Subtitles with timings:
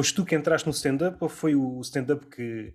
[0.00, 2.72] Foste tu que entraste no stand-up ou foi o stand-up que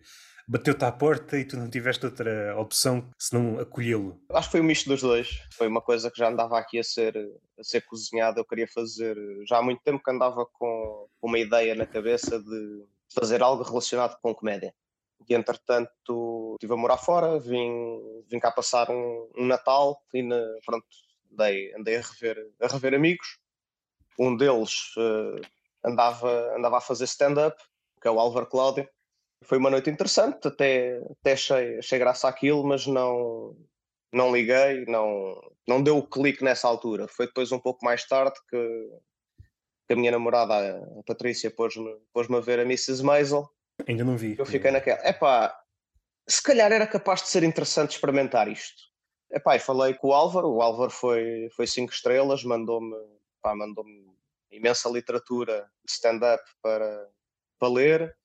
[0.48, 4.22] bateu-te à porta e tu não tiveste outra opção senão acolhê-lo?
[4.30, 5.40] Acho que foi um misto dos dois.
[5.58, 7.18] Foi uma coisa que já andava aqui a ser,
[7.58, 8.40] a ser cozinhada.
[8.40, 9.18] Eu queria fazer,
[9.50, 14.20] já há muito tempo que andava com uma ideia na cabeça de fazer algo relacionado
[14.22, 14.72] com comédia.
[15.28, 20.40] E entretanto estive a morar fora, vim, vim cá passar um, um Natal e na,
[20.64, 20.86] pronto,
[21.34, 23.40] andei, andei a, rever, a rever amigos.
[24.20, 25.55] Um deles uh,
[25.86, 27.56] andava, andava a fazer stand-up,
[28.02, 28.88] que é o Álvaro Cláudio.
[29.44, 33.56] Foi uma noite interessante, até, até achei, achei graça àquilo, mas não,
[34.12, 37.08] não liguei, não, não deu o clique nessa altura.
[37.08, 38.90] Foi depois um pouco mais tarde que,
[39.88, 43.04] que a minha namorada, a Patrícia, pôs-me pôs a ver a Mrs.
[43.04, 43.48] Maisel.
[43.88, 44.36] Ainda não vi.
[44.38, 45.08] Eu fiquei naquela.
[45.08, 45.56] Epá,
[46.28, 48.82] se calhar era capaz de ser interessante experimentar isto.
[49.32, 52.96] Epá, e falei com o Álvaro, o Álvaro foi, foi cinco estrelas, mandou-me
[53.54, 54.15] mandou-me
[54.52, 57.10] imensa literatura de stand-up para,
[57.60, 58.16] para ler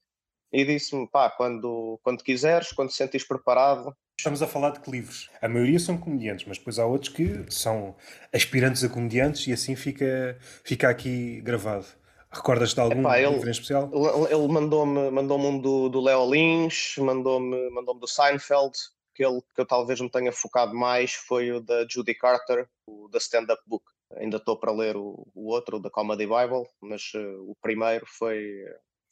[0.52, 3.94] e disse-me, pá, quando, quando quiseres, quando te sentires preparado.
[4.18, 5.30] Estamos a falar de que livros?
[5.40, 7.96] A maioria são comediantes, mas depois há outros que são
[8.32, 11.86] aspirantes a comediantes e assim fica, fica aqui gravado.
[12.32, 13.90] Recordas de algum Epá, ele, livro em especial?
[14.30, 18.72] Ele mandou-me mandou um do, do Leo Lynch, mandou-me mandou do Seinfeld,
[19.12, 23.18] aquele que eu talvez me tenha focado mais foi o da Judy Carter, o da
[23.18, 23.84] Stand Up Book.
[24.16, 28.04] Ainda estou para ler o, o outro, o da Comedy Bible, mas uh, o primeiro
[28.06, 28.64] foi,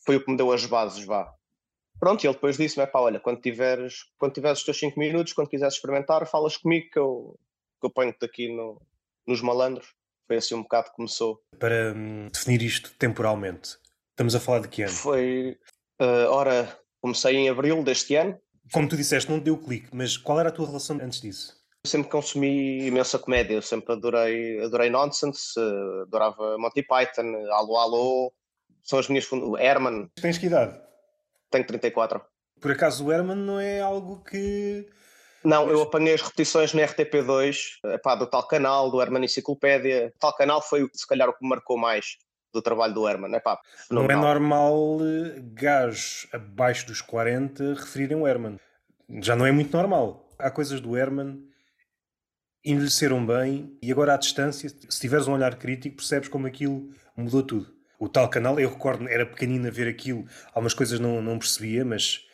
[0.05, 1.33] foi o que me deu as bases, vá.
[2.01, 5.33] Pronto, e ele depois disse-me, pá, olha, quando tiveres, quando tiveres os teus 5 minutos,
[5.33, 7.39] quando quiseres experimentar, falas comigo que eu,
[7.81, 8.81] que eu ponho-te aqui no,
[9.27, 9.95] nos malandros.
[10.27, 11.41] Foi assim um bocado que começou.
[11.59, 13.77] Para hum, definir isto temporalmente,
[14.11, 14.93] estamos a falar de que ano?
[14.93, 15.59] Foi,
[16.01, 18.39] uh, ora, comecei em abril deste ano,
[18.73, 21.58] como tu disseste, não deu clique, mas qual era a tua relação antes disso?
[21.89, 25.59] Sempre consumi imensa comédia, eu sempre adorei, adorei Nonsense,
[26.03, 28.33] adorava Monty Python, Alô Alô,
[28.83, 29.63] são as minhas fundações.
[29.63, 30.11] Herman.
[30.21, 30.79] Tens que idade?
[31.51, 32.21] Tenho 34.
[32.61, 34.87] Por acaso o Herman não é algo que.
[35.45, 35.75] Não, mas...
[35.75, 40.13] eu apanhei as repetições no RTP2, epá, do tal canal, do Herman Enciclopédia.
[40.15, 42.19] O tal canal foi, se calhar, o que me marcou mais
[42.53, 43.35] do trabalho do Herman.
[43.35, 43.59] Epá,
[43.91, 48.59] não é normal eh, gajos abaixo dos 40 referirem o Herman.
[49.23, 50.29] Já não é muito normal.
[50.39, 51.49] Há coisas do Herman
[52.65, 57.43] envelheceram bem e agora à distância, se tiveres um olhar crítico, percebes como aquilo mudou
[57.43, 57.73] tudo.
[57.99, 61.85] O tal canal, eu recordo, era pequenino a ver aquilo, algumas coisas não, não percebia,
[61.85, 62.25] mas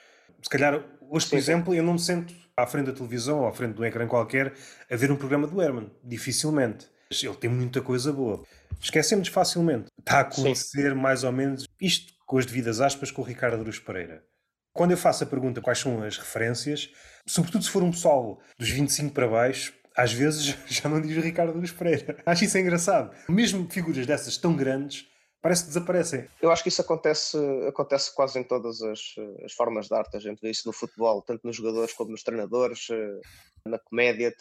[0.43, 3.53] se calhar hoje, por exemplo, eu não me sento à frente da televisão ou à
[3.53, 4.53] frente de um ecrã qualquer
[4.91, 5.91] a ver um programa do Herman.
[6.03, 6.87] Dificilmente.
[7.11, 8.45] Ele tem muita coisa boa.
[8.81, 9.87] Esquecemos facilmente.
[9.99, 10.99] Está a acontecer Sim.
[10.99, 14.25] mais ou menos isto com as devidas aspas com o Ricardo Aruz Pereira.
[14.73, 16.91] Quando eu faço a pergunta quais são as referências,
[17.27, 21.51] sobretudo se for um pessoal dos 25 para baixo, às vezes já não diz Ricardo
[21.51, 22.23] Aruz Pereira.
[22.27, 23.15] Acho isso engraçado.
[23.29, 25.07] Mesmo figuras dessas tão grandes,
[25.41, 26.29] parece que desaparecem.
[26.41, 27.37] Eu acho que isso acontece,
[27.69, 29.01] acontece quase em todas as,
[29.45, 30.17] as formas de arte.
[30.17, 33.21] A gente vê isso no futebol, tanto nos jogadores como nos treinadores, eh,
[33.67, 34.35] na comédia.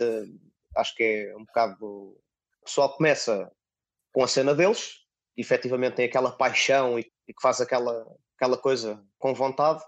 [0.77, 1.85] Acho que é um bocado.
[1.85, 3.51] O pessoal começa
[4.13, 4.99] com a cena deles,
[5.35, 8.05] efetivamente tem aquela paixão e, e que faz aquela,
[8.37, 9.83] aquela coisa com vontade.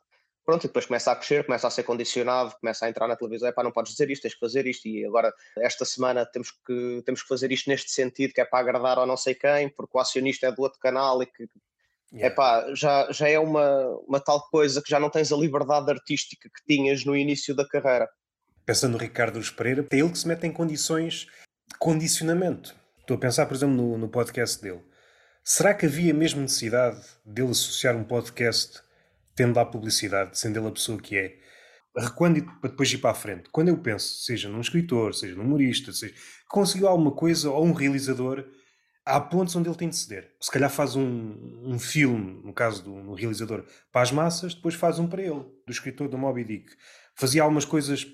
[0.45, 3.49] Pronto, e depois começa a crescer, começa a ser condicionado, começa a entrar na televisão,
[3.49, 6.51] é pá, não podes dizer isto, tens que fazer isto, e agora esta semana temos
[6.51, 9.69] que, temos que fazer isto neste sentido, que é para agradar ao não sei quem,
[9.69, 11.47] porque o acionista é do outro canal e que
[12.13, 12.35] yeah.
[12.35, 16.47] pá, já, já é uma, uma tal coisa que já não tens a liberdade artística
[16.47, 18.07] que tinhas no início da carreira.
[18.65, 21.27] Pensando no Ricardo Luz Pereira, é ele que se mete em condições
[21.67, 22.75] de condicionamento.
[22.99, 24.81] Estou a pensar, por exemplo, no, no podcast dele.
[25.43, 28.81] Será que havia mesmo necessidade dele associar um podcast
[29.35, 31.37] tendo lá publicidade, sendo ele a pessoa que é,
[31.97, 33.49] recuando para depois ir para a frente.
[33.51, 36.13] Quando eu penso, seja num escritor, seja num humorista, seja,
[36.49, 38.45] conseguiu alguma coisa ou um realizador,
[39.05, 40.31] há pontos onde ele tem de ceder.
[40.41, 44.75] Se calhar faz um, um filme, no caso do um realizador, para as massas, depois
[44.75, 46.71] faz um para ele, do escritor do Moby Dick.
[47.15, 48.05] Fazia algumas coisas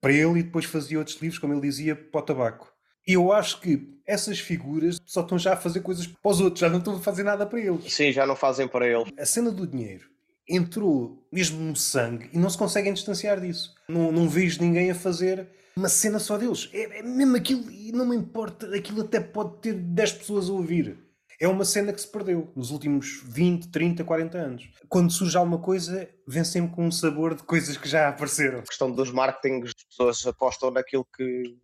[0.00, 2.72] para ele e depois fazia outros livros, como ele dizia, para o tabaco.
[3.06, 6.60] E eu acho que essas figuras só estão já a fazer coisas para os outros,
[6.60, 7.92] já não estão a fazer nada para eles.
[7.92, 9.10] Sim, já não fazem para eles.
[9.18, 10.08] A cena do dinheiro
[10.48, 13.74] entrou mesmo no sangue e não se conseguem distanciar disso.
[13.88, 16.68] Não, não vejo ninguém a fazer uma cena só deles.
[16.72, 20.52] É, é mesmo aquilo, e não me importa, aquilo até pode ter 10 pessoas a
[20.52, 20.98] ouvir.
[21.40, 24.70] É uma cena que se perdeu nos últimos 20, 30, 40 anos.
[24.88, 28.58] Quando surge alguma coisa, vem sempre com um sabor de coisas que já apareceram.
[28.58, 31.56] A questão dos marketings, as pessoas apostam naquilo que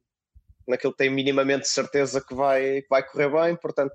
[0.67, 3.93] naquilo que têm minimamente certeza que vai, que vai correr bem, portanto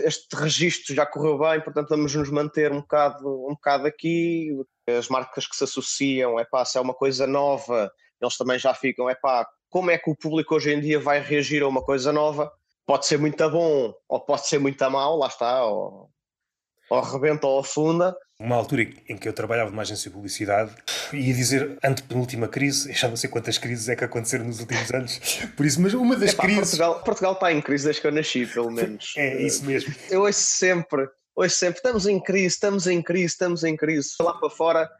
[0.00, 4.50] este registro já correu bem, portanto vamos nos manter um bocado, um bocado aqui.
[4.86, 7.90] As marcas que se associam, é pá, se é uma coisa nova,
[8.20, 11.20] eles também já ficam, é pá, como é que o público hoje em dia vai
[11.20, 12.50] reagir a uma coisa nova?
[12.86, 15.64] Pode ser muito bom ou pode ser muito mal, lá está.
[15.64, 16.08] Ou...
[16.90, 18.16] ou rebenta ou afunda.
[18.38, 20.70] Uma altura em que eu trabalhava numa agência de publicidade,
[21.12, 25.18] ia dizer antepenúltima crise, já não sei quantas crises é que aconteceram nos últimos anos,
[25.56, 26.60] por isso, mas uma das Epá, crises.
[26.60, 29.14] Portugal, Portugal está em crise desde que eu nasci, pelo menos.
[29.16, 29.94] É isso mesmo.
[30.10, 34.10] Eu ouço sempre, ouço sempre, estamos em crise, estamos em crise, estamos em crise.
[34.20, 34.90] Lá para fora,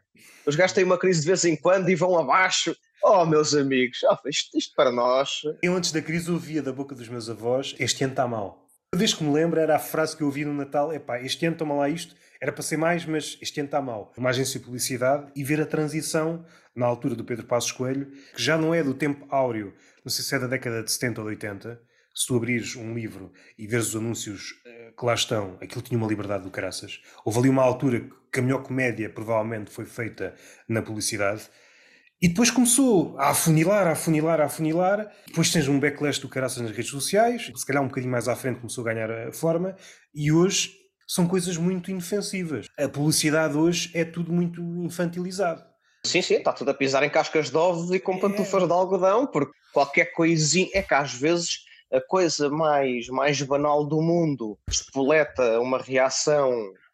[0.45, 2.75] os gajos têm uma crise de vez em quando e vão abaixo.
[3.03, 5.41] Oh, meus amigos, oh, isto, isto para nós.
[5.61, 8.66] Eu antes da crise ouvia da boca dos meus avós: este ano está mal.
[8.97, 11.45] Desde que me lembro, era a frase que eu ouvi no Natal: é pá, este
[11.45, 14.11] ano toma lá isto, era para ser mais, mas este ano está mal.
[14.17, 16.43] Uma agência de publicidade e ver a transição
[16.75, 19.71] na altura do Pedro Passos Coelho, que já não é do tempo áureo,
[20.03, 21.79] não sei se é da década de 70 ou de 80.
[22.15, 25.99] Se tu abrires um livro e veres os anúncios eh, que lá estão, aquilo tinha
[25.99, 26.99] uma liberdade do caraças.
[27.23, 30.33] Houve ali uma altura que a melhor comédia provavelmente foi feita
[30.67, 31.43] na publicidade.
[32.19, 35.11] E depois começou a afunilar, a afunilar, a afunilar.
[35.27, 37.51] Depois tens um backlash do caraças nas redes sociais.
[37.55, 39.75] Se calhar um bocadinho mais à frente começou a ganhar a forma.
[40.15, 40.71] E hoje
[41.07, 42.65] são coisas muito inofensivas.
[42.77, 45.63] A publicidade hoje é tudo muito infantilizado.
[46.03, 49.27] Sim, sim, está tudo a pisar em cascas de ovos e com pantufas de algodão,
[49.27, 51.59] porque qualquer coisinha é que às vezes
[51.93, 56.51] a coisa mais, mais banal do mundo espoleta uma reação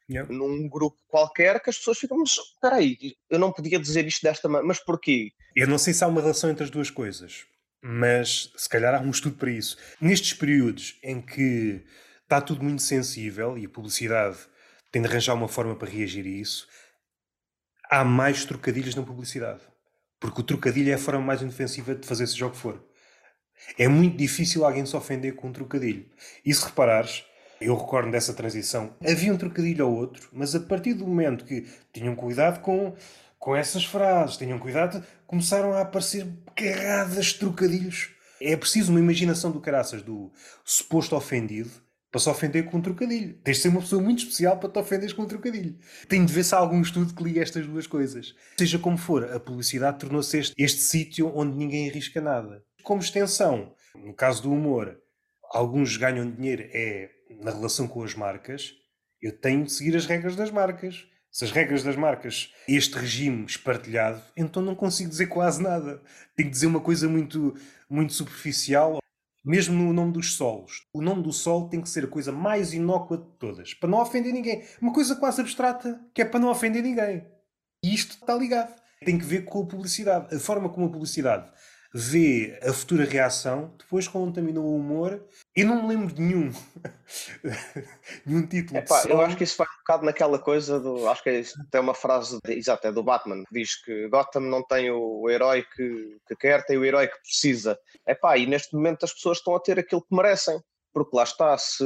[0.09, 0.31] Yeah.
[0.33, 4.21] num grupo qualquer que as pessoas ficam, mas espera aí, eu não podia dizer isto
[4.21, 5.31] desta maneira, mas porquê?
[5.55, 7.45] Eu não sei se há uma relação entre as duas coisas,
[7.81, 9.77] mas se calhar há um estudo para isso.
[10.01, 11.85] Nestes períodos em que
[12.23, 14.37] está tudo muito sensível e a publicidade
[14.91, 16.67] tem de arranjar uma forma para reagir a isso,
[17.89, 19.61] há mais trocadilhos na publicidade.
[20.19, 22.83] Porque o trocadilho é a forma mais inofensiva de fazer seja o que for.
[23.77, 26.09] É muito difícil alguém se ofender com um trocadilho.
[26.45, 27.25] E se reparares,
[27.63, 31.65] eu recordo dessa transição, havia um trocadilho ou outro, mas a partir do momento que
[31.93, 32.93] tinham cuidado com,
[33.39, 38.09] com essas frases, tinham cuidado, começaram a aparecer carradas de trocadilhos.
[38.41, 40.31] É preciso uma imaginação do caraças, do
[40.65, 41.71] suposto ofendido,
[42.11, 43.33] para se ofender com um trocadilho.
[43.43, 45.75] Tens de ser uma pessoa muito especial para te ofenderes com um trocadilho.
[46.07, 48.35] Tem de ver se há algum estudo que liga estas duas coisas.
[48.55, 52.61] Seja como for, a publicidade tornou-se este, este sítio onde ninguém arrisca nada.
[52.83, 54.95] Como extensão, no caso do humor,
[55.51, 57.09] alguns ganham dinheiro é
[57.41, 58.73] na relação com as marcas.
[59.21, 61.05] Eu tenho de seguir as regras das marcas.
[61.31, 66.01] Se as regras das marcas, este regime espartilhado, então não consigo dizer quase nada.
[66.35, 67.55] Tenho que dizer uma coisa muito,
[67.89, 68.99] muito superficial
[69.43, 70.87] mesmo no nome dos solos.
[70.93, 73.99] O nome do sol tem que ser a coisa mais inócua de todas, para não
[73.99, 74.63] ofender ninguém.
[74.81, 77.25] Uma coisa quase abstrata, que é para não ofender ninguém.
[77.83, 78.73] E isto está ligado.
[79.03, 80.33] Tem que ver com a publicidade.
[80.33, 81.51] A forma como a publicidade
[81.93, 85.27] vê a futura reação, depois contaminou o humor.
[85.55, 86.51] E não me lembro de nenhum.
[88.25, 88.79] nenhum título.
[88.79, 91.07] Epá, de eu acho que isso vai um bocado naquela coisa do.
[91.09, 94.63] Acho que é tem uma frase, exato, é do Batman, que diz que Gotham não
[94.63, 97.77] tem o, herói que, que quer, tem o herói que precisa.
[98.07, 100.59] Epá, e neste momento as pessoas estão a ter aquilo que merecem.
[100.93, 101.83] Porque lá está, se.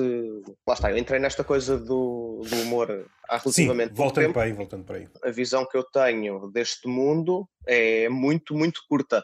[0.68, 4.34] Lá está, eu entrei nesta coisa do, do humor há Sim, relativamente pouco voltando tempo.
[4.34, 5.08] para aí, voltando para aí.
[5.24, 9.24] a visão que eu tenho deste mundo é muito, muito curta.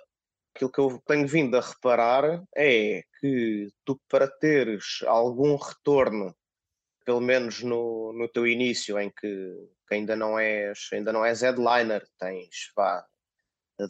[0.55, 6.35] Aquilo que eu tenho vindo a reparar é que tu, para teres algum retorno,
[7.05, 11.41] pelo menos no, no teu início, em que, que ainda, não és, ainda não és
[11.41, 13.05] headliner, tens vá,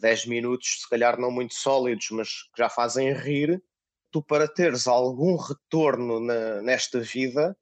[0.00, 3.60] 10 minutos, se calhar não muito sólidos, mas que já fazem rir,
[4.12, 7.56] tu, para teres algum retorno na- nesta vida,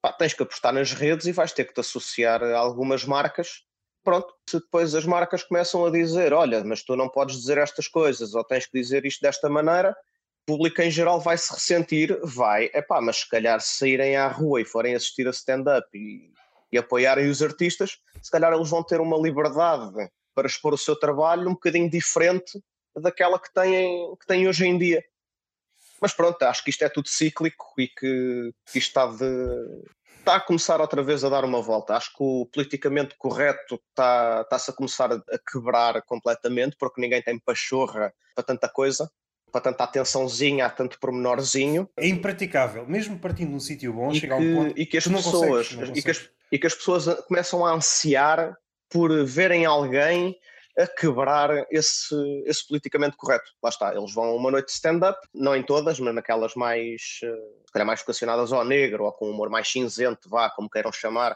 [0.00, 3.64] pá, tens que apostar nas redes e vais ter que te associar a algumas marcas.
[4.04, 7.88] Pronto, se depois as marcas começam a dizer: Olha, mas tu não podes dizer estas
[7.88, 9.96] coisas, ou tens que dizer isto desta maneira,
[10.46, 14.60] público em geral vai se ressentir, vai, epá, mas se calhar se saírem à rua
[14.60, 16.32] e forem assistir a stand-up e,
[16.70, 19.92] e apoiarem os artistas, se calhar eles vão ter uma liberdade
[20.34, 22.62] para expor o seu trabalho um bocadinho diferente
[22.94, 25.04] daquela que têm, que têm hoje em dia.
[26.00, 29.84] Mas pronto, acho que isto é tudo cíclico e que, que isto está, de,
[30.18, 31.96] está a começar outra vez a dar uma volta.
[31.96, 37.38] Acho que o politicamente correto está, está-se a começar a quebrar completamente, porque ninguém tem
[37.38, 39.10] pachorra para tanta coisa,
[39.50, 41.88] para tanta atençãozinha, há tanto pormenorzinho.
[41.96, 42.86] É impraticável.
[42.86, 45.06] Mesmo partindo de um sítio bom, E chega a que, um ponto e que as
[45.06, 48.56] não pessoas consegues, e, que as, e que as pessoas a- começam a ansiar
[48.90, 50.36] por verem alguém
[50.78, 53.50] a quebrar esse, esse politicamente correto.
[53.62, 57.20] Lá está, eles vão a uma noite de stand-up, não em todas, mas naquelas mais,
[57.22, 57.36] eh,
[57.66, 60.92] se calhar mais vocacionadas ao negro ou com um humor mais cinzento, vá, como queiram
[60.92, 61.34] chamar.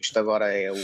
[0.00, 0.76] Isto agora é o.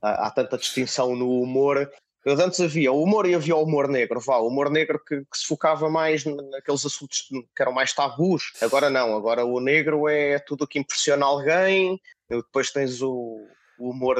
[0.00, 1.90] Há, há tanta distinção no humor.
[2.24, 5.20] Eu antes havia o humor e havia o humor negro, vá, o humor negro que,
[5.20, 8.52] que se focava mais naqueles assuntos que eram mais tabus.
[8.60, 11.98] Agora não, agora o negro é tudo o que impressiona alguém.
[12.28, 13.46] Depois tens o,
[13.78, 14.16] o humor,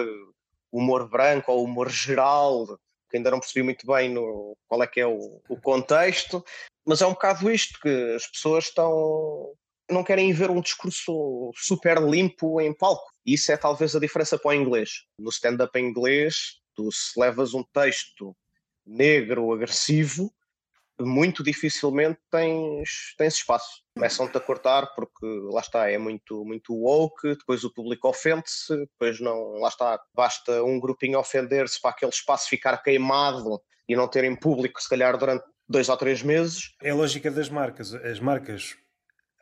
[0.72, 2.66] humor branco ou o humor geral,
[3.10, 6.42] que ainda não percebi muito bem no, qual é que é o, o contexto,
[6.86, 9.52] mas é um bocado isto, que as pessoas estão,
[9.90, 13.10] não querem ver um discurso super limpo em palco.
[13.26, 15.04] Isso é talvez a diferença para o inglês.
[15.18, 16.59] No stand-up em inglês,
[16.92, 18.36] se levas um texto
[18.86, 20.32] negro, agressivo,
[21.00, 23.82] muito dificilmente tens, tens espaço.
[23.94, 29.20] Começam-te a cortar porque lá está, é muito, muito woke, depois o público ofende-se, depois
[29.20, 34.36] não, lá está, basta um grupinho ofender-se para aquele espaço ficar queimado e não terem
[34.36, 36.74] público, se calhar, durante dois ou três meses.
[36.82, 37.94] É a lógica das marcas.
[37.94, 38.76] As marcas,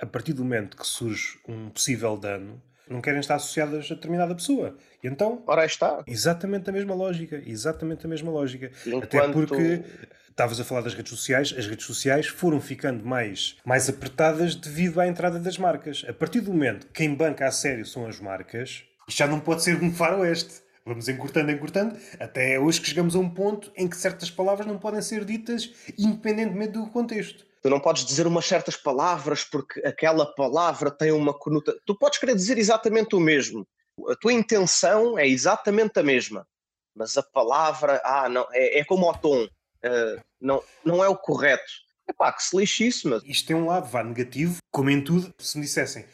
[0.00, 4.34] a partir do momento que surge um possível dano, não querem estar associadas a determinada
[4.34, 4.76] pessoa.
[5.02, 5.42] E então.
[5.46, 6.02] Ora, está.
[6.06, 7.42] Exatamente a mesma lógica.
[7.46, 8.70] Exatamente a mesma lógica.
[8.86, 9.04] Enquanto...
[9.04, 9.82] Até porque
[10.30, 15.00] estavas a falar das redes sociais, as redes sociais foram ficando mais, mais apertadas devido
[15.00, 16.04] à entrada das marcas.
[16.08, 19.40] A partir do momento que quem banca a sério são as marcas, isto já não
[19.40, 20.62] pode ser um faroeste.
[20.86, 24.78] Vamos encurtando, encurtando, até hoje que chegamos a um ponto em que certas palavras não
[24.78, 27.44] podem ser ditas independentemente do contexto.
[27.62, 31.80] Tu não podes dizer umas certas palavras porque aquela palavra tem uma conotação.
[31.84, 33.66] Tu podes querer dizer exatamente o mesmo.
[34.08, 36.46] A tua intenção é exatamente a mesma.
[36.94, 41.16] Mas a palavra, ah, não, é, é como o tom uh, não, não é o
[41.16, 41.70] correto.
[42.08, 43.22] É pá, que se lixe isso, mas.
[43.24, 46.06] Isto tem um lado, vá, negativo, como em tudo, se me dissessem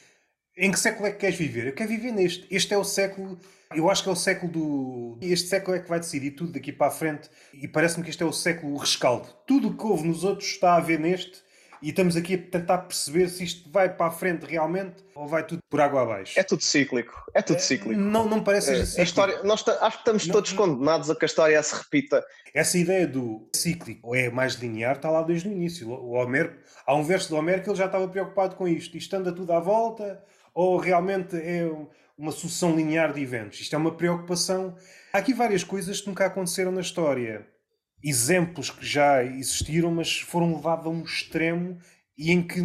[0.56, 1.66] em que século é que queres viver?
[1.66, 2.46] Eu quero viver neste.
[2.50, 3.38] Este é o século.
[3.74, 5.18] Eu acho que é o século do.
[5.20, 7.28] Este século é que vai decidir tudo daqui para a frente.
[7.52, 9.26] E parece-me que este é o século rescaldo.
[9.46, 11.42] Tudo o que houve nos outros está a ver neste.
[11.82, 15.44] E estamos aqui a tentar perceber se isto vai para a frente realmente ou vai
[15.44, 16.38] tudo por água abaixo.
[16.38, 17.12] É tudo cíclico.
[17.34, 18.00] É tudo é, cíclico.
[18.00, 19.00] Não, não parece é, assim.
[19.00, 22.24] A história, nós acho que estamos não, todos condenados a que a história se repita.
[22.54, 25.90] Essa ideia do cíclico ou é mais linear está lá desde o início.
[25.90, 26.54] O Homero,
[26.86, 28.96] há um verso do Homero que ele já estava preocupado com isto.
[28.96, 30.22] Isto anda tudo à volta
[30.54, 31.68] ou realmente é
[32.16, 33.60] uma sucessão linear de eventos?
[33.60, 34.76] Isto é uma preocupação.
[35.12, 37.46] Há aqui várias coisas que nunca aconteceram na história
[38.02, 41.78] exemplos que já existiram, mas foram levados a um extremo
[42.16, 42.60] e em que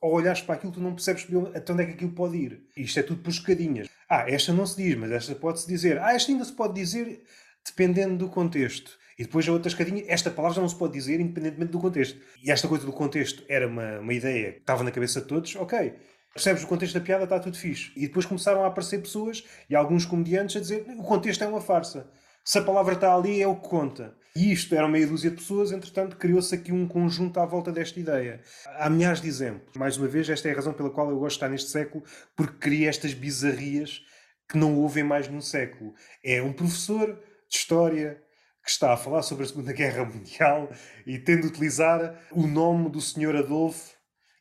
[0.00, 2.62] ao olhares para aquilo tu não percebes até onde é que aquilo pode ir.
[2.76, 3.88] Isto é tudo por escadinhas.
[4.08, 5.98] Ah, esta não se diz, mas esta pode-se dizer.
[5.98, 7.22] Ah, esta ainda se pode dizer
[7.66, 8.96] dependendo do contexto.
[9.18, 12.20] E depois a outra escadinha, esta palavra não se pode dizer independentemente do contexto.
[12.42, 15.56] E esta coisa do contexto era uma, uma ideia que estava na cabeça de todos,
[15.56, 15.94] ok.
[16.34, 17.92] Percebes o contexto da piada, está tudo fixe.
[17.94, 21.60] E depois começaram a aparecer pessoas e alguns comediantes a dizer o contexto é uma
[21.60, 22.10] farsa.
[22.44, 24.14] Se a palavra está ali, é o que conta.
[24.36, 28.00] E isto era meia dúzia de pessoas, entretanto, criou-se aqui um conjunto à volta desta
[28.00, 28.40] ideia.
[28.78, 29.76] Há milhares de exemplos.
[29.76, 32.02] Mais uma vez, esta é a razão pela qual eu gosto de estar neste século,
[32.34, 34.02] porque cria estas bizarrias
[34.48, 35.94] que não houve mais num século.
[36.22, 37.14] É um professor
[37.48, 38.20] de história
[38.64, 40.68] que está a falar sobre a Segunda Guerra Mundial
[41.06, 43.36] e tendo de utilizar o nome do Sr.
[43.36, 43.93] Adolfo,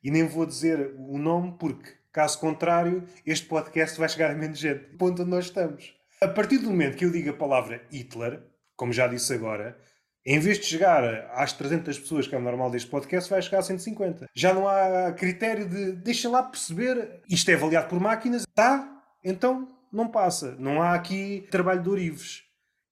[0.04, 4.60] e nem vou dizer o nome porque, caso contrário, este podcast vai chegar a menos
[4.60, 4.98] gente.
[4.98, 5.96] Ponto onde nós estamos.
[6.22, 8.42] A partir do momento que eu digo a palavra Hitler,
[8.76, 9.78] como já disse agora,
[10.26, 13.60] em vez de chegar às 300 pessoas que é o normal deste podcast, vai chegar
[13.60, 14.30] a 150.
[14.34, 19.02] Já não há critério de deixa lá perceber, isto é avaliado por máquinas, tá?
[19.24, 20.56] Então não passa.
[20.58, 22.44] Não há aqui trabalho de orives.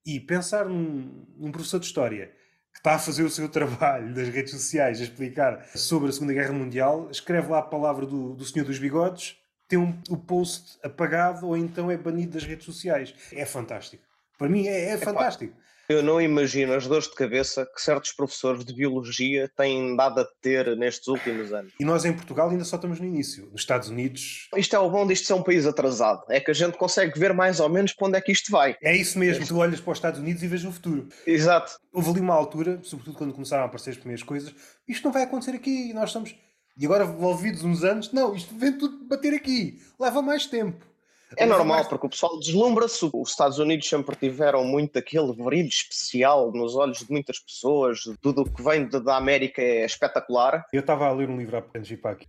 [0.06, 2.32] E pensar num, num professor de história
[2.74, 6.34] que está a fazer o seu trabalho das redes sociais a explicar sobre a Segunda
[6.34, 10.78] Guerra Mundial, escreve lá a palavra do, do Senhor dos Bigodes tem um, o post
[10.84, 13.16] apagado ou então é banido das redes sociais.
[13.32, 14.04] É fantástico.
[14.38, 15.56] Para mim é, é fantástico.
[15.92, 20.26] Eu não imagino as dores de cabeça que certos professores de biologia têm dado a
[20.42, 21.74] ter nestes últimos anos.
[21.78, 23.50] E nós em Portugal ainda só estamos no início.
[23.52, 24.48] Nos Estados Unidos.
[24.56, 26.24] Isto é o bom disto ser um país atrasado.
[26.30, 28.78] É que a gente consegue ver mais ou menos para onde é que isto vai.
[28.82, 29.44] É isso mesmo.
[29.44, 29.46] É.
[29.46, 31.10] Tu olhas para os Estados Unidos e vês o futuro.
[31.28, 31.74] Exato.
[31.92, 34.56] Houve ali uma altura, sobretudo quando começaram a aparecer as primeiras coisas,
[34.88, 36.34] isto não vai acontecer aqui e nós estamos
[36.78, 39.80] e agora, envolvidos uns anos, não, isto vem tudo bater aqui.
[40.00, 40.91] Leva mais tempo.
[41.38, 43.10] É normal, porque o pessoal deslumbra-se.
[43.14, 48.02] Os Estados Unidos sempre tiveram muito aquele brilho especial nos olhos de muitas pessoas.
[48.22, 50.66] Tudo o que vem da América é espetacular.
[50.74, 51.72] Eu estava a ler um livro há pouco,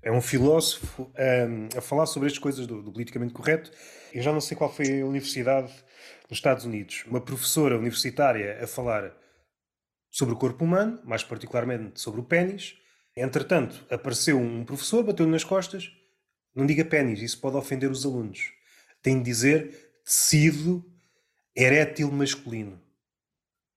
[0.02, 3.70] é um filósofo um, a falar sobre estas coisas do, do politicamente correto.
[4.12, 5.72] Eu já não sei qual foi a universidade
[6.28, 7.04] nos Estados Unidos.
[7.06, 9.12] Uma professora universitária a falar
[10.10, 12.76] sobre o corpo humano, mais particularmente sobre o pênis,
[13.16, 15.90] Entretanto, apareceu um professor, bateu-lhe nas costas.
[16.54, 18.52] Não diga pênis, isso pode ofender os alunos.
[19.02, 20.84] Tem de dizer tecido
[21.54, 22.80] erétil masculino.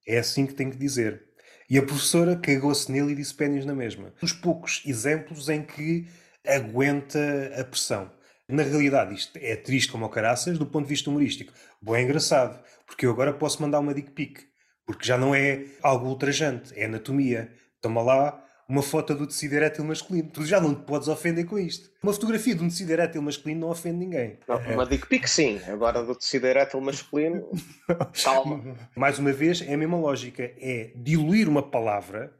[0.07, 1.23] É assim que tem que dizer.
[1.69, 4.13] E a professora cagou-se nele e disse pênis na mesma.
[4.21, 6.07] Uns poucos exemplos em que
[6.47, 7.19] aguenta
[7.59, 8.11] a pressão.
[8.47, 11.51] Na realidade, isto é triste como o caraças do ponto de vista humorístico.
[11.81, 14.41] Bom, é engraçado, porque eu agora posso mandar uma dick pic,
[14.85, 17.51] porque já não é algo ultrajante, é anatomia.
[17.81, 20.29] Toma lá uma foto do tecido erétil masculino.
[20.31, 21.89] Tu já não te podes ofender com isto.
[22.01, 24.39] Uma fotografia de um tecido erétil masculino não ofende ninguém.
[24.47, 27.49] Não, uma dick pic sim, agora do tecido erétil masculino,
[28.23, 28.75] calma.
[28.95, 30.43] Mais uma vez, é a mesma lógica.
[30.57, 32.33] É diluir uma palavra.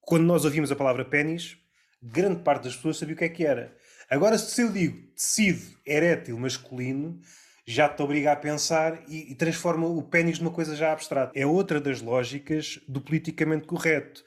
[0.00, 1.56] Quando nós ouvimos a palavra pênis,
[2.02, 3.76] grande parte das pessoas sabia o que é que era.
[4.10, 7.20] Agora, se eu digo tecido erétil masculino,
[7.66, 11.38] já te obriga a pensar e, e transforma o pênis numa coisa já abstrata.
[11.38, 14.24] É outra das lógicas do politicamente correto.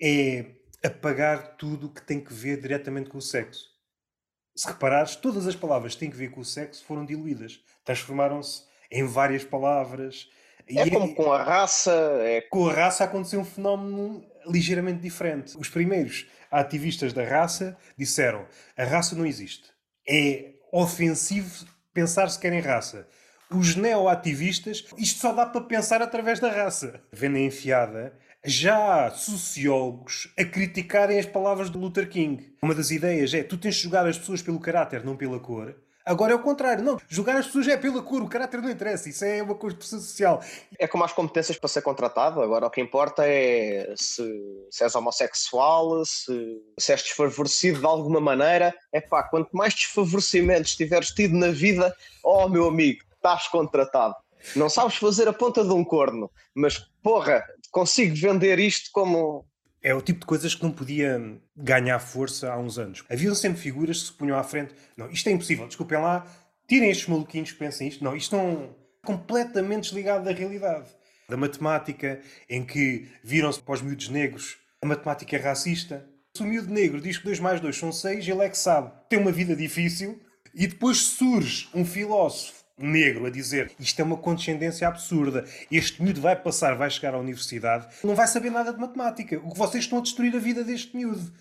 [0.00, 0.46] É
[0.84, 3.68] apagar tudo o que tem que ver diretamente com o sexo.
[4.56, 7.60] Se reparares, todas as palavras que têm que ver com o sexo foram diluídas.
[7.84, 10.28] Transformaram-se em várias palavras.
[10.66, 11.92] É e como com a raça.
[12.22, 12.40] É...
[12.42, 15.56] Com a raça aconteceu um fenómeno ligeiramente diferente.
[15.56, 19.70] Os primeiros ativistas da raça disseram: a raça não existe.
[20.08, 23.06] É ofensivo pensar sequer em raça.
[23.50, 27.02] Os neoativistas, isto só dá para pensar através da raça.
[27.12, 32.54] Vendo a enfiada, já há sociólogos a criticarem as palavras de Luther King.
[32.62, 35.74] Uma das ideias é: tu tens de julgar as pessoas pelo caráter, não pela cor.
[36.04, 36.98] Agora é o contrário, não.
[37.08, 40.42] Julgar as pessoas é pela cor, o caráter não interessa, isso é uma construção social.
[40.78, 44.24] É como as competências para ser contratado, agora o que importa é se,
[44.70, 48.74] se és homossexual, se, se és desfavorecido de alguma maneira.
[48.90, 51.94] É pá, quanto mais desfavorecimentos tiveres tido na vida,
[52.24, 54.16] oh meu amigo, estás contratado.
[54.56, 59.46] Não sabes fazer a ponta de um corno, mas porra, consigo vender isto como
[59.82, 61.18] é o tipo de coisas que não podia
[61.56, 63.04] ganhar força há uns anos.
[63.08, 64.74] Haviam sempre figuras que se punham à frente.
[64.96, 66.26] Não, isto é impossível, desculpem lá,
[66.68, 68.04] tirem estes maluquinhos pensem isto.
[68.04, 70.88] Não, isto não completamente desligado da realidade.
[71.28, 76.06] Da matemática, em que viram-se para os miúdos negros, a matemática é racista.
[76.36, 78.92] Se o miúdo negro diz que 2 mais 2 são 6, ele é que sabe.
[79.08, 80.20] Tem uma vida difícil
[80.54, 86.20] e depois surge um filósofo negro a dizer isto é uma condescendência absurda, este miúdo
[86.20, 89.38] vai passar, vai chegar à universidade, não vai saber nada de matemática.
[89.38, 91.32] O que vocês estão a destruir a vida deste miúdo.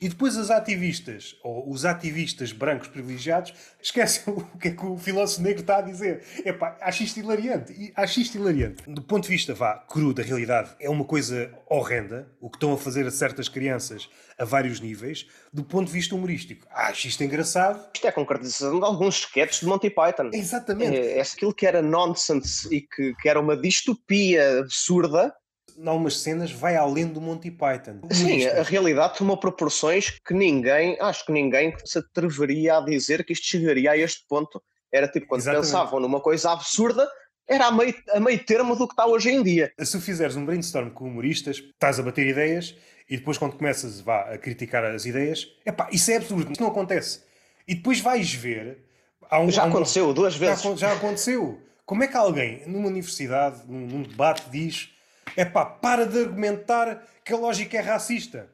[0.00, 3.52] E depois as ativistas, ou os ativistas brancos privilegiados,
[3.82, 6.22] esquecem o que é que o filósofo negro está a dizer.
[6.44, 7.92] Epá, acho isto hilariante.
[7.96, 8.84] Acho isto hilariante.
[8.86, 12.72] Do ponto de vista, vá, cru da realidade, é uma coisa horrenda, o que estão
[12.72, 15.26] a fazer a certas crianças a vários níveis.
[15.52, 17.90] Do ponto de vista humorístico, acho isto engraçado.
[17.94, 20.30] Isto é a concretização de alguns sketches de Monty Python.
[20.32, 20.96] Exatamente.
[20.96, 25.34] É, é aquilo que era nonsense e que, que era uma distopia absurda
[25.78, 28.00] em algumas cenas, vai além do Monty Python.
[28.10, 33.32] Sim, a realidade toma proporções que ninguém, acho que ninguém se atreveria a dizer que
[33.32, 34.60] isto chegaria a este ponto.
[34.92, 35.66] Era tipo, quando Exatamente.
[35.66, 37.08] pensavam numa coisa absurda,
[37.48, 39.72] era a meio, a meio termo do que está hoje em dia.
[39.80, 42.74] Se fizeres um brainstorm com humoristas, estás a bater ideias
[43.08, 46.60] e depois quando começas vá, a criticar as ideias, é pá, isso é absurdo, isso
[46.60, 47.22] não acontece.
[47.66, 48.84] E depois vais ver.
[49.32, 50.62] Um, já aconteceu duas vezes.
[50.62, 51.60] Já, já, aconteceu.
[51.84, 54.90] Como é que alguém numa universidade, num, num debate, diz
[55.36, 58.50] é pá, para de argumentar que a lógica é racista.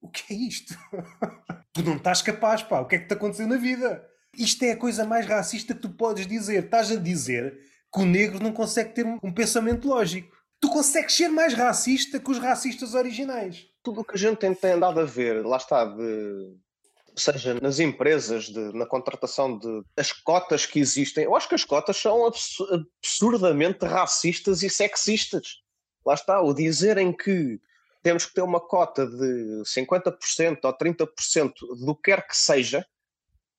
[0.00, 0.76] O que é isto?
[1.72, 2.80] tu não estás capaz, pá.
[2.80, 4.04] O que é que te aconteceu na vida?
[4.36, 6.64] Isto é a coisa mais racista que tu podes dizer.
[6.64, 7.58] Estás a dizer
[7.92, 10.35] que o negro não consegue ter um, pensamento lógico.
[10.60, 13.66] Tu consegues ser mais racista que os racistas originais.
[13.82, 16.56] Tudo o que a gente tem, tem andado a ver, lá está, de
[17.18, 21.64] seja nas empresas, de, na contratação de as cotas que existem, eu acho que as
[21.64, 25.62] cotas são absurdamente racistas e sexistas
[26.06, 27.60] lá está, o dizerem que
[28.02, 31.52] temos que ter uma cota de 50% ou 30%
[31.84, 32.86] do que quer que seja,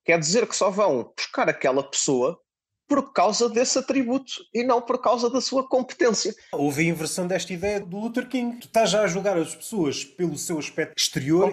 [0.06, 2.42] quer dizer que só vão buscar aquela pessoa
[2.88, 6.34] por causa desse atributo e não por causa da sua competência.
[6.52, 8.58] Houve a inversão desta ideia do Luther King.
[8.58, 11.52] Tu estás já a julgar as pessoas pelo seu aspecto exterior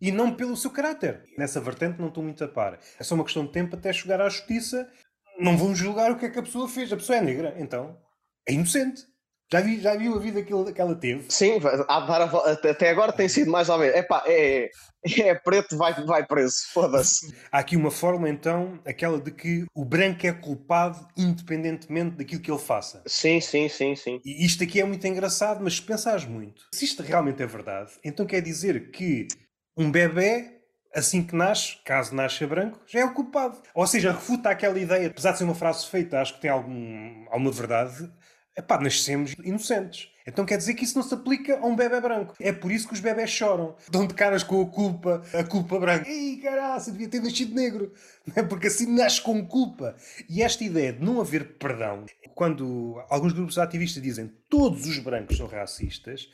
[0.00, 1.22] e, e, não pelo seu caráter.
[1.38, 2.78] Nessa vertente não estou muito a par.
[2.98, 4.88] É só uma questão de tempo até chegar à justiça.
[5.38, 6.92] Não vão julgar o que é que a pessoa fez.
[6.92, 7.96] A pessoa é negra, então
[8.46, 9.02] é inocente.
[9.52, 11.24] Já, vi, já viu a vida que, que ela teve?
[11.28, 11.98] Sim, a
[12.70, 13.94] até agora tem sido mais ou menos.
[13.94, 14.70] Epá, é,
[15.20, 17.34] é preto, vai, vai preso, foda-se.
[17.52, 22.50] Há aqui uma fórmula então, aquela de que o branco é culpado independentemente daquilo que
[22.50, 23.02] ele faça.
[23.06, 24.20] Sim, sim, sim, sim.
[24.24, 27.92] E isto aqui é muito engraçado, mas se pensares muito, se isto realmente é verdade,
[28.02, 29.28] então quer dizer que
[29.76, 30.54] um bebê
[30.94, 33.60] assim que nasce, caso nasça branco, já é o culpado.
[33.74, 37.24] Ou seja, refuta aquela ideia, apesar de ser uma frase feita, acho que tem algum,
[37.30, 38.08] alguma verdade,
[38.56, 40.10] Epá, nascemos inocentes.
[40.26, 42.34] Então quer dizer que isso não se aplica a um bebê branco.
[42.40, 43.74] É por isso que os bebés choram.
[43.90, 46.08] Dão de caras com a culpa, a culpa branca.
[46.08, 47.92] Ei, caraca, devia ter nascido negro.
[48.34, 48.42] É?
[48.42, 49.94] Porque assim nasce com culpa.
[50.30, 55.36] E esta ideia de não haver perdão, quando alguns grupos ativistas dizem todos os brancos
[55.36, 56.30] são racistas,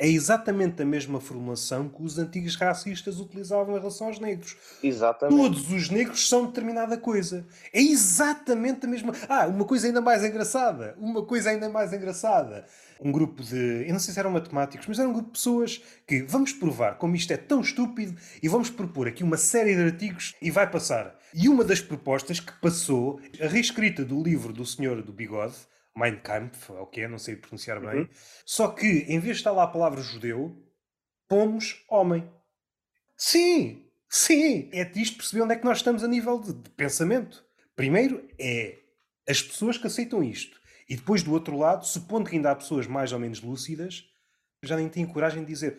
[0.00, 4.56] é exatamente a mesma formulação que os antigos racistas utilizavam em relação aos negros.
[4.82, 5.38] Exatamente.
[5.38, 7.46] Todos os negros são determinada coisa.
[7.70, 9.12] É exatamente a mesma.
[9.28, 10.96] Ah, uma coisa ainda mais engraçada.
[10.98, 12.64] Uma coisa ainda mais engraçada.
[12.98, 13.84] Um grupo de.
[13.86, 16.96] Eu não sei se eram matemáticos, mas era um grupo de pessoas que vamos provar
[16.96, 20.70] como isto é tão estúpido e vamos propor aqui uma série de artigos e vai
[20.70, 21.14] passar.
[21.34, 25.56] E uma das propostas que passou, a reescrita do livro do senhor do bigode,
[25.96, 28.00] Mein Kampf, é o que é, não sei pronunciar bem.
[28.00, 28.08] Uhum.
[28.44, 30.56] Só que, em vez de estar lá a palavra judeu,
[31.28, 32.28] pomos homem.
[33.16, 33.86] Sim!
[34.08, 37.44] Sim, é disto perceber onde é que nós estamos a nível de, de pensamento.
[37.76, 38.78] Primeiro é
[39.28, 40.60] as pessoas que aceitam isto.
[40.88, 44.04] E depois, do outro lado, supondo que ainda há pessoas mais ou menos lúcidas,
[44.64, 45.78] já nem têm coragem de dizer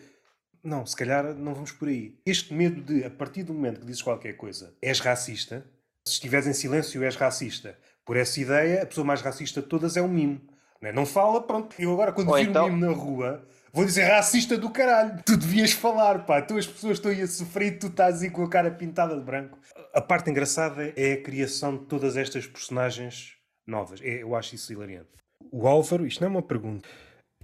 [0.62, 2.20] não, se calhar não vamos por aí.
[2.24, 5.66] Este medo de, a partir do momento que dizes qualquer coisa, és racista,
[6.06, 7.76] se estiveres em silêncio, és racista.
[8.04, 10.40] Por essa ideia, a pessoa mais racista de todas é um mimo.
[10.80, 10.92] Não, é?
[10.92, 11.74] não fala, pronto.
[11.78, 12.66] Eu agora, quando vi então...
[12.66, 15.22] um mimo na rua, vou dizer racista do caralho.
[15.24, 16.42] Tu devias falar, pá.
[16.42, 19.14] Tu as pessoas estão aí a sofrer e tu estás aí com a cara pintada
[19.14, 19.58] de branco.
[19.94, 23.36] A parte engraçada é a criação de todas estas personagens
[23.66, 24.00] novas.
[24.02, 25.10] É, eu acho isso hilariante.
[25.50, 26.88] O Álvaro, isto não é uma pergunta,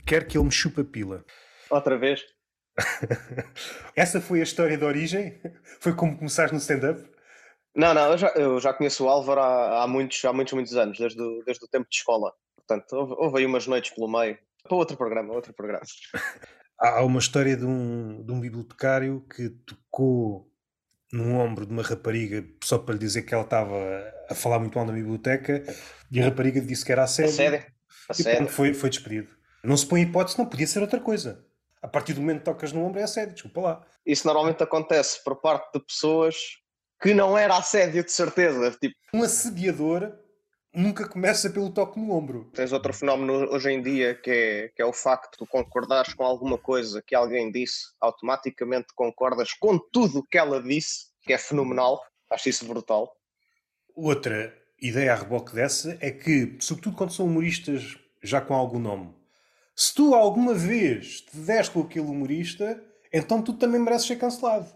[0.07, 1.25] quer que ele me chupa pila.
[1.71, 2.25] Outra vez?
[3.94, 5.40] Essa foi a história de origem?
[5.81, 7.05] Foi como começaste no stand-up?
[7.78, 10.74] Não, não, eu já, eu já conheço o Álvaro há, há, muitos, há muitos, muitos
[10.74, 12.32] anos, desde o, desde o tempo de escola.
[12.56, 14.36] Portanto, houve, houve aí umas noites pelo meio.
[14.64, 15.84] Para outro programa, outro programa.
[16.76, 20.50] Há uma história de um, de um bibliotecário que tocou
[21.12, 23.76] num ombro de uma rapariga só para lhe dizer que ela estava
[24.28, 25.62] a falar muito mal na biblioteca
[26.10, 27.32] e a rapariga disse que era assédio.
[27.32, 27.66] Assédio?
[28.18, 29.28] E pronto, foi, foi despedido.
[29.62, 31.44] Não se põe hipótese, não podia ser outra coisa.
[31.80, 33.86] A partir do momento que tocas no ombro é assédio, desculpa lá.
[34.04, 36.36] Isso normalmente acontece por parte de pessoas
[37.00, 38.70] que não era assédio de certeza.
[38.72, 38.94] Tipo...
[39.12, 40.12] Um assediador
[40.74, 42.50] nunca começa pelo toque no ombro.
[42.54, 46.24] Tens outro fenómeno hoje em dia que é, que é o facto de concordares com
[46.24, 52.00] alguma coisa que alguém disse, automaticamente concordas com tudo que ela disse, que é fenomenal.
[52.30, 53.14] Acho isso brutal.
[53.94, 59.14] Outra ideia a reboque dessa é que, sobretudo quando são humoristas já com algum nome,
[59.74, 62.82] se tu alguma vez te des com aquele humorista,
[63.12, 64.68] então tu também mereces ser cancelado.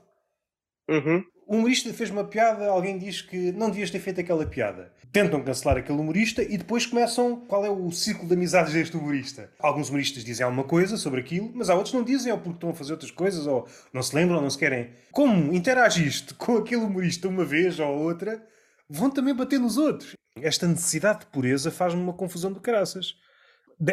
[0.89, 1.25] Uhum.
[1.47, 4.93] O humorista fez uma piada, alguém diz que não devias ter feito aquela piada.
[5.13, 9.51] Tentam cancelar aquele humorista e depois começam qual é o círculo de amizades deste humorista.
[9.59, 12.57] Alguns humoristas dizem alguma coisa sobre aquilo, mas há outros que não dizem, ou porque
[12.57, 14.91] estão a fazer outras coisas, ou não se lembram, ou não se querem.
[15.11, 18.43] Como interagiste com aquele humorista uma vez ou outra,
[18.89, 20.15] vão também bater nos outros.
[20.41, 23.15] Esta necessidade de pureza faz-me uma confusão de caraças.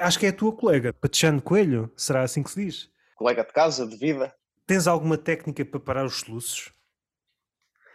[0.02, 2.90] Acho que é a tua colega, Patiano Coelho, será assim que se diz?
[3.16, 4.34] Colega de casa, de vida.
[4.66, 6.72] Tens alguma técnica para parar os soluços?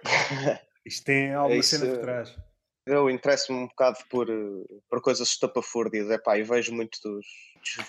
[0.86, 2.36] Isto tem alguma Isso, cena por trás.
[2.86, 4.26] Eu interesso-me um bocado por,
[4.90, 7.26] por coisas estapafúrdias, é pá, e vejo muitos dos,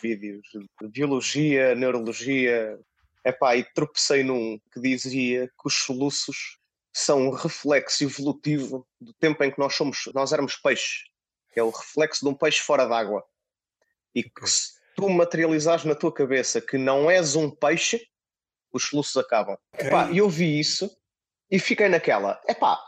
[0.01, 0.47] vídeos
[0.81, 2.79] de biologia, neurologia,
[3.23, 6.57] é pá, e tropecei num que dizia que os soluços
[6.93, 11.03] são um reflexo evolutivo do tempo em que nós somos, nós éramos peixes,
[11.51, 13.21] que é o reflexo de um peixe fora d'água
[14.13, 18.07] e que se tu materializares na tua cabeça que não és um peixe,
[18.71, 19.57] os soluços acabam.
[19.73, 19.87] Okay.
[19.87, 20.89] Epá, eu vi isso
[21.49, 22.79] e fiquei naquela, epá,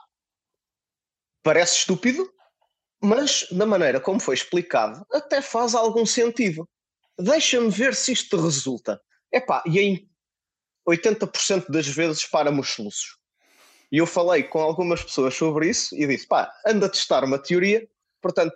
[1.44, 2.30] parece estúpido,
[3.02, 6.68] mas da maneira como foi explicado, até faz algum sentido.
[7.20, 9.02] Deixa-me ver se isto resulta.
[9.32, 10.10] Epá, e em
[10.88, 13.18] 80% das vezes para-me os soluços.
[13.92, 17.40] E eu falei com algumas pessoas sobre isso e disse: pá, anda a testar uma
[17.40, 17.88] teoria,
[18.22, 18.56] portanto,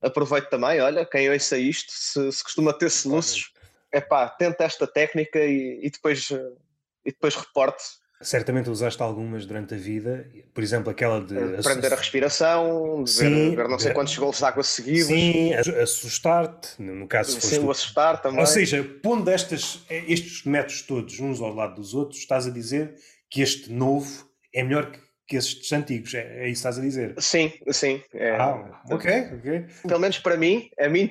[0.00, 3.52] aproveito também, olha, quem ouça isto, se, se costuma ter soluços,
[3.90, 7.82] é pá, tenta esta técnica e, e depois, e depois reporte.
[8.22, 11.62] Certamente usaste algumas durante a vida, por exemplo, aquela de.
[11.62, 15.06] Prender a respiração, de ver, ver, não sei quantos gols de água seguidos.
[15.06, 18.40] Sim, assustar-te, no caso Sim, o assustar também.
[18.40, 22.94] Ou seja, pondo estas, estes métodos todos uns ao lado dos outros, estás a dizer
[23.30, 24.98] que este novo é melhor que
[25.32, 26.12] que estes antigos.
[26.12, 27.14] É, é isso que estás a dizer?
[27.18, 28.02] Sim, sim.
[28.12, 29.66] É, ah, ok, ok.
[29.88, 31.10] Pelo menos para mim, a mim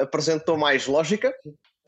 [0.00, 1.34] apresentou mais lógica.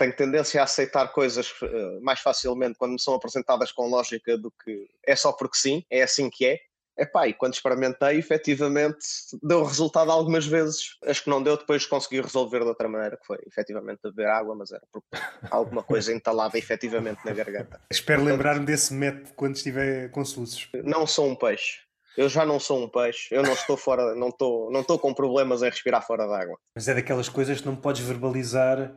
[0.00, 4.50] Tenho tendência a aceitar coisas eh, mais facilmente quando me são apresentadas com lógica do
[4.50, 6.58] que é só porque sim, é assim que é.
[6.98, 8.96] Epá, e quando experimentei, efetivamente
[9.42, 10.96] deu resultado algumas vezes.
[11.04, 14.54] As que não deu, depois consegui resolver de outra maneira, que foi efetivamente beber água,
[14.54, 15.02] mas era por
[15.50, 17.78] alguma coisa entalada efetivamente na garganta.
[17.90, 20.66] Espero lembrar-me desse método quando estiver com soluços.
[20.82, 21.80] Não sou um peixe.
[22.16, 25.12] Eu já não sou um peixe, eu não estou fora, não estou, não estou com
[25.12, 26.58] problemas em respirar fora d'água.
[26.74, 28.94] Mas é daquelas coisas que não podes verbalizar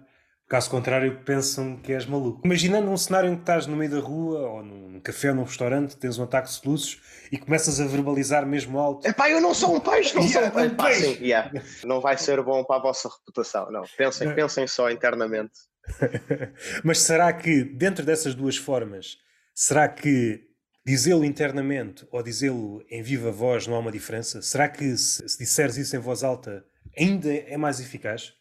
[0.48, 2.42] Caso contrário, pensam que és maluco.
[2.46, 5.44] Imaginando um cenário em que estás no meio da rua, ou num café, ou num
[5.44, 7.02] restaurante, tens um ataque de soluços
[7.32, 9.08] e começas a verbalizar mesmo alto.
[9.08, 11.16] Epá, eu não sou um peixe, não yeah, sou um peixe.
[11.16, 11.52] sim, yeah.
[11.86, 13.84] Não vai ser bom para a vossa reputação, não.
[13.98, 15.54] Pensem, pensem só internamente.
[16.84, 19.18] Mas será que, dentro dessas duas formas,
[19.54, 20.42] será que
[20.86, 24.42] dizê-lo internamente ou dizê-lo em viva voz não há uma diferença?
[24.42, 26.66] Será que se, se disseres isso em voz alta
[26.98, 28.34] ainda é mais eficaz?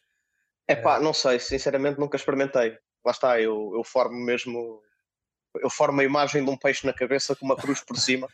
[0.72, 2.76] É pá, não sei, sinceramente nunca experimentei.
[3.04, 4.80] Lá está, eu, eu formo mesmo.
[5.60, 8.26] Eu formo a imagem de um peixe na cabeça com uma cruz por cima.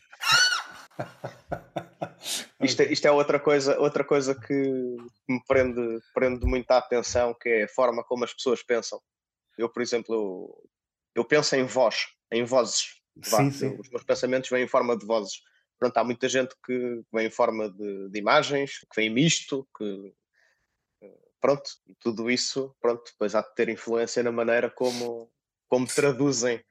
[2.63, 4.53] isto, é, isto é outra coisa, outra coisa que
[5.27, 9.01] me prende, prende muito a atenção, que é a forma como as pessoas pensam.
[9.57, 10.69] Eu, por exemplo, eu,
[11.15, 13.01] eu penso em voz, em vozes.
[13.21, 13.77] Sim, sim.
[13.77, 15.41] Os meus pensamentos vêm em forma de vozes.
[15.77, 20.13] Pronto, há muita gente que vem em forma de, de imagens, que vem misto, que
[21.39, 25.31] pronto, tudo isso, pronto, depois há de ter influência na maneira como,
[25.67, 26.63] como traduzem.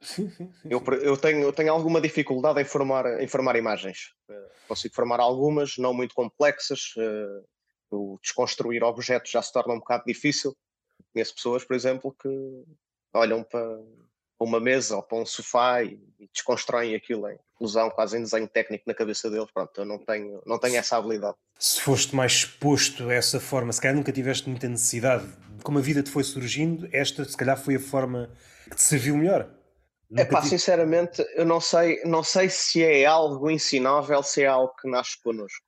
[0.00, 4.14] Sim, sim, sim, eu, eu, tenho, eu tenho alguma dificuldade em formar, em formar imagens.
[4.30, 6.94] Uh, consigo formar algumas, não muito complexas.
[6.96, 10.56] Uh, desconstruir objetos já se torna um bocado difícil.
[11.12, 12.28] Conheço pessoas, por exemplo, que
[13.12, 13.80] olham para
[14.44, 18.48] uma mesa ou para um sofá e, e desconstroem aquilo em inclusão, quase em desenho
[18.48, 19.50] técnico na cabeça deles.
[19.52, 21.36] Pronto, eu não tenho, não tenho essa habilidade.
[21.58, 25.26] Se foste mais exposto a essa forma, se calhar nunca tiveste muita necessidade,
[25.62, 28.30] como a vida te foi surgindo, esta se calhar foi a forma
[28.70, 29.50] que te serviu melhor.
[30.16, 30.50] É pá, tive...
[30.50, 35.20] sinceramente, eu não sei, não sei se é algo ensinável, se é algo que nasce
[35.22, 35.62] connosco.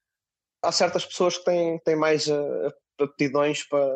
[0.62, 3.90] Há certas pessoas que têm, têm mais uh, aptidões para,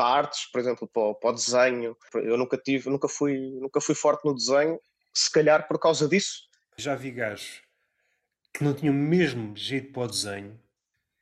[0.00, 1.94] para artes, por exemplo, para, para o desenho.
[2.14, 4.80] Eu nunca tive, nunca fui, nunca fui forte no desenho,
[5.12, 6.48] se calhar por causa disso.
[6.78, 7.60] Já vi gajos
[8.54, 10.58] que não tinham mesmo jeito para o desenho.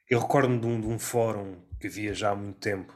[0.09, 2.95] Eu recordo-me de um, de um fórum que havia já há muito tempo,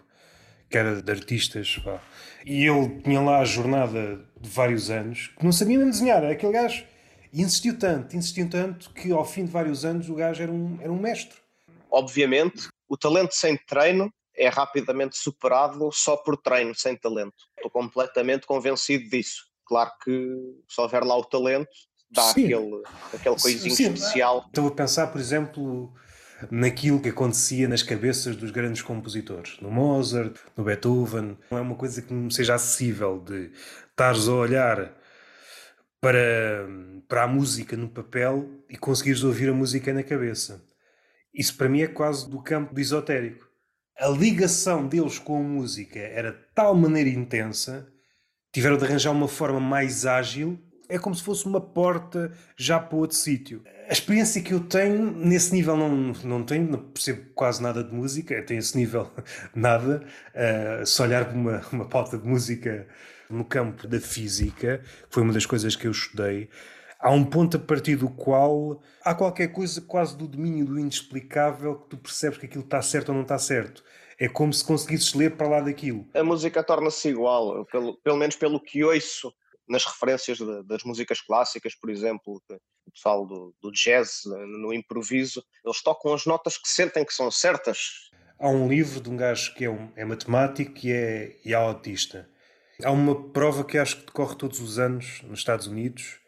[0.71, 2.01] que era de artistas, pá.
[2.47, 6.33] e ele tinha lá a jornada de vários anos, que não sabia mesmo desenhar, era
[6.33, 6.85] aquele gajo.
[7.33, 10.79] E insistiu tanto, insistiu tanto, que ao fim de vários anos o gajo era um,
[10.81, 11.39] era um mestre.
[11.91, 17.45] Obviamente, o talento sem treino é rapidamente superado só por treino, sem talento.
[17.57, 19.45] Estou completamente convencido disso.
[19.65, 20.37] Claro que
[20.69, 21.71] se houver lá o talento,
[22.11, 24.45] dá aquele, aquele coisinho sim, especial.
[24.47, 25.93] Estou a pensar, por exemplo,
[26.51, 31.39] naquilo que acontecia nas cabeças dos grandes compositores, no Mozart, no Beethoven.
[31.51, 33.51] Não é uma coisa que me seja acessível de
[33.91, 34.95] estares a olhar
[36.01, 36.67] para,
[37.09, 40.65] para a música no papel e conseguires ouvir a música na cabeça.
[41.33, 43.52] Isso para mim é quase do campo do esotérico
[43.99, 47.87] a ligação deles com a música era de tal maneira intensa,
[48.53, 50.59] tiveram de arranjar uma forma mais ágil.
[50.89, 53.63] É como se fosse uma porta já para outro sítio.
[53.89, 57.95] A experiência que eu tenho, nesse nível não, não tenho, não percebo quase nada de
[57.95, 59.11] música, tenho esse nível
[59.55, 60.05] nada.
[60.35, 62.87] Uh, se olhar para uma, uma pauta de música
[63.31, 66.51] no campo da física, foi uma das coisas que eu estudei,
[67.03, 71.81] há um ponto a partir do qual há qualquer coisa quase do domínio do inexplicável
[71.81, 73.83] que tu percebes que aquilo está certo ou não está certo.
[74.19, 76.09] É como se conseguisses ler para lá daquilo.
[76.15, 79.35] A música torna-se igual, pelo, pelo menos pelo que ouço
[79.69, 82.41] nas referências de, das músicas clássicas, por exemplo,
[82.87, 84.21] o pessoal do, do jazz,
[84.61, 88.11] no improviso, eles tocam as notas que sentem que são certas.
[88.39, 91.57] Há um livro de um gajo que é, um, é matemático e é, e é
[91.57, 92.29] autista.
[92.85, 96.22] Há uma prova que acho que decorre todos os anos nos Estados Unidos,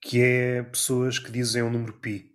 [0.00, 2.32] que é pessoas que dizem o número pi.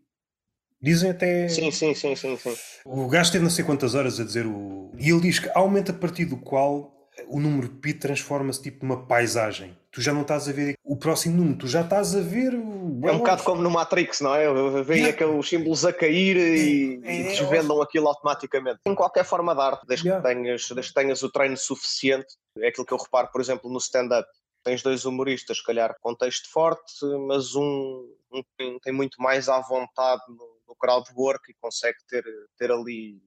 [0.82, 1.47] Dizem até.
[1.47, 2.56] Sim, sim, sim, sim, sim.
[2.84, 4.91] O gajo teve não sei quantas horas a dizer o.
[4.97, 6.91] E ele diz que aumenta a partir do qual
[7.28, 9.78] o número pi transforma-se tipo numa paisagem.
[9.91, 12.54] Tu já não estás a ver o próximo número, tu já estás a ver.
[12.56, 13.02] O...
[13.04, 14.45] É um bocado como no Matrix, não é?
[14.84, 15.10] Vêm yeah.
[15.10, 18.80] aqueles símbolos a cair e, é, e desvendam aquilo automaticamente.
[18.86, 20.28] Em qualquer forma de arte, desde, yeah.
[20.28, 23.69] que tenhas, desde que tenhas o treino suficiente, é aquilo que eu reparo, por exemplo,
[23.69, 24.28] no stand-up
[24.63, 29.50] tens dois humoristas, se calhar com texto forte, mas um, um tem, tem, muito mais
[29.50, 32.24] à vontade no, no crowdwork e consegue ter,
[32.58, 33.21] ter ali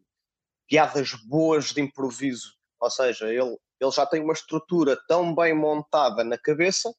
[0.68, 2.54] piadas boas de improviso.
[2.80, 6.94] Ou seja, ele, ele já tem uma estrutura tão bem montada na cabeça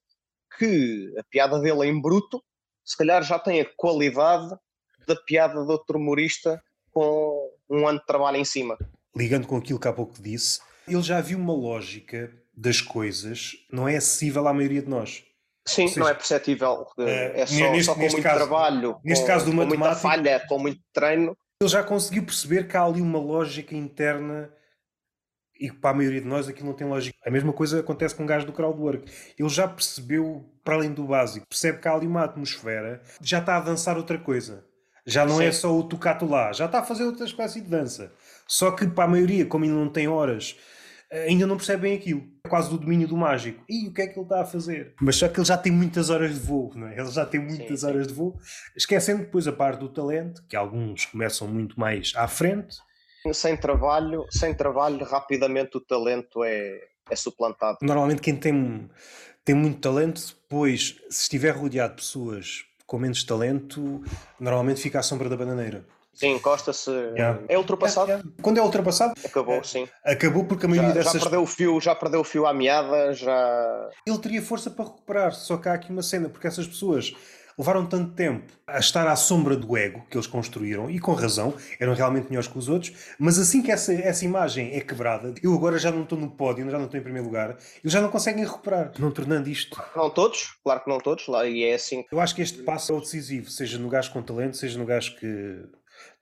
[0.57, 2.43] que a piada dele em bruto,
[2.83, 4.55] se calhar já tem a qualidade
[5.07, 8.77] da piada de outro humorista com um ano de trabalho em cima.
[9.15, 13.87] Ligando com aquilo que há pouco disse, ele já viu uma lógica das coisas não
[13.87, 15.23] é acessível à maioria de nós.
[15.67, 16.85] Sim, seja, não é perceptível.
[16.99, 19.95] Eh, é só, neste, só com muito caso, trabalho, neste com, caso do com muita
[19.95, 21.35] falha, com muito treino.
[21.59, 24.51] Ele já conseguiu perceber que há ali uma lógica interna
[25.59, 27.17] e para a maioria de nós aquilo não tem lógica.
[27.25, 29.11] A mesma coisa acontece com um gajo do crowdwork.
[29.39, 33.57] Ele já percebeu, para além do básico, percebe que há ali uma atmosfera, já está
[33.57, 34.65] a dançar outra coisa.
[35.07, 35.49] Já não é Sim.
[35.49, 38.11] é só o tocato lá, já está a fazer outra espécie de dança.
[38.47, 40.57] Só que para a maioria, como ele não tem horas
[41.11, 42.23] ainda não percebem aquilo.
[42.45, 43.63] É quase do domínio do mágico.
[43.67, 44.93] E o que é que ele está a fazer?
[45.01, 46.99] Mas só que ele já tem muitas horas de voo, não é?
[46.99, 48.07] Ele já tem muitas sim, horas sim.
[48.07, 48.39] de voo,
[48.75, 52.77] esquecendo depois a parte do talento, que alguns começam muito mais à frente.
[53.33, 56.79] Sem trabalho, sem trabalho, rapidamente o talento é,
[57.09, 57.79] é suplantado.
[57.81, 58.87] Normalmente quem tem,
[59.43, 64.03] tem muito talento, depois, se estiver rodeado de pessoas com menos talento,
[64.39, 65.83] normalmente fica à sombra da bananeira.
[66.15, 66.89] Sim, encosta-se.
[66.89, 67.41] Yeah.
[67.49, 68.07] É ultrapassado?
[68.07, 68.41] Yeah, yeah.
[68.41, 69.13] Quando é ultrapassado?
[69.23, 69.87] Acabou, é, sim.
[70.03, 71.13] Acabou porque a maioria já, dessas.
[71.13, 73.89] Já perdeu, o fio, já perdeu o fio à meada, já.
[74.07, 77.13] Ele teria força para recuperar, só que há aqui uma cena, porque essas pessoas
[77.57, 81.53] levaram tanto tempo a estar à sombra do ego que eles construíram, e com razão,
[81.79, 85.53] eram realmente melhores que os outros, mas assim que essa, essa imagem é quebrada, eu
[85.53, 88.09] agora já não estou no pódio, já não estou em primeiro lugar, eles já não
[88.09, 89.81] conseguem recuperar, não tornando isto.
[89.95, 92.03] Não todos, claro que não todos, lá e é assim.
[92.11, 94.85] Eu acho que este passo é o decisivo, seja no gajo com talento, seja no
[94.85, 95.63] gajo que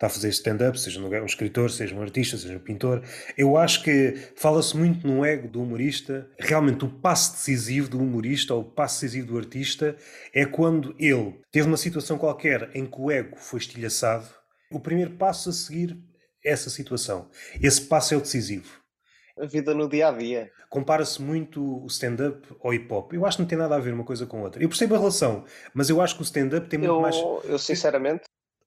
[0.04, 3.02] está a fazer stand-up, seja um escritor, seja um artista, seja um pintor.
[3.38, 6.28] Eu acho que fala-se muito no ego do humorista.
[6.38, 9.96] Realmente, o passo decisivo do humorista ou o passo decisivo do artista
[10.34, 14.28] é quando ele teve uma situação qualquer em que o ego foi estilhaçado.
[14.72, 15.98] O primeiro passo a seguir
[16.44, 17.30] essa situação.
[17.62, 18.84] Esse passo é o decisivo.
[19.40, 20.52] A vida no dia a dia.
[20.70, 23.14] Compara-se muito o stand-up ao hip hop.
[23.14, 24.62] Eu acho que não tem nada a ver uma coisa com a outra.
[24.62, 27.16] Eu percebo a relação, mas eu acho que o stand-up tem muito eu, mais.
[27.46, 28.24] Eu, sinceramente,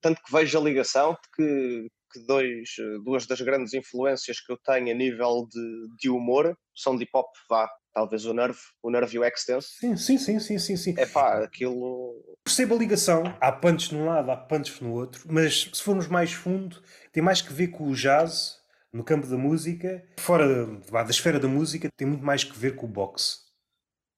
[0.07, 2.71] tanto que vejo a ligação de que, que dois,
[3.05, 7.11] duas das grandes influências que eu tenho a nível de, de humor são de hip
[7.13, 9.67] hop, vá, talvez o Nerve, o Nerve e o Extense.
[9.81, 10.95] Sim, sim, sim, sim, sim, sim.
[10.97, 12.15] É pá, aquilo.
[12.45, 16.33] Percebo a ligação, há punches num lado, há punches no outro, mas se formos mais
[16.33, 18.59] fundo, tem mais que ver com o jazz
[18.93, 22.77] no campo da música, fora da, da esfera da música, tem muito mais que ver
[22.77, 23.39] com o boxe.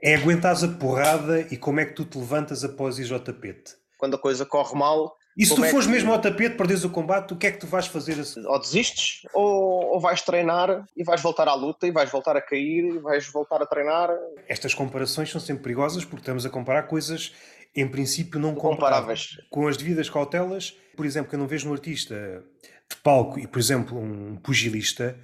[0.03, 3.75] É aguentares a porrada e como é que tu te levantas após ir ao tapete.
[3.99, 5.93] Quando a coisa corre mal, e se tu é fores que...
[5.93, 8.45] mesmo ao tapete, perdes o combate, o que é que tu vais fazer assim?
[8.45, 12.41] Ou desistes, ou, ou, vais treinar e vais voltar à luta e vais voltar a
[12.41, 14.11] cair e vais voltar a treinar.
[14.49, 17.33] Estas comparações são sempre perigosas porque estamos a comparar coisas,
[17.75, 19.39] em princípio, não comparáveis.
[19.49, 22.43] Com as devidas cautelas, por exemplo, que eu não vejo um artista
[22.91, 25.17] de palco e, por exemplo, um pugilista,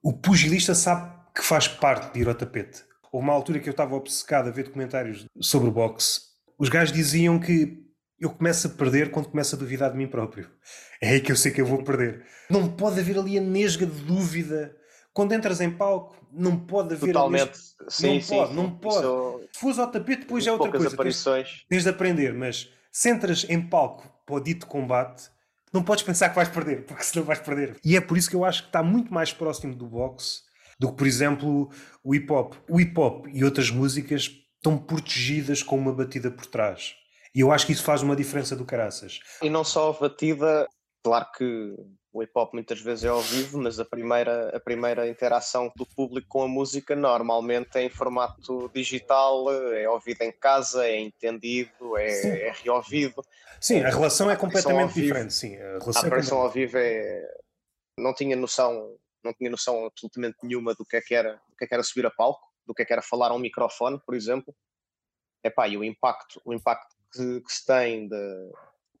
[0.00, 2.84] o pugilista sabe que faz parte de ir ao tapete.
[3.10, 6.20] Houve uma altura que eu estava obcecado a ver documentários sobre boxe.
[6.56, 7.89] Os gajos diziam que
[8.20, 10.50] eu começo a perder quando começo a duvidar de mim próprio.
[11.00, 12.24] É aí que eu sei que eu vou perder.
[12.50, 14.76] Não pode haver ali a nesga de dúvida.
[15.12, 17.12] Quando entras em palco, não pode haver.
[17.12, 17.58] Totalmente.
[17.88, 18.56] Sim, não sim, pode, sim.
[18.56, 18.96] não pode.
[18.98, 19.48] Isso...
[19.52, 20.88] Se fores ao tapete, depois é outra coisa.
[20.88, 21.48] Aparições.
[21.48, 25.30] Tens, tens de aprender, mas se entras em palco para o dito combate,
[25.72, 27.76] não podes pensar que vais perder, porque senão vais perder.
[27.84, 30.42] E é por isso que eu acho que está muito mais próximo do boxe
[30.78, 31.70] do que, por exemplo,
[32.02, 32.54] o hip hop.
[32.68, 36.94] O hip hop e outras músicas estão protegidas com uma batida por trás.
[37.34, 39.20] E eu acho que isso faz uma diferença do caraças.
[39.42, 40.68] E não só a batida,
[41.02, 41.76] claro que
[42.12, 45.86] o hip hop muitas vezes é ao vivo, mas a primeira, a primeira interação do
[45.86, 51.96] público com a música normalmente é em formato digital, é ouvido em casa, é entendido,
[51.96, 53.22] é, é reouvido.
[53.60, 55.32] Sim, a relação é completamente diferente.
[55.32, 57.22] Sim, a, relação a aparição é ao vivo é.
[57.96, 61.64] Não tinha noção, não tinha noção absolutamente nenhuma do que é que era, do que
[61.64, 64.00] é que era subir a palco, do que é que era falar a um microfone,
[64.04, 64.54] por exemplo.
[65.44, 68.50] Epá, e o impacto, o impacto que, que se tem, de,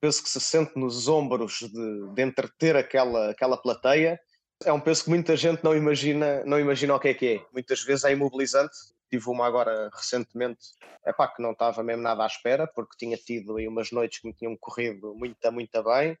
[0.00, 4.18] peso que se sente nos ombros de, de entreter aquela, aquela plateia,
[4.64, 7.46] é um peso que muita gente não imagina, não imagina o que é que é.
[7.52, 8.76] Muitas vezes é imobilizante.
[9.10, 10.60] Tive uma agora recentemente,
[11.04, 14.20] é pá, que não estava mesmo nada à espera, porque tinha tido aí umas noites
[14.20, 16.16] que me tinham corrido muito, muito bem.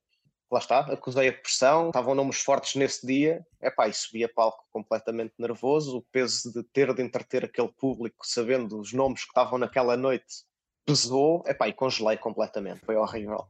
[0.50, 4.28] Lá está, acusei a pressão, estavam nomes fortes nesse dia, é pá, e subi a
[4.28, 5.98] palco completamente nervoso.
[5.98, 10.44] O peso de ter de entreter aquele público, sabendo os nomes que estavam naquela noite,
[10.86, 13.46] pesou, epá, e congelei completamente, foi horrível.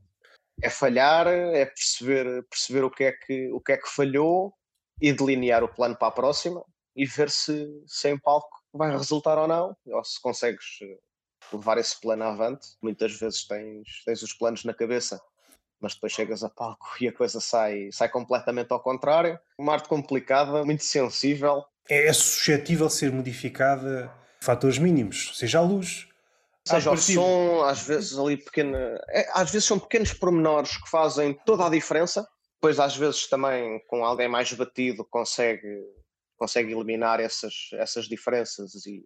[0.63, 4.55] É falhar, é perceber, perceber o, que é que, o que é que falhou
[5.01, 6.63] e delinear o plano para a próxima
[6.95, 10.99] e ver se, se em palco vai resultar ou não, ou se consegues eh,
[11.53, 12.69] levar esse plano avante.
[12.83, 15.21] Muitas vezes tens, tens os planos na cabeça,
[15.81, 19.39] mas depois chegas a palco e a coisa sai, sai completamente ao contrário.
[19.59, 21.65] Uma arte complicada, muito sensível.
[21.89, 24.13] É, é suscetível de ser modificada
[24.43, 26.09] fatores mínimos, seja a luz,
[26.71, 31.35] seja o som, às vezes ali pequena, é, às vezes são pequenos pormenores que fazem
[31.45, 32.27] toda a diferença.
[32.55, 35.83] Depois às vezes também com alguém mais batido consegue
[36.37, 39.05] consegue eliminar essas essas diferenças e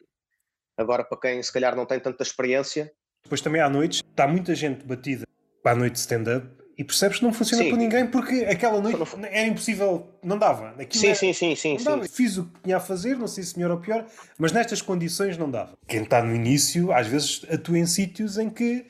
[0.77, 2.93] agora para quem se calhar não tem tanta experiência.
[3.23, 5.25] Depois também à noite está muita gente batida
[5.63, 7.71] para a noite stand-up e percebes que não funciona sim.
[7.71, 9.25] por ninguém porque aquela noite não...
[9.27, 10.75] era impossível, não dava.
[10.91, 11.15] Sim, era...
[11.15, 12.09] sim, sim, sim, sim.
[12.09, 14.05] Fiz o que tinha a fazer, não sei se melhor ou pior,
[14.39, 15.79] mas nestas condições não dava.
[15.87, 18.87] Quem está no início, às vezes atua em sítios em que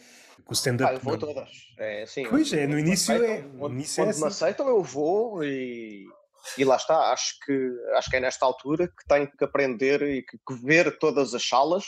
[0.48, 0.94] o stand-up.
[0.94, 1.50] Ah, vou todas.
[1.78, 3.42] É, assim, pois é, no início é.
[3.42, 4.20] No início é assim.
[4.20, 6.06] me aceitam, eu vou e,
[6.56, 7.12] e lá está.
[7.12, 10.98] Acho que, acho que é nesta altura que tenho que aprender e que, que ver
[10.98, 11.84] todas as salas,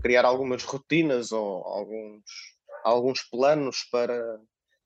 [0.00, 2.22] criar algumas rotinas ou alguns,
[2.82, 4.38] alguns planos para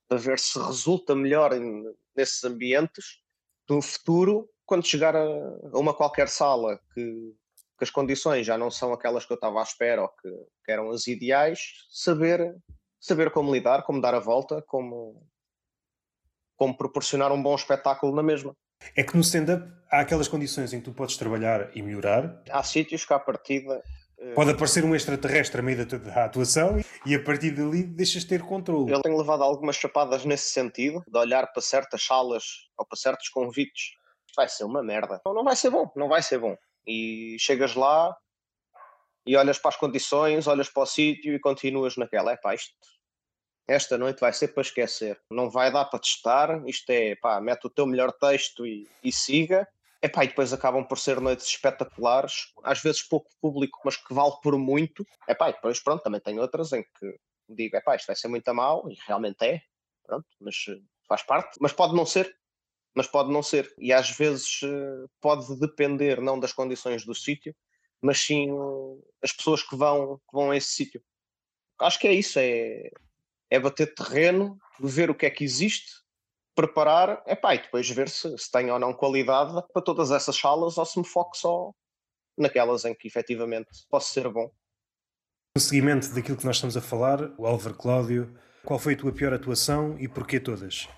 [0.08, 1.84] para ver se resulta melhor em,
[2.16, 3.20] nesses ambientes
[3.68, 7.34] no futuro, quando chegar a, a uma qualquer sala que,
[7.78, 10.30] que, as condições já não são aquelas que eu estava à espera ou que,
[10.64, 12.56] que eram as ideais, saber,
[12.98, 15.22] saber como lidar, como dar a volta, como,
[16.56, 18.56] como proporcionar um bom espetáculo na mesma.
[18.96, 22.42] É que no stand-up há aquelas condições em que tu podes trabalhar e melhorar.
[22.50, 23.82] Há sítios que à partida
[24.34, 28.42] Pode aparecer um extraterrestre a meio da atuação e a partir dali deixas de ter
[28.42, 28.92] controle.
[28.92, 32.44] Eu tenho levado algumas chapadas nesse sentido, de olhar para certas salas
[32.76, 33.92] ou para certos convites.
[34.36, 35.20] Vai ser uma merda.
[35.24, 36.56] Não, não vai ser bom, não vai ser bom.
[36.84, 38.16] E chegas lá
[39.24, 42.32] e olhas para as condições, olhas para o sítio e continuas naquela.
[42.32, 42.74] É pá, isto,
[43.68, 45.20] esta noite vai ser para esquecer.
[45.30, 46.66] Não vai dar para testar.
[46.66, 49.68] Isto é, pá, mete o teu melhor texto e, e siga.
[50.00, 54.34] Epá, e depois acabam por ser noites espetaculares, às vezes pouco público, mas que vale
[54.42, 55.04] por muito.
[55.28, 57.18] Epá, e depois, pronto, também tem outras em que
[57.48, 59.60] digo, epá, isto vai ser muito a mal, e realmente é,
[60.04, 61.58] pronto, mas eh, faz parte.
[61.60, 62.36] Mas pode não ser,
[62.94, 63.72] mas pode não ser.
[63.78, 67.54] E às vezes eh, pode depender não das condições do sítio,
[68.00, 68.48] mas sim
[69.22, 71.02] as pessoas que vão, que vão a esse sítio.
[71.80, 72.90] Acho que é isso, é,
[73.50, 76.02] é bater terreno, ver o que é que existe,
[76.58, 80.76] preparar, epá, e depois ver se, se tem ou não qualidade para todas essas salas
[80.76, 81.72] ou se me foco só
[82.36, 84.50] naquelas em que efetivamente posso ser bom.
[85.54, 89.12] No seguimento daquilo que nós estamos a falar, o Álvaro Cláudio, qual foi a tua
[89.12, 90.88] pior atuação e porquê todas?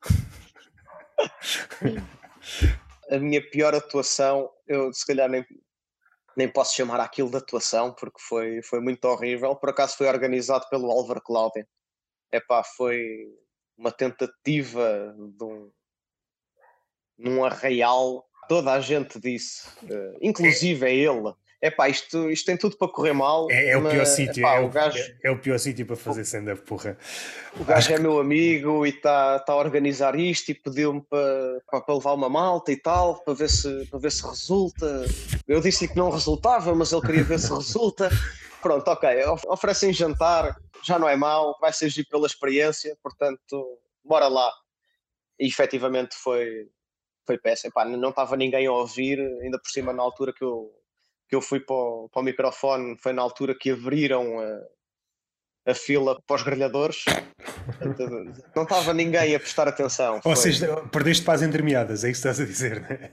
[3.10, 5.44] a minha pior atuação, eu se calhar nem,
[6.34, 9.54] nem posso chamar aquilo de atuação porque foi, foi muito horrível.
[9.56, 11.66] Por acaso foi organizado pelo Álvaro Cláudio.
[12.32, 13.26] Epá, foi,
[13.82, 15.72] uma tentativa de um,
[17.18, 21.34] num arraial, toda a gente disse, uh, inclusive é ele.
[21.62, 23.48] É pá, isto, isto tem tudo para correr mal.
[23.48, 26.22] É, é o pior sítio, é, o, gajo, é, é, o pior sítio para fazer
[26.22, 26.98] stand-up, porra.
[27.54, 28.02] O gajo Acho é que...
[28.02, 32.72] meu amigo e está tá a organizar isto e pediu-me para, para levar uma malta
[32.72, 35.04] e tal, para ver, se, para ver se resulta.
[35.46, 38.10] Eu disse que não resultava, mas ele queria ver se resulta.
[38.60, 39.08] Pronto, ok,
[39.46, 44.52] oferecem jantar, já não é mau, vai surgir pela experiência, portanto, bora lá.
[45.38, 46.68] E efetivamente foi,
[47.24, 47.70] foi péssimo.
[47.70, 50.72] Epá, não estava ninguém a ouvir, ainda por cima na altura que eu,
[51.32, 55.74] que eu fui para o, para o microfone, foi na altura que abriram a, a
[55.74, 57.06] fila para os grelhadores.
[58.54, 60.20] Não estava ninguém a prestar atenção.
[60.22, 63.10] Ou seja, perdeste para as entremeadas, é isso que estás a dizer, né?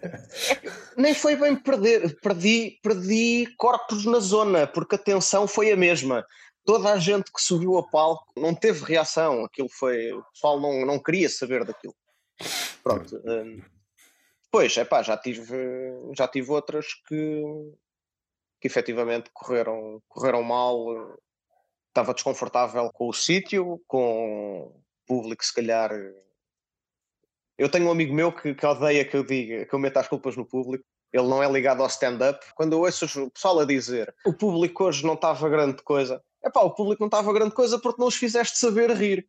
[0.98, 6.26] Nem foi bem perder, perdi, perdi corpos na zona, porque a tensão foi a mesma
[6.66, 9.46] toda a gente que subiu a palco não teve reação.
[9.46, 10.12] Aquilo foi.
[10.12, 11.96] O pessoal não, não queria saber daquilo.
[12.84, 13.16] Pronto.
[13.26, 13.62] Um,
[14.52, 15.56] pois, é pá, já tive,
[16.16, 17.44] já tive outras que,
[18.60, 21.18] que efetivamente correram, correram mal.
[21.90, 25.92] Estava desconfortável com o sítio, com o público, se calhar.
[27.58, 30.08] Eu tenho um amigo meu que, que odeia que eu diga, que eu meta as
[30.08, 30.86] culpas no público.
[31.12, 32.46] Ele não é ligado ao stand-up.
[32.56, 36.62] Quando eu ouço o pessoal a dizer o público hoje não estava grande coisa, Epá,
[36.62, 39.28] o público não estava grande coisa porque não os fizeste saber rir.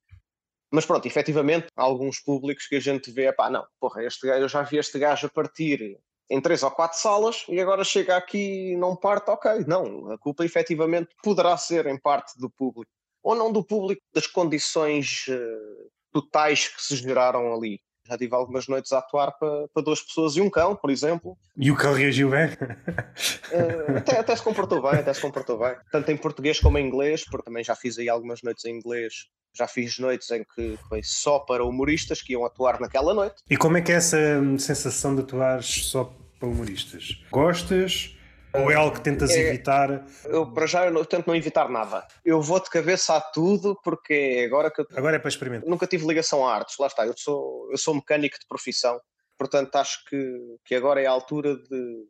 [0.73, 4.43] Mas pronto, efetivamente, há alguns públicos que a gente vê, epá, não, porra, este gajo,
[4.43, 5.99] eu já vi este gajo a partir
[6.31, 9.65] em três ou quatro salas e agora chega aqui e não parte, ok.
[9.67, 12.91] Não, a culpa efetivamente poderá ser em parte do público.
[13.23, 17.81] Ou não do público, das condições uh, totais que se geraram ali.
[18.07, 21.37] Já tive algumas noites a atuar para, para duas pessoas e um cão, por exemplo.
[21.57, 22.47] E o cão reagiu bem?
[22.47, 25.77] Uh, até, até se comportou bem, até se comportou bem.
[25.93, 29.29] Tanto em português como em inglês, porque também já fiz aí algumas noites em inglês.
[29.53, 33.43] Já fiz noites em que foi só para humoristas que iam atuar naquela noite.
[33.49, 34.19] E como é que é essa
[34.59, 37.23] sensação de atuar só para humoristas?
[37.31, 38.17] Gostas?
[38.53, 40.05] Ou é algo que tentas é, evitar?
[40.25, 42.07] Eu, para já, eu, não, eu, tento não evitar nada.
[42.25, 45.69] Eu vou de cabeça a tudo porque é agora que eu, Agora é para experimentar.
[45.69, 47.07] Nunca tive ligação a artes, lá está.
[47.07, 49.01] Eu sou, eu sou mecânico de profissão,
[49.39, 52.09] portanto acho que, que agora é a altura de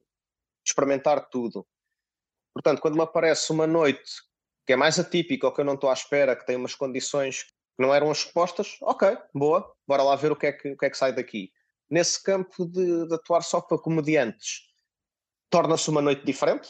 [0.66, 1.66] experimentar tudo.
[2.54, 4.10] Portanto, quando me aparece uma noite
[4.70, 7.42] que é mais atípica ou que eu não estou à espera, que tem umas condições
[7.42, 7.50] que
[7.80, 10.86] não eram as supostas, ok, boa, bora lá ver o que é que, o que,
[10.86, 11.50] é que sai daqui.
[11.90, 14.60] Nesse campo de, de atuar só para comediantes
[15.50, 16.68] torna-se uma noite diferente.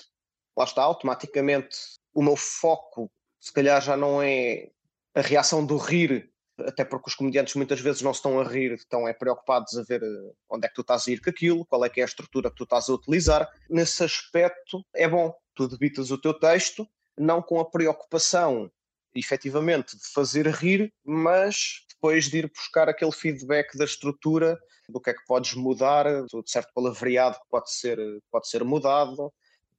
[0.57, 1.77] Lá está, automaticamente
[2.15, 4.71] o meu foco, se calhar, já não é
[5.15, 9.07] a reação do rir, até porque os comediantes muitas vezes não estão a rir, estão
[9.07, 11.85] é preocupados a ver eh, onde é que tu estás a ir com aquilo, qual
[11.85, 13.47] é que é a estrutura que tu estás a utilizar.
[13.69, 16.89] Nesse aspecto, é bom, tu debitas o teu texto,
[17.21, 18.71] não com a preocupação,
[19.15, 24.59] efetivamente, de fazer rir, mas depois de ir buscar aquele feedback da estrutura
[24.89, 27.99] do que é que podes mudar, do certo palavreado que pode ser,
[28.31, 29.33] pode ser mudado,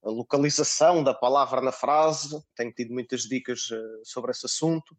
[0.03, 2.41] a localização da palavra na frase.
[2.55, 4.95] Tenho tido muitas dicas eh, sobre esse assunto.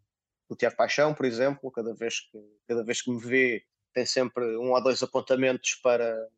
[0.49, 2.39] O Tiago Paixão, por exemplo, cada vez que,
[2.69, 3.65] cada vez que me vê,
[3.95, 6.29] tem sempre um ou dois apontamentos para,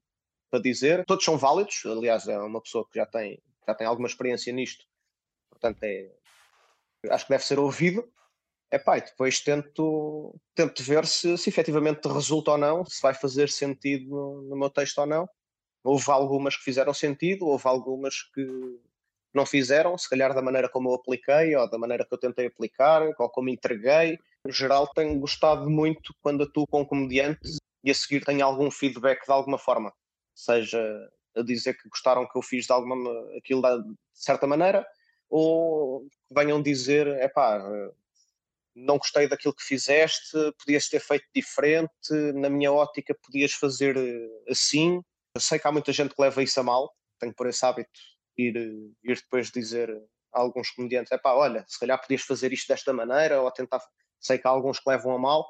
[0.50, 1.04] para dizer.
[1.04, 4.84] Todos são válidos, aliás, é uma pessoa que já tem, já tem alguma experiência nisto,
[5.64, 6.10] portanto, é,
[7.10, 8.06] acho que deve ser ouvido.
[8.70, 13.48] Epá, e depois tento, tento ver se, se efetivamente resulta ou não, se vai fazer
[13.48, 15.28] sentido no, no meu texto ou não.
[15.82, 18.46] Houve algumas que fizeram sentido, houve algumas que
[19.32, 22.46] não fizeram, se calhar da maneira como eu apliquei, ou da maneira que eu tentei
[22.46, 24.18] aplicar, ou como entreguei.
[24.44, 29.24] No geral, tenho gostado muito quando atuo com comediantes e a seguir tenho algum feedback
[29.24, 29.92] de alguma forma,
[30.34, 30.80] seja
[31.36, 32.96] a dizer que gostaram que eu fiz de alguma
[33.36, 34.86] aquilo de certa maneira,
[35.28, 37.62] ou venham dizer, é pá,
[38.74, 44.50] não gostei daquilo que fizeste, podias ter feito diferente, na minha ótica podias fazer eh,
[44.50, 45.00] assim.
[45.34, 47.90] Eu sei que há muita gente que leva isso a mal, tenho por esse hábito
[48.36, 48.56] ir,
[49.02, 49.90] ir depois dizer
[50.32, 53.80] a alguns comediantes, é pá, olha, se calhar podias fazer isto desta maneira, ou tentar,
[54.20, 55.46] sei que há alguns que levam a mal,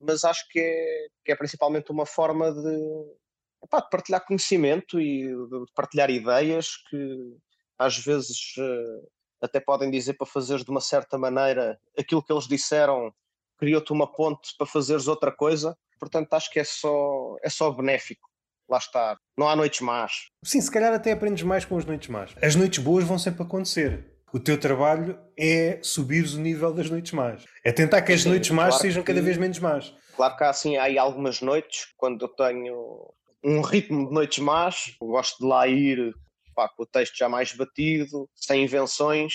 [0.00, 5.64] mas acho que é, que é principalmente uma forma de, de partilhar conhecimento e de
[5.74, 7.36] partilhar ideias que
[7.78, 9.06] às vezes eh,
[9.40, 13.12] até podem dizer para fazeres de uma certa maneira aquilo que eles disseram,
[13.58, 15.76] criou-te uma ponte para fazeres outra coisa.
[15.98, 18.28] Portanto, acho que é só, é só benéfico.
[18.68, 19.16] Lá está.
[19.38, 20.28] Não há noites más.
[20.44, 22.34] Sim, se calhar até aprendes mais com as noites más.
[22.42, 24.16] As noites boas vão sempre acontecer.
[24.32, 27.44] O teu trabalho é subir o nível das noites más.
[27.64, 29.94] É tentar que as Sim, noites más claro sejam cada vez menos más.
[30.16, 33.14] Claro que há, assim, há aí algumas noites, quando eu tenho
[33.44, 36.14] um ritmo de noites más, gosto de lá ir
[36.56, 39.34] pá, com o texto já mais batido, sem invenções,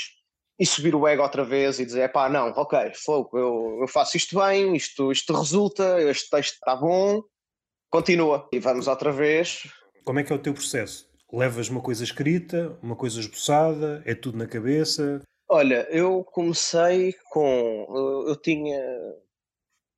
[0.59, 4.17] e subir o ego outra vez e dizer, pá, não, ok, fogo, eu, eu faço
[4.17, 7.21] isto bem, isto, isto resulta, este texto está bom,
[7.89, 9.63] continua, e vamos outra vez.
[10.03, 11.07] Como é que é o teu processo?
[11.31, 15.21] Levas uma coisa escrita, uma coisa esboçada, é tudo na cabeça?
[15.47, 18.25] Olha, eu comecei com.
[18.27, 18.81] Eu tinha,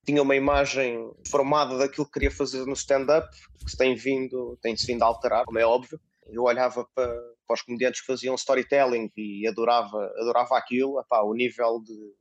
[0.06, 3.28] tinha uma imagem formada daquilo que queria fazer no stand-up,
[3.64, 7.14] que se tem vindo, tem-se vindo a alterar, como é óbvio eu olhava para,
[7.48, 12.14] para os comediantes que faziam storytelling e adorava, adorava aquilo, epá, o nível de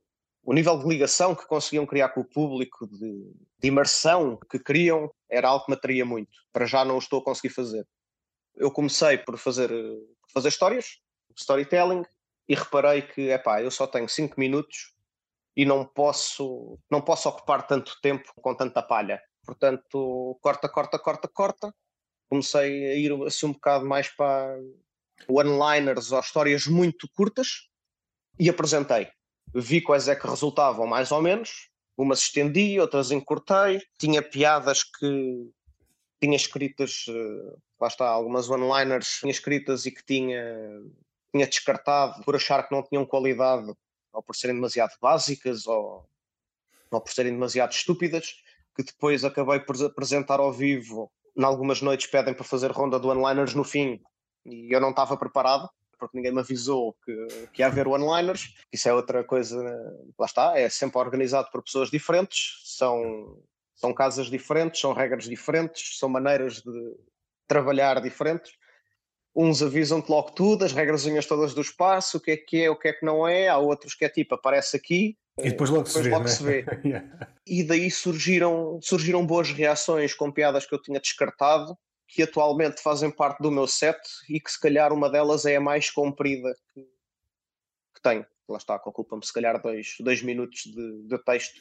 [0.45, 5.09] o nível de ligação que conseguiam criar com o público, de, de imersão que criam,
[5.29, 6.31] era algo que me atraía muito.
[6.51, 7.87] Para já não o estou a conseguir fazer.
[8.53, 10.99] Eu comecei por fazer, por fazer histórias,
[11.37, 12.03] storytelling,
[12.47, 14.93] e reparei que, epá, eu só tenho 5 minutos
[15.55, 19.21] e não posso, não posso ocupar tanto tempo com tanta palha.
[19.45, 21.75] Portanto, corta, corta, corta, corta,
[22.33, 24.59] comecei a ir assim um bocado mais para
[25.27, 27.69] one-liners ou histórias muito curtas
[28.39, 29.07] e apresentei.
[29.53, 35.47] Vi quais é que resultavam mais ou menos, umas estendi, outras encurtei, tinha piadas que
[36.19, 40.43] tinha escritas, eh, lá está, algumas one-liners tinha escritas e que tinha,
[41.31, 43.71] tinha descartado por achar que não tinham qualidade
[44.11, 46.09] ou por serem demasiado básicas ou,
[46.89, 48.41] ou por serem demasiado estúpidas,
[48.75, 53.07] que depois acabei por apresentar ao vivo em algumas noites pedem para fazer ronda de
[53.07, 54.01] one-liners no fim
[54.45, 55.69] e eu não estava preparado
[56.03, 58.55] porque ninguém me avisou que, que ia haver one-liners.
[58.71, 59.57] Isso é outra coisa,
[60.19, 63.41] lá está, é sempre organizado por pessoas diferentes, são,
[63.73, 66.95] são casas diferentes, são regras diferentes, são maneiras de
[67.47, 68.53] trabalhar diferentes.
[69.35, 72.75] Uns avisam-te logo tudo, as regras todas do espaço, o que é que é, o
[72.77, 73.47] que é que não é.
[73.47, 76.09] Há outros que é tipo, aparece aqui, e depois logo depois se vê.
[76.09, 76.29] Logo né?
[76.29, 76.65] se vê.
[76.85, 77.29] yeah.
[77.45, 81.77] E daí surgiram, surgiram boas reações com piadas que eu tinha descartado,
[82.07, 85.61] que atualmente fazem parte do meu set e que se calhar uma delas é a
[85.61, 88.25] mais comprida que, que tenho.
[88.47, 91.59] Lá está, que ocupa-me se calhar dois, dois minutos de, de texto.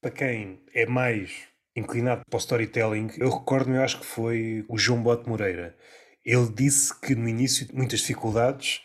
[0.00, 4.78] Para quem é mais inclinado para o storytelling, eu recordo-me, eu acho que foi o
[4.78, 5.76] João Bote Moreira.
[6.28, 8.82] Ele disse que no início muitas dificuldades,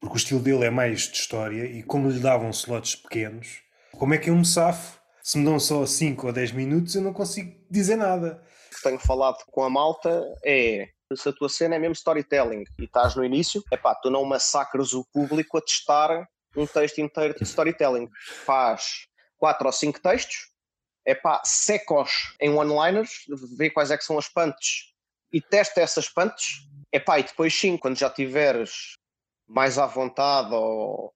[0.00, 3.62] porque o estilo dele é mais de história e como lhe davam slots pequenos,
[3.92, 4.98] como é que eu me safo?
[5.22, 8.42] Se me dão só 5 ou 10 minutos, eu não consigo dizer nada.
[8.72, 12.64] O que tenho falado com a malta é se a tua cena é mesmo storytelling
[12.76, 16.26] e estás no início, é pá, tu não massacres o público a testar
[16.56, 18.08] um texto inteiro de storytelling.
[18.44, 19.06] Faz
[19.38, 20.50] 4 ou 5 textos,
[21.06, 23.26] é pá, secos em one-liners,
[23.56, 24.90] vê quais é que são as punches
[25.32, 28.94] e testa essas punches, é pá, e depois sim, quando já tiveres
[29.46, 31.12] mais à vontade ou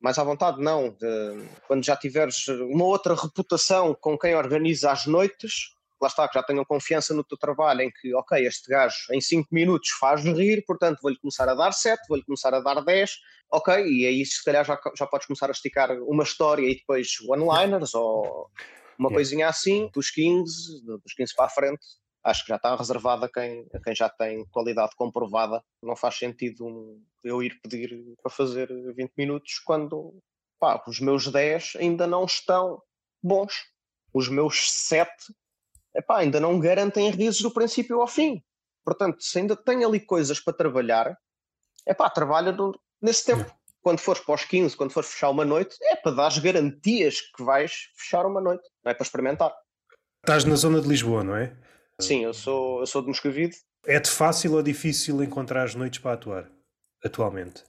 [0.00, 0.90] mais à vontade, não.
[0.90, 6.34] De, quando já tiveres uma outra reputação com quem organiza as noites, lá está, que
[6.34, 10.22] já tenham confiança no teu trabalho, em que, ok, este gajo em 5 minutos faz
[10.22, 13.10] rir, portanto vou-lhe começar a dar 7, vou-lhe começar a dar 10,
[13.50, 17.16] ok, e aí se calhar já, já podes começar a esticar uma história e depois
[17.26, 18.50] one-liners ou
[18.98, 19.14] uma yeah.
[19.14, 21.86] coisinha assim, dos 15, dos 15 para a frente,
[22.26, 25.62] acho que já está reservada a quem, a quem já tem qualidade comprovada.
[25.80, 30.18] Não faz sentido eu ir pedir para fazer 20 minutos quando
[30.58, 32.82] pá, os meus 10 ainda não estão
[33.22, 33.54] bons.
[34.12, 35.08] Os meus 7
[35.94, 38.42] epá, ainda não garantem risos do princípio ao fim.
[38.84, 41.16] Portanto, se ainda tem ali coisas para trabalhar,
[41.86, 43.48] é pá, trabalha no, nesse tempo.
[43.80, 47.20] Quando fores para os 15, quando fores fechar uma noite, é para dar as garantias
[47.20, 49.54] que vais fechar uma noite, não é para experimentar.
[50.24, 51.56] Estás na zona de Lisboa, não é?
[52.00, 53.56] Sim, eu sou, eu sou de Moscavide.
[53.86, 56.50] É-te fácil ou difícil encontrar as noites para atuar,
[57.02, 57.64] atualmente?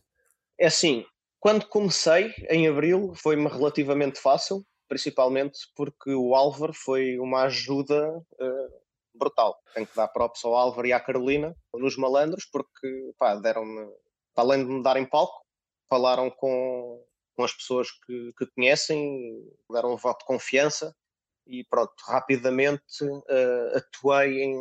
[0.60, 1.06] É assim,
[1.40, 8.82] quando comecei, em abril, foi-me relativamente fácil, principalmente porque o Álvaro foi uma ajuda uh,
[9.14, 9.58] brutal.
[9.74, 13.88] Tenho que dar props ao Álvaro e à Carolina, nos malandros, porque deram-me,
[14.36, 15.42] além de me darem palco,
[15.88, 17.02] falaram com,
[17.36, 20.94] com as pessoas que, que conhecem, deram um voto de confiança
[21.48, 24.56] e pronto, rapidamente uh, atuei em,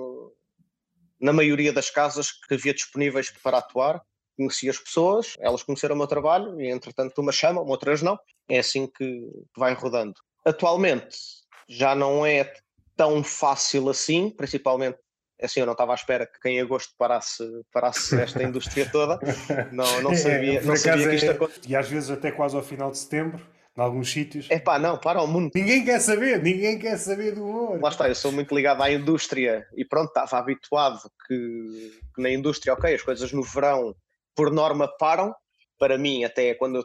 [1.20, 4.02] na maioria das casas que havia disponíveis para atuar.
[4.36, 8.18] Conheci as pessoas, elas conheceram o meu trabalho e entretanto umas chamam, outras não.
[8.48, 9.26] É assim que
[9.56, 10.14] vai rodando.
[10.44, 11.16] Atualmente
[11.68, 12.52] já não é
[12.94, 14.98] tão fácil assim, principalmente
[15.40, 19.18] assim, eu não estava à espera que em agosto parasse, parasse esta indústria toda.
[19.72, 21.62] Não, não é, sabia, é, não sabia que isto acontecia.
[21.68, 23.46] E às vezes até quase ao final de setembro,
[23.76, 24.46] em alguns sítios.
[24.50, 25.50] É pá, não, para o mundo.
[25.54, 27.80] Ninguém quer saber, ninguém quer saber do humor.
[27.80, 32.30] Lá está, eu sou muito ligado à indústria e pronto, estava habituado que, que na
[32.30, 33.94] indústria, ok, as coisas no verão,
[34.34, 35.34] por norma, param.
[35.78, 36.84] Para mim, até quando eu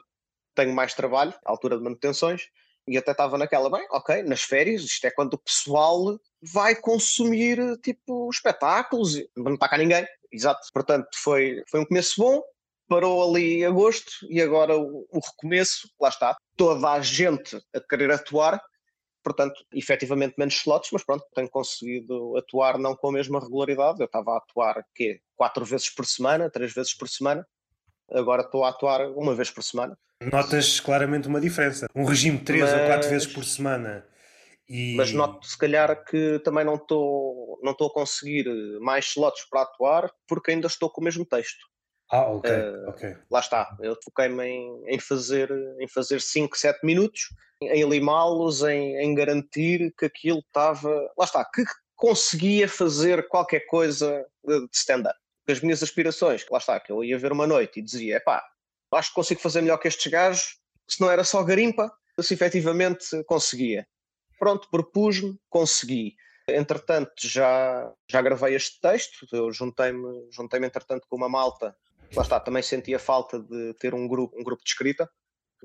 [0.53, 2.43] tenho mais trabalho, à altura de manutenções,
[2.87, 7.79] e até estava naquela, bem, ok, nas férias, isto é quando o pessoal vai consumir
[7.81, 10.67] tipo espetáculos, não está cá ninguém, exato.
[10.73, 12.41] Portanto, foi, foi um começo bom,
[12.89, 17.79] parou ali em agosto e agora o, o recomeço, lá está, toda a gente a
[17.79, 18.61] querer atuar,
[19.23, 23.99] portanto, efetivamente menos slots, mas pronto, tenho conseguido atuar não com a mesma regularidade.
[23.99, 25.19] Eu estava a atuar quê?
[25.35, 27.43] quatro vezes por semana, três vezes por semana,
[28.11, 29.97] agora estou a atuar uma vez por semana.
[30.21, 31.87] Notas claramente uma diferença.
[31.95, 32.79] Um regime de três mas...
[32.79, 34.05] ou quatro vezes por semana.
[34.69, 34.95] E...
[34.95, 38.45] Mas noto se calhar que também não estou não estou a conseguir
[38.79, 41.65] mais slots para atuar porque ainda estou com o mesmo texto.
[42.11, 43.15] Ah, ok, uh, ok.
[43.31, 45.49] Lá está, eu foquei-me em, em, fazer
[45.79, 47.29] em fazer 5, 7 minutos,
[47.61, 50.89] em limá-los, em, em garantir que aquilo estava.
[51.17, 51.63] Lá está, que
[51.95, 55.17] conseguia fazer qualquer coisa de stand-up.
[55.47, 58.43] As minhas aspirações, lá está, que eu ia ver uma noite e dizia, pá,
[58.93, 60.57] acho que consigo fazer melhor que estes gajos,
[60.89, 61.89] se não era só garimpa,
[62.19, 63.87] se efetivamente conseguia.
[64.37, 66.15] Pronto, propus-me, consegui.
[66.47, 71.75] Entretanto, já, já gravei este texto, eu juntei-me, juntei-me entretanto com uma malta
[72.15, 75.09] lá está, também sentia falta de ter um grupo, um grupo de escrita.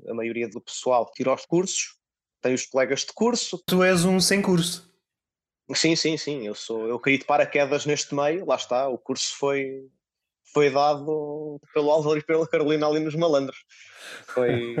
[0.07, 1.97] A maioria do pessoal tira os cursos,
[2.41, 3.61] tem os colegas de curso.
[3.65, 4.87] Tu és um sem curso.
[5.73, 6.45] Sim, sim, sim.
[6.45, 9.89] Eu sou, eu caí de paraquedas neste meio, lá está, o curso foi,
[10.53, 13.57] foi dado pelo Álvaro e pela Carolina ali nos malandros.
[14.27, 14.75] Foi.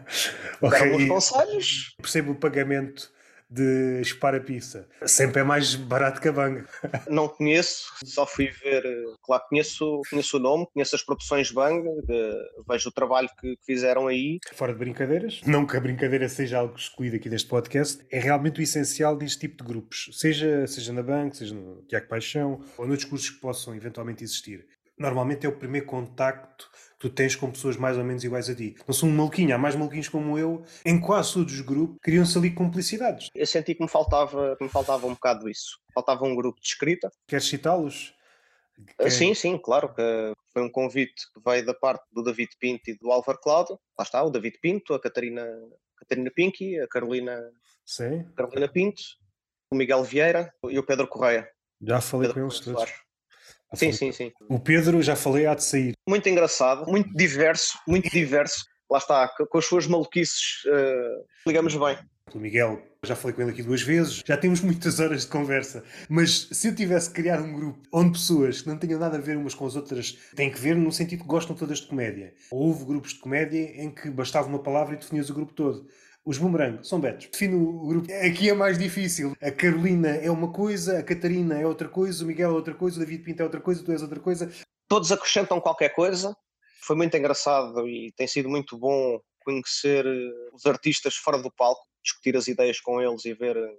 [0.62, 0.92] okay.
[0.92, 1.94] alguns conselhos.
[2.00, 3.12] Percebo o pagamento
[3.50, 4.88] de espara-pizza.
[5.04, 6.64] Sempre é mais barato que a Bang.
[7.10, 8.84] Não conheço, só fui ver,
[9.22, 12.32] claro, conheço, conheço o nome, conheço as produções Bang, de,
[12.68, 14.38] vejo o trabalho que, que, fizeram aí.
[14.52, 18.60] Fora de brincadeiras, não que a brincadeira seja algo excluído aqui deste podcast, é realmente
[18.60, 22.86] o essencial deste tipo de grupos, seja, seja na Bang, seja no Tiago Paixão, ou
[22.86, 24.66] noutros cursos que possam eventualmente existir.
[24.98, 26.69] Normalmente é o primeiro contacto
[27.00, 28.76] tu tens com pessoas mais ou menos iguais a ti.
[28.86, 30.62] Não sou um maluquinho, há mais maluquinhos como eu.
[30.84, 33.28] Em quase todos os grupos criam-se ali complicidades.
[33.34, 35.80] Eu senti que me faltava, que me faltava um bocado isso.
[35.94, 37.10] Faltava um grupo de escrita.
[37.26, 38.14] Queres citá-los?
[38.98, 40.02] Ah, sim, sim, claro que
[40.52, 43.78] foi um convite que veio da parte do David Pinto e do Álvaro Cláudio.
[43.98, 45.46] Lá está, o David Pinto, a Catarina,
[45.96, 47.50] Catarina Pinky, a Carolina,
[47.84, 48.24] sim.
[48.36, 49.02] Carolina Pinto,
[49.72, 51.50] o Miguel Vieira e o Pedro Correia.
[51.80, 53.09] Já falei Pedro com eles todos.
[53.74, 54.32] Sim, sim, sim.
[54.48, 55.92] O Pedro, já falei, há de sair.
[56.08, 58.64] Muito engraçado, muito diverso, muito diverso.
[58.90, 61.96] Lá está, com as suas maluquices, uh, ligamos bem.
[62.34, 65.84] O Miguel, já falei com ele aqui duas vezes, já temos muitas horas de conversa.
[66.08, 69.20] Mas se eu tivesse que criar um grupo onde pessoas que não tenham nada a
[69.20, 72.34] ver umas com as outras têm que ver no sentido que gostam todas de comédia.
[72.50, 75.86] Houve grupos de comédia em que bastava uma palavra e definias o grupo todo.
[76.24, 77.26] Os Boomerang são betos.
[77.26, 78.12] Defino o grupo.
[78.12, 79.34] Aqui é mais difícil.
[79.40, 82.96] A Carolina é uma coisa, a Catarina é outra coisa, o Miguel é outra coisa,
[82.96, 84.52] o David Pinto é outra coisa, tu és outra coisa.
[84.86, 86.36] Todos acrescentam qualquer coisa.
[86.82, 91.82] Foi muito engraçado e tem sido muito bom conhecer eh, os artistas fora do palco,
[92.02, 93.56] discutir as ideias com eles e ver.
[93.56, 93.78] Eh,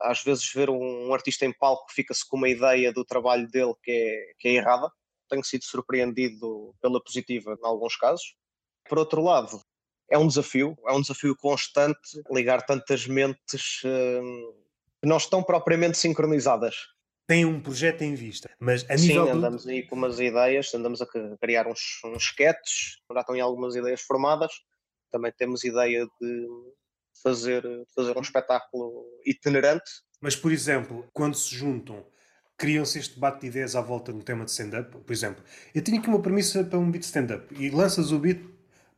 [0.00, 3.90] às vezes, ver um artista em palco fica-se com uma ideia do trabalho dele que
[3.90, 4.90] é, que é errada.
[5.28, 8.34] Tenho sido surpreendido pela positiva em alguns casos.
[8.88, 9.60] Por outro lado,
[10.14, 14.54] é um desafio, é um desafio constante ligar tantas mentes uh,
[15.02, 16.76] que não estão propriamente sincronizadas.
[17.26, 19.24] Tem um projeto em vista, mas a Sim, nível.
[19.24, 21.06] Sim, andamos aí com umas ideias, andamos a
[21.40, 24.52] criar uns, uns sketches, já estão aí algumas ideias formadas.
[25.10, 26.48] Também temos ideia de
[27.20, 27.64] fazer,
[27.96, 29.90] fazer um espetáculo itinerante.
[30.20, 32.06] Mas, por exemplo, quando se juntam,
[32.56, 34.96] criam-se este debate de ideias à volta do tema de stand-up.
[34.96, 35.42] Por exemplo,
[35.74, 38.40] eu tenho aqui uma premissa para um beat stand-up e lanças o beat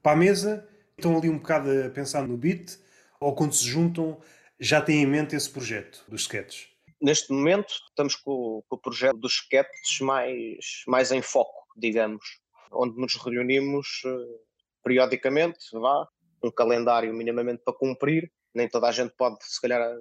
[0.03, 2.79] para a mesa estão ali um bocado a pensar no beat
[3.21, 4.21] ou quando se juntam
[4.59, 6.69] já têm em mente esse projeto dos sketches?
[7.01, 12.41] Neste momento estamos com, com o projeto dos sketches mais, mais em foco, digamos,
[12.73, 14.41] onde nos reunimos eh,
[14.83, 16.09] periodicamente, vá,
[16.43, 18.33] um calendário minimamente para cumprir.
[18.55, 19.95] Nem toda a gente pode, se calhar,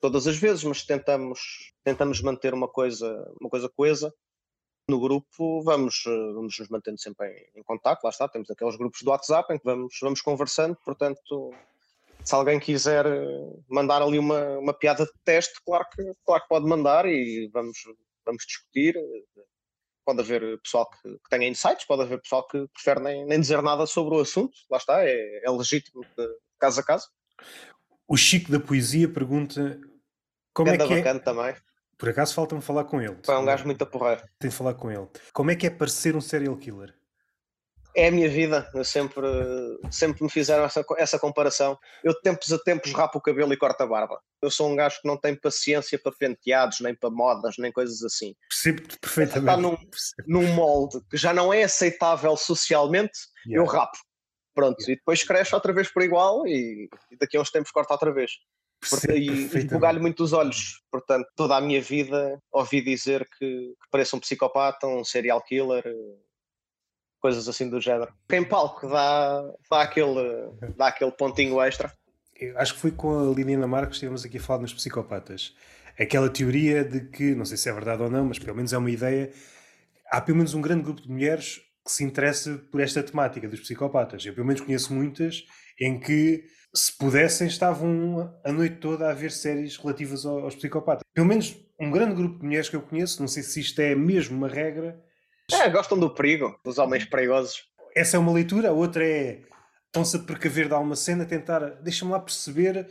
[0.00, 4.14] todas as vezes, mas tentamos, tentamos manter uma coisa, uma coisa coesa.
[4.88, 9.02] No grupo vamos, vamos nos mantendo sempre em, em contato, lá está, temos aqueles grupos
[9.02, 11.52] do WhatsApp em que vamos, vamos conversando, portanto,
[12.24, 13.06] se alguém quiser
[13.68, 17.78] mandar ali uma, uma piada de teste, claro que, claro que pode mandar e vamos,
[18.24, 18.96] vamos discutir.
[20.04, 23.62] Pode haver pessoal que, que tenha insights, pode haver pessoal que prefere nem, nem dizer
[23.62, 26.28] nada sobre o assunto, lá está, é, é legítimo de
[26.58, 27.08] caso a caso.
[28.06, 29.78] O Chico da Poesia pergunta
[30.54, 31.18] como é que é...
[31.18, 31.54] também.
[31.98, 33.16] Por acaso falta-me falar com ele.
[33.26, 34.22] É um gajo muito a porrer.
[34.38, 35.08] Tenho de falar com ele.
[35.32, 36.94] Como é que é parecer um serial killer?
[37.96, 38.70] É a minha vida.
[38.72, 39.26] Eu sempre,
[39.90, 41.76] sempre me fizeram essa, essa comparação.
[42.04, 44.20] Eu de tempos a tempos rapo o cabelo e corto a barba.
[44.40, 48.00] Eu sou um gajo que não tem paciência para penteados, nem para modas, nem coisas
[48.04, 48.36] assim.
[48.48, 49.50] Percebo-te perfeitamente.
[49.50, 49.76] Está num,
[50.28, 53.60] num molde que já não é aceitável socialmente, yeah.
[53.60, 53.98] eu rapo.
[54.54, 57.94] Pronto, e depois cresce outra vez por igual e, e daqui a uns tempos corta
[57.94, 58.32] outra vez.
[58.80, 60.82] Portanto, e bugalho muito os olhos.
[60.90, 65.84] Portanto, toda a minha vida ouvi dizer que, que pareço um psicopata, um serial killer,
[67.20, 68.12] coisas assim do género.
[68.28, 71.92] Quem palco dá, dá, aquele, dá aquele pontinho extra.
[72.34, 75.54] Eu acho que foi com a Liliana Marcos que estivemos aqui a falar nos psicopatas.
[75.98, 78.78] Aquela teoria de que, não sei se é verdade ou não, mas pelo menos é
[78.78, 79.32] uma ideia,
[80.10, 83.60] há pelo menos um grande grupo de mulheres que se interessa por esta temática dos
[83.60, 84.24] psicopatas.
[84.24, 85.44] Eu pelo menos conheço muitas
[85.80, 86.44] em que
[86.74, 91.02] se pudessem, estavam a noite toda a ver séries relativas aos psicopatas.
[91.14, 93.94] Pelo menos um grande grupo de mulheres que eu conheço, não sei se isto é
[93.94, 95.00] mesmo uma regra.
[95.50, 97.64] É, gostam do perigo, dos homens perigosos.
[97.96, 99.42] Essa é uma leitura, a outra é
[99.86, 102.86] estão-se a precaver de alguma cena, tentar, deixa-me lá perceber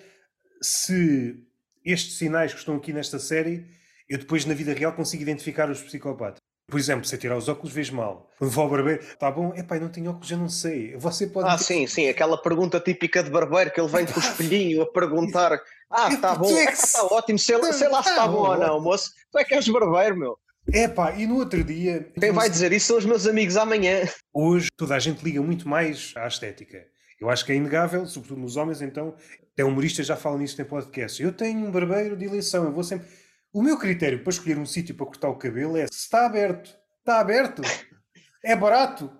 [0.61, 1.43] se
[1.85, 3.67] estes sinais que estão aqui nesta série,
[4.09, 6.39] eu depois na vida real consigo identificar os psicopatas.
[6.69, 8.29] Por exemplo, se eu tirar os óculos, vejo mal.
[8.37, 10.97] Quando vou ao barbeiro, tá bom, epá, não tenho óculos, eu não sei.
[10.97, 11.47] Você pode.
[11.47, 11.63] Ah, ter...
[11.63, 15.61] sim, sim, aquela pergunta típica de barbeiro que ele vem com o espelhinho a perguntar:
[15.89, 18.81] Ah, está bom, é que está ótimo, sei, sei lá se está bom ou não,
[18.81, 19.13] moço.
[19.31, 20.37] Tu é que és barbeiro, meu.
[20.73, 22.11] É pá, e no outro dia.
[22.19, 24.01] Quem vai dizer isso são os meus amigos amanhã.
[24.33, 26.85] Hoje toda a gente liga muito mais à estética.
[27.17, 29.15] Eu acho que é inegável, sobretudo nos homens, então.
[29.53, 31.23] Até humoristas já falam nisso em podcast.
[31.23, 33.07] Eu tenho um barbeiro de eleição, eu vou sempre.
[33.53, 36.75] O meu critério para escolher um sítio para cortar o cabelo é se está aberto.
[36.99, 37.61] Está aberto.
[38.43, 39.11] É barato.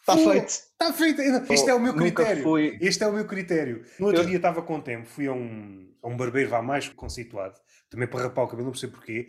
[0.00, 0.46] Está feito.
[0.46, 1.20] Está feito.
[1.52, 2.42] Este é o meu critério.
[2.42, 2.78] Fui...
[2.80, 3.84] Este é o meu critério.
[3.98, 4.26] No outro eu...
[4.26, 7.54] dia estava com tempo, fui a um, a um barbeiro vá mais conceituado,
[7.90, 9.28] também para rapar o cabelo, não percebo porquê.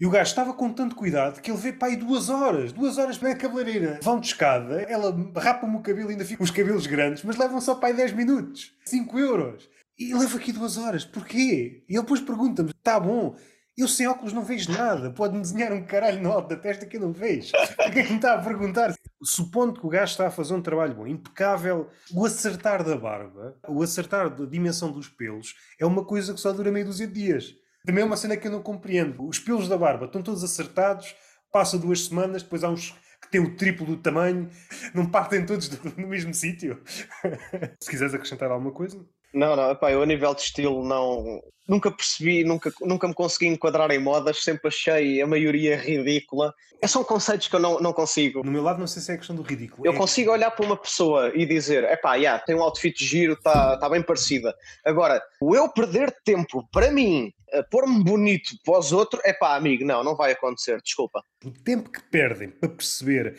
[0.00, 2.96] E o gajo estava com tanto cuidado que ele vê para aí duas horas, duas
[2.96, 3.98] horas na cabeleireira.
[4.02, 7.74] Vão de escada, ela rapa-me o cabelo, ainda fica os cabelos grandes, mas levam só
[7.74, 9.68] para aí 10 minutos, 5 euros.
[10.00, 11.84] E leva aqui duas horas, porquê?
[11.86, 13.36] E ele depois pergunta-me: está bom,
[13.76, 16.96] eu sem óculos não vejo nada, pode-me desenhar um caralho no alto da testa que
[16.96, 17.52] eu não vejo.
[17.54, 18.94] O que é que me está a perguntar?
[19.22, 23.58] Supondo que o gajo está a fazer um trabalho bom, impecável, o acertar da barba,
[23.68, 27.12] o acertar da dimensão dos pelos, é uma coisa que só dura meio dúzia de
[27.12, 27.54] dias.
[27.84, 29.26] Também é uma cena que eu não compreendo.
[29.26, 31.14] Os pelos da barba estão todos acertados,
[31.52, 34.48] passa duas semanas, depois há uns que têm o triplo do tamanho,
[34.94, 36.82] não partem todos no mesmo sítio.
[37.80, 38.98] Se quiseres acrescentar alguma coisa.
[39.32, 41.40] Não, não, epá, eu a nível de estilo não.
[41.68, 46.52] Nunca percebi, nunca, nunca me consegui enquadrar em modas, sempre achei a maioria ridícula.
[46.82, 48.42] É, são conceitos que eu não, não consigo.
[48.42, 49.86] No meu lado, não sei se é questão do ridículo.
[49.86, 49.96] Eu é...
[49.96, 53.76] consigo olhar para uma pessoa e dizer: é pá, yeah, tem um outfit giro, está
[53.76, 54.52] tá bem parecida.
[54.84, 57.32] Agora, o eu perder tempo para mim,
[57.70, 61.22] pôr-me bonito para os outros, é pá, amigo, não, não vai acontecer, desculpa.
[61.44, 63.36] O tempo que perdem para perceber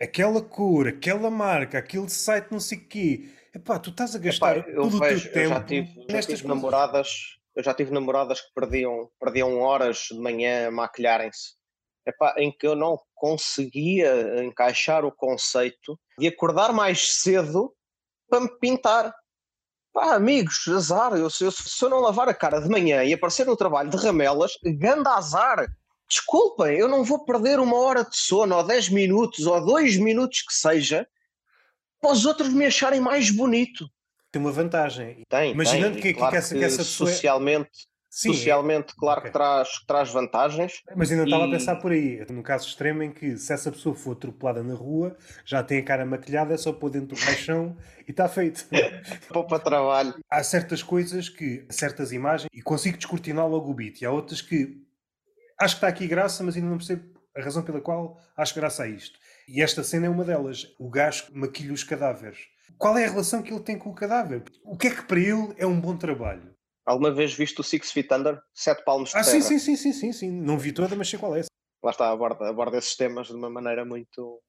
[0.00, 4.58] aquela cor, aquela marca, aquele site, não sei o quê Epá, tu estás a gastar
[4.58, 8.42] Epá, todo vejo, o teu tempo já tive, já tive namoradas, eu já tive namoradas
[8.42, 11.54] que perdiam, perdiam horas de manhã a maquilharem-se.
[12.36, 17.74] em que eu não conseguia encaixar o conceito de acordar mais cedo
[18.28, 19.14] para me pintar.
[19.90, 23.14] Pá, amigos, azar, eu, se, eu, se eu não lavar a cara de manhã e
[23.14, 25.66] aparecer no trabalho de ramelas, ganda azar.
[26.06, 30.42] Desculpem, eu não vou perder uma hora de sono, ou 10 minutos, ou 2 minutos
[30.42, 31.08] que seja,
[32.06, 33.88] para os outros me acharem mais bonito.
[34.30, 35.24] Tem uma vantagem.
[35.28, 36.02] Tem, Imaginando tem.
[36.02, 37.10] que, claro que, essa, que essa pessoa.
[37.10, 37.70] É- socialmente,
[38.08, 38.94] Sim, socialmente é.
[38.96, 39.30] claro okay.
[39.30, 40.82] que traz, traz vantagens.
[40.94, 41.26] Mas ainda e...
[41.26, 44.62] estava a pensar por aí, no caso extremo em que se essa pessoa for atropelada
[44.62, 47.76] na rua, já tem a cara maquilhada, é só pôr dentro do caixão
[48.06, 48.66] e está feito.
[49.32, 50.14] Poupa trabalho.
[50.30, 54.40] Há certas coisas que, certas imagens, e consigo descortinar logo o beat, e há outras
[54.40, 54.80] que
[55.58, 58.84] acho que está aqui graça, mas ainda não percebo a razão pela qual acho graça
[58.84, 59.18] a isto.
[59.48, 60.74] E esta cena é uma delas.
[60.78, 62.38] O gajo maquilha os cadáveres.
[62.78, 64.42] Qual é a relação que ele tem com o cadáver?
[64.64, 66.54] O que é que para ele é um bom trabalho?
[66.84, 68.38] Alguma vez viste o Six Feet Under?
[68.54, 69.40] Sete palmos de ah, terra?
[69.40, 70.30] sim, sim, sim, sim, sim.
[70.30, 71.42] Não vi toda, mas sei qual é.
[71.82, 74.40] Lá está, aborda, aborda esses temas de uma maneira muito...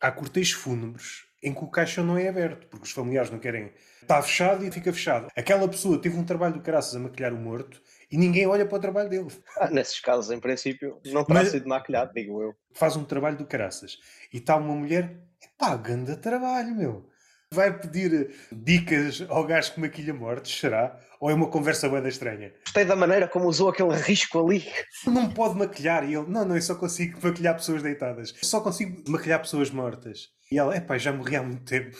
[0.00, 3.72] Há cortejos fúnebres em que o caixão não é aberto, porque os familiares não querem.
[4.02, 5.28] Está fechado e fica fechado.
[5.36, 7.80] Aquela pessoa teve um trabalho do caraças a maquilhar o morto
[8.10, 9.28] e ninguém olha para o trabalho dele.
[9.58, 12.54] Ah, nesses casos, em princípio, não terá Mas- sido maquilhado, digo eu.
[12.74, 13.98] Faz um trabalho do caraças
[14.32, 15.16] e está uma mulher,
[15.58, 17.08] pá, ganda trabalho, meu.
[17.52, 20.96] Vai pedir dicas ao gajo que maquilha mortos, será?
[21.18, 22.54] Ou é uma conversa bem estranha?
[22.64, 24.64] Gostei da maneira como usou aquele risco ali.
[25.04, 26.04] Não pode maquilhar.
[26.08, 28.32] E ele, não, não, eu só consigo maquilhar pessoas deitadas.
[28.40, 30.28] Eu só consigo maquilhar pessoas mortas.
[30.52, 31.96] E ela, epá, já morri há muito tempo.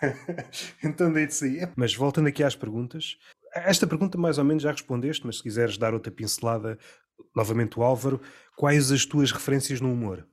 [0.82, 1.70] então dei de sair.
[1.76, 3.18] Mas voltando aqui às perguntas.
[3.54, 6.78] Esta pergunta mais ou menos já respondeste, mas se quiseres dar outra pincelada,
[7.36, 8.20] novamente o Álvaro,
[8.56, 10.26] quais as tuas referências no humor?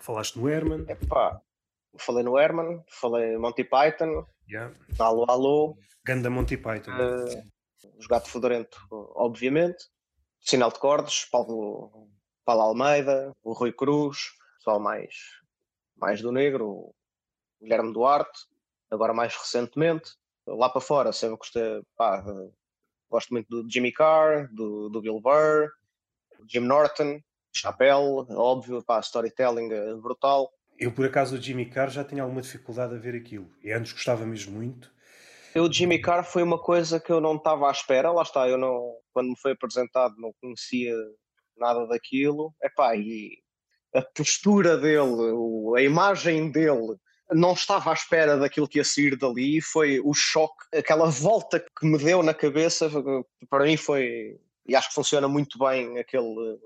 [0.00, 0.84] Falaste no Herman.
[0.88, 1.40] Epá,
[1.98, 4.74] falei no Herman, falei Monty Python, Yeah.
[4.98, 6.90] Alô Alô, Ganda Monty Python.
[6.92, 7.42] eh,
[7.98, 9.84] Os Gato Fedorento, obviamente,
[10.40, 12.08] Sinal de Cordes, Paulo,
[12.46, 14.18] Paulo Almeida, o Rui Cruz,
[14.56, 15.14] pessoal mais,
[15.96, 16.94] mais do negro, o
[17.60, 18.38] Guilherme Duarte,
[18.90, 20.12] agora mais recentemente.
[20.56, 22.24] Lá para fora, sempre gostei, pá,
[23.10, 25.70] gosto muito do Jimmy Carr, do, do Bill Burr,
[26.48, 27.20] Jim Norton,
[27.54, 30.50] Chapelle, óbvio, pá, storytelling eh, brutal.
[30.78, 33.50] Eu, por acaso, o Jimmy Carr já tinha alguma dificuldade a ver aquilo.
[33.62, 34.92] E antes gostava mesmo muito.
[35.54, 38.48] Eu, o Jimmy Carr foi uma coisa que eu não estava à espera, lá está,
[38.48, 40.94] eu não, quando me foi apresentado não conhecia
[41.56, 43.38] nada daquilo, epá, e
[43.94, 45.14] a postura dele,
[45.76, 46.96] a imagem dele,
[47.32, 51.86] não estava à espera daquilo que ia sair dali, foi o choque, aquela volta que
[51.86, 52.90] me deu na cabeça,
[53.50, 56.58] para mim foi, e acho que funciona muito bem aquele,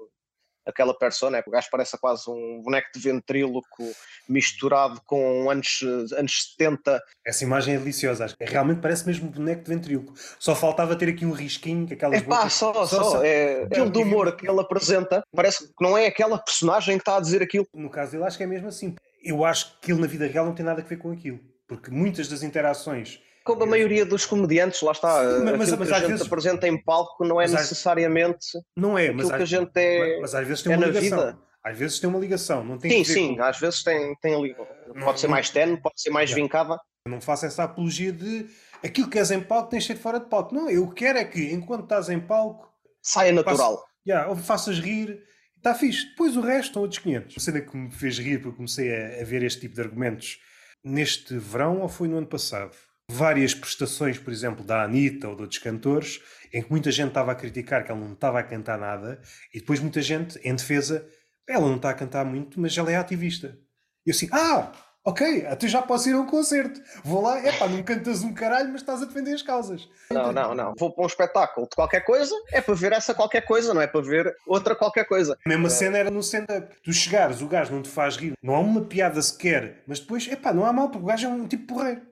[0.65, 3.83] aquela persona, o gajo parece quase um boneco de ventríloco
[4.29, 5.81] misturado com anos,
[6.17, 8.25] anos 70, Essa imagem é deliciosa.
[8.25, 10.15] acho que Realmente parece mesmo um boneco de ventríloco.
[10.39, 13.03] Só faltava ter aqui um risquinho, que aquelas É pá, bocas- só, só.
[13.03, 17.03] só- É, aquilo de humor que ele apresenta parece que não é aquela personagem que
[17.03, 17.67] está a dizer aquilo.
[17.75, 18.95] No caso dele, acho que é mesmo assim.
[19.23, 21.39] Eu acho que ele na vida real não tem nada a ver com aquilo.
[21.69, 23.21] Porque muitas das interações.
[23.45, 25.39] Como a maioria dos comediantes, lá está.
[25.39, 28.47] Sim, mas- mas que a gente vezes- apresenta em palco não é mas necessariamente
[28.77, 30.21] Não é, mas, aquilo que a gente é.
[30.21, 31.19] mas às vezes tem é uma ligação.
[31.19, 31.39] vida.
[31.65, 32.65] Às vezes tem uma ligação.
[32.65, 34.57] Não tem Sim, sim, com- às vezes tem, tem.
[34.95, 36.43] Não- Pode ser não- mais tenue, pode ser mais Yeah.
[36.45, 36.81] vincada.
[37.07, 38.47] Não faço essa apologia de
[38.83, 40.55] aquilo que és em palco tens de ser fora de palco.
[40.55, 42.69] Não, eu quero é que enquanto estás em palco,
[43.01, 43.85] Saia natural.
[44.07, 45.21] já, ou faças rir,
[45.63, 46.09] está fixe.
[46.09, 47.37] Depois o resto estão outros 500.
[47.37, 50.41] A cena que me fez rir porque comecei a, a ver este tipo de argumentos
[50.85, 52.77] neste verão ou foi no ano passado?
[53.09, 56.21] Várias prestações, por exemplo, da Anitta ou de outros cantores,
[56.53, 59.21] em que muita gente estava a criticar que ela não estava a cantar nada
[59.55, 61.07] e depois muita gente, em defesa,
[61.49, 63.59] ela não está a cantar muito, mas ela é ativista.
[64.05, 64.73] E eu assim, ah,
[65.05, 66.81] ok, até já posso ir a um concerto.
[67.05, 69.89] Vou lá, epá, não cantas um caralho, mas estás a defender as causas.
[70.11, 70.75] Não, não, não.
[70.79, 73.87] Vou para um espetáculo de qualquer coisa, é para ver essa qualquer coisa, não é
[73.87, 75.37] para ver outra qualquer coisa.
[75.45, 76.75] A mesma cena era no stand-up.
[76.83, 80.27] Tu chegares, o gajo não te faz rir, não há uma piada sequer, mas depois,
[80.29, 82.03] epá, não há mal, porque o gajo é um tipo porreiro.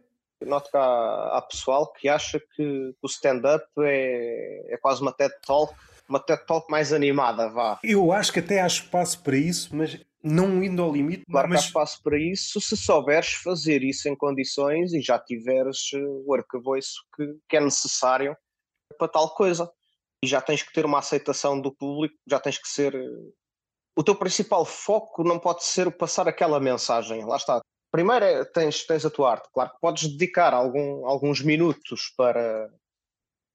[0.43, 5.34] Noto que há, há pessoal que acha que o stand-up é, é quase uma TED
[5.47, 5.74] Talk,
[6.09, 7.78] uma TED Talk mais animada, vá.
[7.84, 11.24] Eu acho que até há espaço para isso, mas não indo ao limite.
[11.30, 15.18] Claro que há mas espaço para isso se souberes fazer isso em condições e já
[15.18, 18.36] tiveres eh, o arcabouço que, que é necessário
[18.98, 19.70] para tal coisa.
[20.22, 22.94] E já tens que ter uma aceitação do público, já tens que ser.
[22.94, 23.32] eh,
[23.96, 27.24] O teu principal foco não pode ser o passar aquela mensagem.
[27.24, 27.60] Lá está.
[27.90, 29.48] Primeiro é, tens, tens a tua arte.
[29.52, 32.70] Claro que podes dedicar algum, alguns minutos para,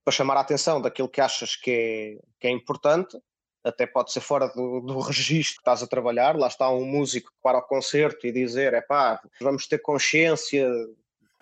[0.03, 3.17] para chamar a atenção daquilo que achas que é, que é importante,
[3.65, 6.37] até pode ser fora do, do registro que estás a trabalhar.
[6.37, 10.69] Lá está um músico para o concerto e dizer: é pá, vamos ter consciência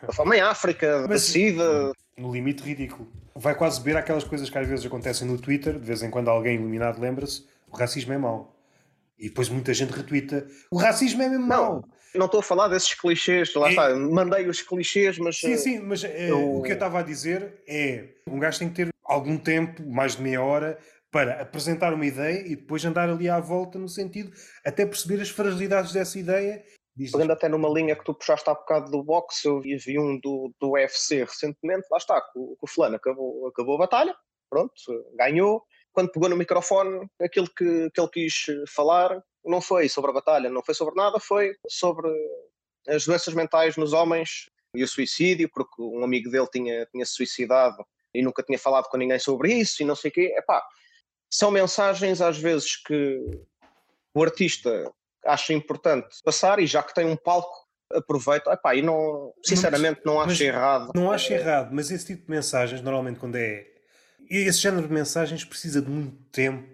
[0.01, 1.91] da fome em África, da Mas- SIDA.
[2.17, 3.07] no limite ridículo.
[3.35, 6.29] Vai quase beber aquelas coisas que às vezes acontecem no Twitter, de vez em quando
[6.29, 8.55] alguém iluminado lembra-se, o racismo é mau.
[9.17, 11.85] E depois muita gente retuita, o racismo é mesmo Não, mau.
[12.13, 15.79] Não estou a falar desses clichês, lá É- está, mandei os clichês, mas Sim, sim,
[15.79, 18.89] mas eh, eu- o que eu estava a dizer é um gajo tem que ter
[19.03, 20.77] algum tempo, mais de meia hora,
[21.13, 24.33] para apresentar uma ideia e depois andar ali à volta no sentido
[24.65, 26.65] até perceber as fragilidades dessa ideia.
[26.97, 30.51] Pegando até numa linha que tu puxaste há bocado do boxe, eu vi um do,
[30.59, 34.15] do UFC recentemente, lá está, o, o fulano acabou, acabou a batalha,
[34.49, 34.73] pronto,
[35.15, 35.63] ganhou.
[35.91, 38.45] Quando pegou no microfone, aquilo que, que ele quis
[38.75, 42.09] falar não foi sobre a batalha, não foi sobre nada, foi sobre
[42.87, 47.13] as doenças mentais nos homens e o suicídio, porque um amigo dele tinha, tinha se
[47.13, 47.83] suicidado
[48.13, 50.33] e nunca tinha falado com ninguém sobre isso e não sei o quê.
[50.37, 50.63] Epá,
[51.33, 53.19] são mensagens às vezes que
[54.13, 54.91] o artista
[55.25, 60.19] acha importante passar e já que tem um palco aproveita, epá, e não, sinceramente não
[60.19, 60.91] acho mas errado.
[60.95, 63.65] Não acho errado, mas esse tipo de mensagens, normalmente quando é.
[64.29, 66.67] Esse género de mensagens precisa de muito tempo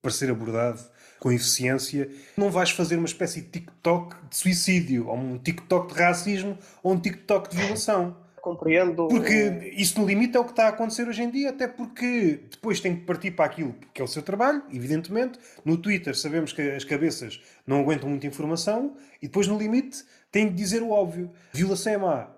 [0.00, 0.80] para ser abordado
[1.18, 2.08] com eficiência.
[2.36, 6.92] Não vais fazer uma espécie de TikTok de suicídio, ou um TikTok de racismo, ou
[6.92, 8.16] um TikTok de violação.
[8.46, 9.08] Compreendo.
[9.08, 12.44] Porque isso no limite é o que está a acontecer hoje em dia, até porque
[12.48, 15.36] depois tem que partir para aquilo que é o seu trabalho, evidentemente.
[15.64, 20.48] No Twitter sabemos que as cabeças não aguentam muita informação e depois no limite tem
[20.48, 21.32] de dizer o óbvio.
[21.52, 22.36] Violação é má.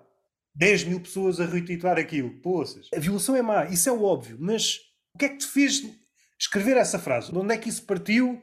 [0.55, 2.41] 10 mil pessoas a retitular aquilo.
[2.41, 2.89] Poças.
[2.91, 4.79] A violação é má, isso é o óbvio, mas
[5.13, 5.83] o que é que te fez
[6.39, 7.31] escrever essa frase?
[7.31, 8.41] De onde é que isso partiu?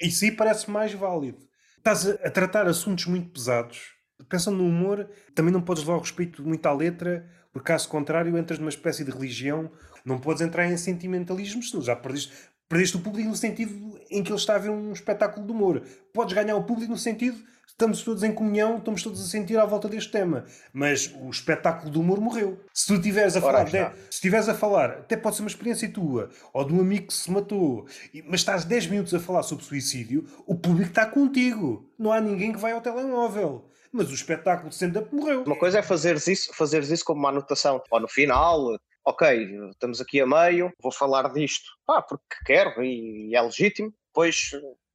[0.00, 1.46] Isso aí parece mais válido.
[1.76, 3.93] Estás a, tratar assuntos muito pesados.
[4.28, 8.36] Pensando no humor, também não podes levar o respeito muito à letra, porque caso contrário
[8.36, 9.70] entras numa espécie de religião.
[10.04, 12.32] Não podes entrar em sentimentalismo, senão já perdeste,
[12.68, 15.82] perdeste o público no sentido em que ele está a ver um espetáculo de humor.
[16.12, 17.38] Podes ganhar o público no sentido
[17.74, 20.44] estamos todos em comunhão, estamos todos a sentir à volta deste tema.
[20.72, 22.58] Mas o espetáculo do humor morreu.
[22.72, 25.88] Se tu estiveres a falar, de, se estiveres a falar, até pode ser uma experiência
[25.88, 27.86] tua, ou de um amigo que se matou,
[28.26, 31.90] mas estás 10 minutos a falar sobre suicídio, o público está contigo.
[31.98, 33.68] Não há ninguém que vai ao telemóvel.
[33.94, 35.44] Mas o espetáculo de stand-up morreu.
[35.44, 40.00] Uma coisa é fazeres isso, fazeres isso como uma anotação, ou no final, ok, estamos
[40.00, 44.50] aqui a meio, vou falar disto, ah, porque quero e é legítimo, depois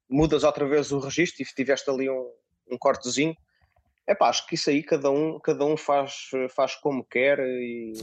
[0.10, 2.30] mudas outra vez o registro e tiveste ali um,
[2.70, 3.34] um cortezinho.
[4.06, 7.94] É pá, acho que isso aí cada um, cada um faz, faz como quer e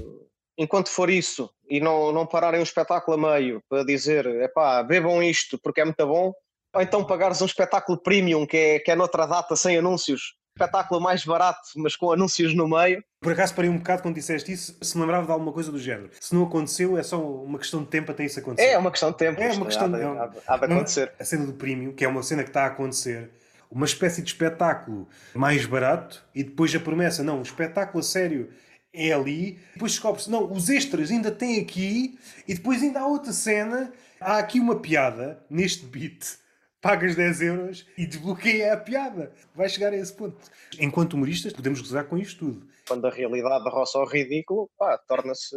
[0.57, 4.83] enquanto for isso e não, não pararem um espetáculo a meio para dizer é pá,
[4.83, 6.33] bebam isto porque é muito bom,
[6.75, 11.01] ou então pagares um espetáculo premium que é, que é noutra data sem anúncios, espetáculo
[11.01, 13.05] mais barato, mas com anúncios no meio.
[13.21, 15.79] Por acaso parei um bocado quando disseste isso, se me lembrava de alguma coisa do
[15.79, 16.11] género.
[16.19, 18.69] Se não aconteceu, é só uma questão de tempo até isso acontecer.
[18.69, 19.41] É, é uma questão de tempo.
[19.41, 21.13] É uma questão de, há, de, há de acontecer.
[21.19, 23.31] A cena do premium, que é uma cena que está a acontecer,
[23.71, 28.51] uma espécie de espetáculo mais barato e depois a promessa, não, o espetáculo a sério
[28.93, 33.33] é ali, depois descobre-se, não, os extras ainda têm aqui e depois ainda há outra
[33.33, 36.39] cena, há aqui uma piada neste beat,
[36.87, 39.33] pagas 10 euros e desbloqueia a piada.
[39.53, 40.37] Vai chegar a esse ponto.
[40.79, 42.67] Enquanto humoristas, podemos gozar com isto tudo.
[42.87, 45.57] Quando a realidade roça ao ridículo, pá, torna-se.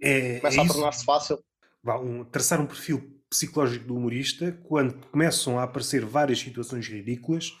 [0.00, 1.38] É, começa é a tornar-se fácil.
[1.82, 7.52] Vá, um, traçar um perfil psicológico do humorista quando começam a aparecer várias situações ridículas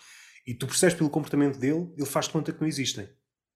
[0.46, 3.08] e tu percebes pelo comportamento dele, ele faz de conta que não existem.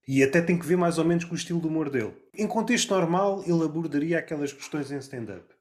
[0.06, 2.14] E até tem que ver mais ou menos com o estilo do humor dele.
[2.34, 5.55] Em contexto normal, ele abordaria aquelas questões em stand-up.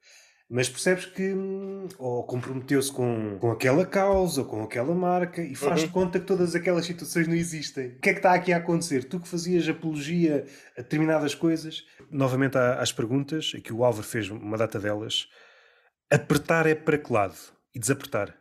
[0.47, 5.55] Mas percebes que hum, ou comprometeu-se com, com aquela causa ou com aquela marca e
[5.55, 5.91] faz de uhum.
[5.91, 7.87] conta que todas aquelas situações não existem.
[7.87, 9.05] O que é que está aqui a acontecer?
[9.05, 10.45] Tu que fazias apologia
[10.77, 15.27] a determinadas coisas, novamente às perguntas, aqui o Álvaro fez uma data delas.
[16.11, 17.35] Apertar é para que lado?
[17.73, 18.37] E desapertar?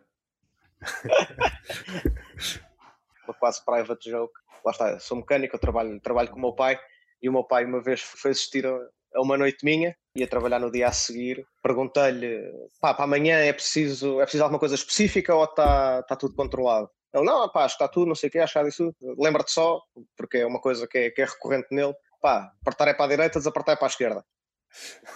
[3.25, 4.35] uma quase private joke.
[4.63, 6.79] Lá está, sou mecânico, eu trabalho, trabalho com o meu pai
[7.23, 8.67] e o meu pai uma vez foi assistir
[9.15, 12.51] a, uma noite minha, ia trabalhar no dia a seguir, perguntei-lhe,
[12.81, 16.89] pá, para amanhã é preciso, é preciso alguma coisa específica ou está tá tudo controlado?
[17.13, 19.81] Ele, não, pá, está tudo, não sei o quê, achar isso, lembra-te só,
[20.17, 23.09] porque é uma coisa que é, que é recorrente nele, pá, apertar é para a
[23.09, 24.25] direita, desapertar é para a esquerda.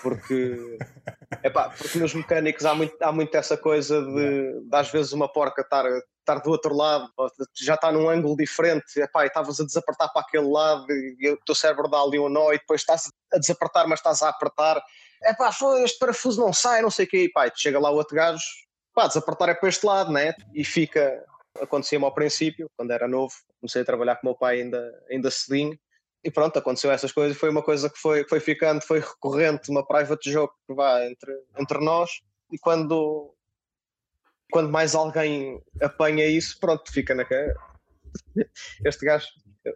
[0.02, 0.78] Porque,
[1.42, 5.30] epá, porque nos mecânicos há muito, há muito essa coisa de, de às vezes uma
[5.30, 5.84] porca estar,
[6.28, 7.10] estar do outro lado,
[7.56, 11.38] já está num ângulo diferente, epá, e estavas a desapertar para aquele lado e o
[11.44, 14.82] teu cérebro dá ali um nó e depois estás a desapertar, mas estás a apertar,
[15.24, 15.50] epá,
[15.82, 18.42] este parafuso não sai, não sei o quê, e chega lá o outro gajo,
[18.94, 20.34] pá, desapertar é para este lado, né?
[20.54, 21.24] E fica,
[21.60, 25.30] acontecia-me ao princípio, quando era novo, comecei a trabalhar com o meu pai ainda, ainda
[25.30, 25.78] cedinho,
[26.22, 29.86] e pronto, aconteceu essas coisas, foi uma coisa que foi, foi ficando, foi recorrente, uma
[29.86, 32.10] private joke que vai entre, entre nós,
[32.50, 33.34] e quando,
[34.50, 37.54] quando mais alguém apanha isso, pronto, fica na cara.
[38.84, 39.26] Este gajo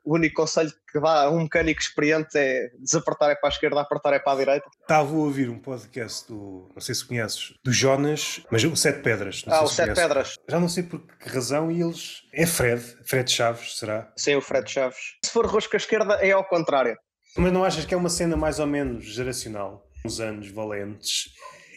[0.05, 3.81] o único conselho que dá a um mecânico experiente é desapertar é para a esquerda,
[3.81, 4.67] apertar é para a direita.
[4.81, 9.01] Estava a ouvir um podcast do, não sei se conheces, do Jonas, mas o Sete
[9.01, 9.45] Pedras.
[9.47, 10.03] ah, o Sete conheces.
[10.03, 10.35] Pedras.
[10.49, 12.23] Já não sei por que razão e eles.
[12.33, 14.13] É Fred, Fred Chaves, será?
[14.17, 15.17] Sim, o Fred Chaves.
[15.25, 16.97] Se for rosca esquerda, é ao contrário.
[17.37, 19.89] Mas não achas que é uma cena mais ou menos geracional?
[20.05, 21.33] Uns anos valentes.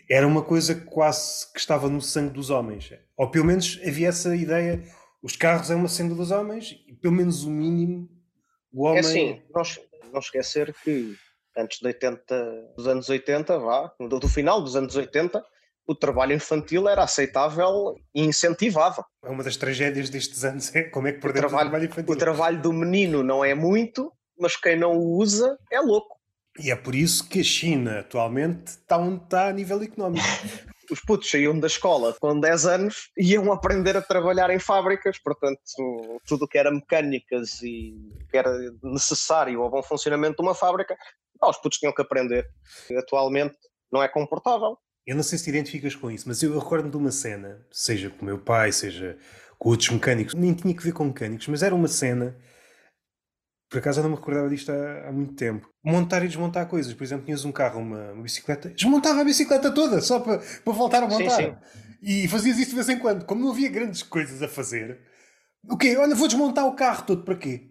[0.09, 2.91] Era uma coisa que quase que estava no sangue dos homens.
[3.17, 4.83] Ou pelo menos havia essa ideia
[5.25, 8.07] os carros é uma senda dos homens e pelo menos o mínimo
[8.71, 8.97] o é homem...
[8.97, 9.79] É assim, nós,
[10.13, 11.15] não esquecer que
[11.57, 15.43] antes de 80, dos anos 80, vá, do, do final dos anos 80,
[15.87, 19.03] o trabalho infantil era aceitável e incentivado.
[19.23, 21.89] É uma das tragédias destes anos, é como é que perdemos o trabalho, o trabalho
[21.89, 22.13] infantil.
[22.13, 26.14] O trabalho do menino não é muito, mas quem não o usa é louco.
[26.59, 30.25] E é por isso que a China atualmente está onde está a nível económico.
[30.91, 35.17] os putos saíam da escola com 10 anos e iam aprender a trabalhar em fábricas,
[35.19, 35.59] portanto,
[36.27, 37.95] tudo o que era mecânicas e
[38.29, 38.51] que era
[38.83, 40.95] necessário ao bom funcionamento de uma fábrica,
[41.41, 42.47] os putos tinham que aprender.
[42.97, 43.57] Atualmente
[43.91, 44.77] não é comportável.
[45.05, 48.09] Eu não sei se te identificas com isso, mas eu recordo-me de uma cena, seja
[48.09, 49.17] com o meu pai, seja
[49.59, 52.35] com outros mecânicos, nem tinha que ver com mecânicos, mas era uma cena.
[53.75, 55.69] Por acaso eu não me recordava disto há, há muito tempo.
[55.83, 56.93] Montar e desmontar coisas.
[56.93, 60.73] Por exemplo, tinhas um carro, uma, uma bicicleta, desmontava a bicicleta toda só para, para
[60.73, 61.29] voltar a montar.
[61.31, 61.55] Sim, sim.
[62.01, 63.25] E fazias isso de vez em quando.
[63.25, 65.01] Como não havia grandes coisas a fazer,
[65.69, 65.97] o quê?
[65.97, 67.69] Olha, vou desmontar o carro todo para quê?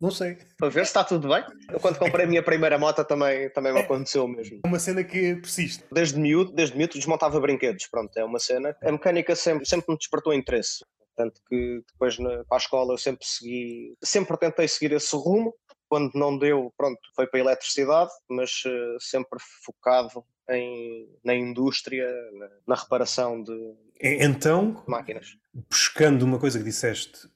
[0.00, 0.38] Não sei.
[0.58, 1.44] Para ver se está tudo bem.
[1.70, 4.58] Eu, quando comprei a minha primeira moto também, também me aconteceu o mesmo.
[4.66, 5.84] Uma cena que persiste.
[5.92, 7.86] Desde miúdo, desde miúdo desmontava brinquedos.
[7.86, 8.76] Pronto, é uma cena.
[8.82, 10.84] A mecânica sempre, sempre me despertou interesse.
[11.18, 15.52] Tanto que depois na, para a escola eu sempre segui, sempre tentei seguir esse rumo.
[15.88, 22.06] Quando não deu, pronto, foi para a eletricidade, mas uh, sempre focado em, na indústria,
[22.32, 23.52] na, na reparação de,
[24.00, 25.36] então, máquinas.
[25.68, 27.28] Buscando uma coisa que disseste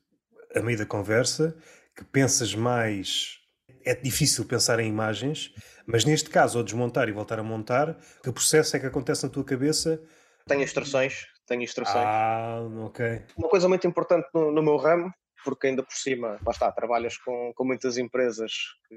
[0.54, 1.56] a meio da conversa,
[1.96, 3.38] que pensas mais.
[3.84, 5.52] É difícil pensar em imagens,
[5.84, 9.28] mas neste caso, ao desmontar e voltar a montar, que processo é que acontece na
[9.28, 10.00] tua cabeça?
[10.46, 12.04] Tenho instruções, tenho instruções.
[12.06, 13.22] Ah, ok.
[13.36, 15.12] Uma coisa muito importante no, no meu ramo,
[15.44, 18.52] porque ainda por cima, lá está, trabalhas com, com muitas empresas
[18.88, 18.96] que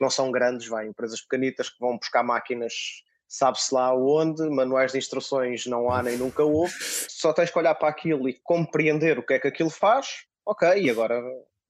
[0.00, 2.72] não são grandes, vai, empresas pequenitas que vão buscar máquinas
[3.28, 6.74] sabe-se lá onde, manuais de instruções não há nem nunca houve,
[7.08, 10.68] só tens que olhar para aquilo e compreender o que é que aquilo faz, ok,
[10.78, 11.18] e agora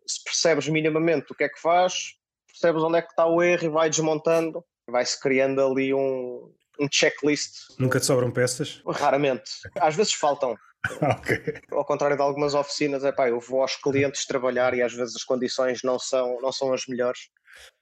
[0.04, 2.16] se percebes minimamente o que é que faz,
[2.48, 6.88] percebes onde é que está o erro e vai desmontando, vai-se criando ali um, um
[6.90, 7.74] checklist.
[7.78, 8.82] Nunca te sobram peças?
[8.86, 9.50] Raramente.
[9.78, 10.56] Às vezes faltam.
[11.18, 11.60] okay.
[11.70, 15.14] Ao contrário de algumas oficinas, é pá, eu vou aos clientes trabalhar e às vezes
[15.16, 17.20] as condições não são, não são as melhores.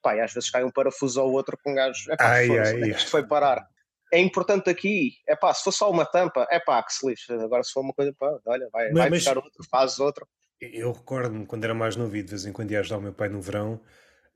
[0.02, 2.10] Pá, e às vezes cai um parafuso ou outro com um gajo.
[2.10, 3.66] É pá, ai, ai, isto foi parar.
[4.12, 7.32] É importante aqui, é pá, se for só uma tampa, é pá, que se lixe.
[7.32, 10.26] Agora se for uma coisa, pá, olha, vai, mas, vai buscar outro, faz outro.
[10.60, 13.28] Eu recordo-me quando era mais novo de vez em quando ia ajudar o meu pai
[13.28, 13.80] no verão,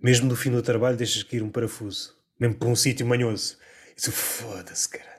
[0.01, 3.59] mesmo no fim do trabalho, deixas cair um parafuso, mesmo por um sítio manhoso.
[3.97, 5.15] Isso foda-se, caralho.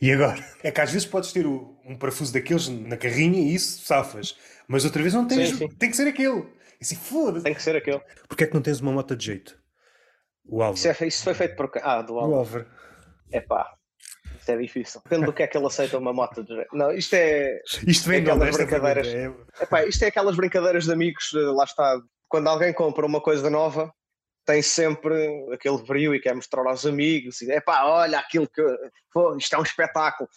[0.00, 0.44] E agora?
[0.62, 4.36] É que às vezes podes ter um parafuso daqueles na carrinha e isso safas,
[4.66, 5.68] mas outra vez não tens, sim, sim.
[5.68, 6.40] tem que ser aquele.
[6.40, 7.44] E assim, foda-se.
[7.44, 8.00] Tem que ser aquele.
[8.28, 9.58] Porquê é que não tens uma moto de jeito?
[10.44, 10.76] O Álvaro.
[10.76, 11.70] Isso, é, isso foi feito por.
[11.82, 12.32] Ah, do Álvaro.
[12.32, 12.66] O Álvaro.
[13.30, 13.76] É pá.
[14.38, 15.00] Isto é difícil.
[15.02, 16.76] Depende do que é que ele aceita uma moto de jeito.
[16.76, 17.60] Não, isto é.
[17.86, 19.08] Isto vem é aquelas brincadeiras.
[19.08, 19.32] É...
[19.60, 22.00] Epá, isto é aquelas brincadeiras de amigos, eh, lá está.
[22.28, 23.92] Quando alguém compra uma coisa nova,
[24.46, 25.14] tem sempre
[25.52, 27.42] aquele brilho e quer mostrar aos amigos.
[27.42, 28.62] E, epá, olha aquilo que.
[29.12, 30.28] Pô, isto é um espetáculo.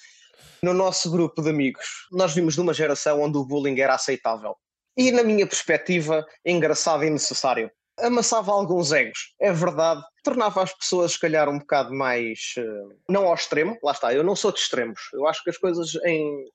[0.62, 4.56] No nosso grupo de amigos, nós vimos numa geração onde o bullying era aceitável.
[4.98, 7.72] E, na minha perspectiva, engraçado e necessário.
[8.00, 10.02] Amassava alguns egos, é verdade.
[10.24, 12.56] Tornava as pessoas, se calhar, um bocado mais.
[12.58, 15.00] Uh, não ao extremo, lá está, eu não sou de extremos.
[15.14, 16.46] Eu acho que as coisas em,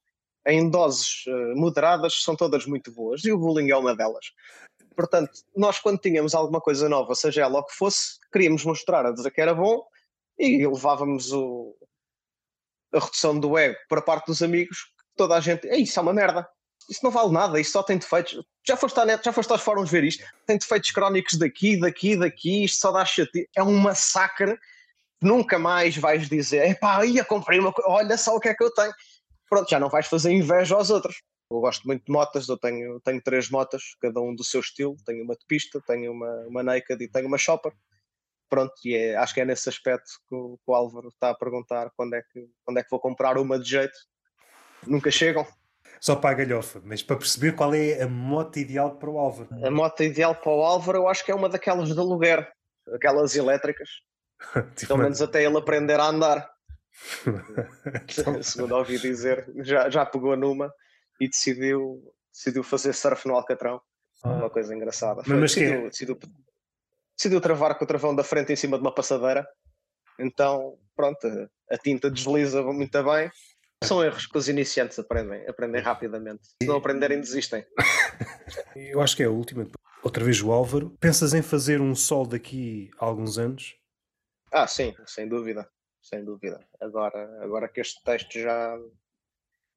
[0.46, 4.26] em doses uh, moderadas são todas muito boas e o bullying é uma delas.
[4.94, 9.10] Portanto, nós quando tínhamos alguma coisa nova, seja ela o que fosse, queríamos mostrar a
[9.10, 9.84] dizer que era bom
[10.38, 11.76] e levávamos o,
[12.92, 16.48] a redução do ego para parte dos amigos, toda a gente, isso é uma merda,
[16.88, 18.42] isso não vale nada, isso só tem defeitos.
[18.66, 22.16] Já foste à net, já foste aos fóruns ver isto, tem defeitos crónicos daqui, daqui,
[22.16, 23.48] daqui, isto só dá chate.
[23.56, 24.58] É um massacre,
[25.20, 28.62] nunca mais vais dizer, epá, ia comprei uma coisa, olha só o que é que
[28.62, 28.92] eu tenho.
[29.48, 31.22] Pronto, já não vais fazer inveja aos outros.
[31.50, 34.96] Eu gosto muito de motas, eu tenho, tenho três motas, cada um do seu estilo.
[35.04, 37.72] Tenho uma de pista, tenho uma, uma naked e tenho uma shopper.
[38.48, 41.34] Pronto, e é, acho que é nesse aspecto que o, que o Álvaro está a
[41.34, 43.98] perguntar quando é, que, quando é que vou comprar uma de jeito.
[44.86, 45.46] Nunca chegam.
[46.00, 49.48] Só para a galhofa, mas para perceber qual é a moto ideal para o Álvaro.
[49.64, 52.46] A moto ideal para o Álvaro eu acho que é uma daquelas de aluguer,
[52.92, 53.88] aquelas elétricas.
[54.86, 56.50] Pelo menos até ele aprender a andar.
[58.42, 60.72] Segundo ouvi dizer, já, já pegou numa
[61.20, 63.80] e decidiu, decidiu fazer surf no Alcatrão.
[64.22, 64.30] Ah.
[64.30, 65.22] Uma coisa engraçada.
[65.22, 66.18] Foi, mas decidiu, decidiu,
[67.16, 69.46] decidiu travar com o travão da frente em cima de uma passadeira.
[70.18, 71.26] Então, pronto,
[71.70, 73.30] a tinta desliza muito bem.
[73.82, 76.48] São erros que os iniciantes aprendem, aprendem rapidamente.
[76.62, 77.66] Se não aprenderem, desistem.
[78.74, 79.66] Eu acho que é a última.
[80.02, 80.90] Outra vez o Álvaro.
[81.00, 83.76] Pensas em fazer um sol daqui a alguns anos?
[84.50, 85.68] Ah, sim, sem dúvida.
[86.00, 86.60] Sem dúvida.
[86.80, 88.78] Agora, agora que este texto já,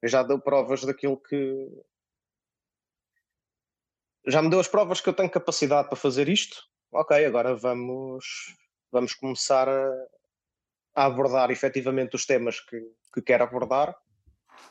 [0.03, 1.68] já deu provas daquilo que.
[4.26, 6.64] Já me deu as provas que eu tenho capacidade para fazer isto.
[6.91, 8.56] Ok, agora vamos,
[8.91, 10.07] vamos começar a,
[10.95, 12.80] a abordar efetivamente os temas que,
[13.14, 13.98] que quero abordar,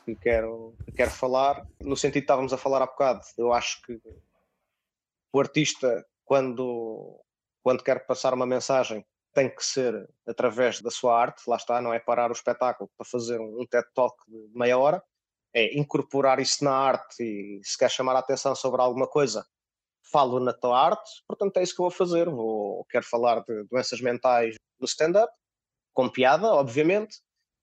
[0.05, 1.65] que quero, que quero falar.
[1.79, 3.99] No sentido que estávamos a falar há bocado, eu acho que
[5.33, 7.19] o artista, quando,
[7.63, 11.93] quando quer passar uma mensagem, tem que ser através da sua arte, lá está, não
[11.93, 15.03] é parar o espetáculo para fazer um TED Talk de meia hora,
[15.53, 19.45] é incorporar isso na arte e se quer chamar a atenção sobre alguma coisa,
[20.11, 22.29] falo na tua arte, portanto é isso que eu vou fazer.
[22.29, 25.31] Vou, quero falar de doenças mentais no stand-up,
[25.93, 27.17] com piada, obviamente,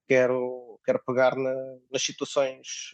[0.07, 1.55] quero quero pegar na,
[1.91, 2.93] nas situações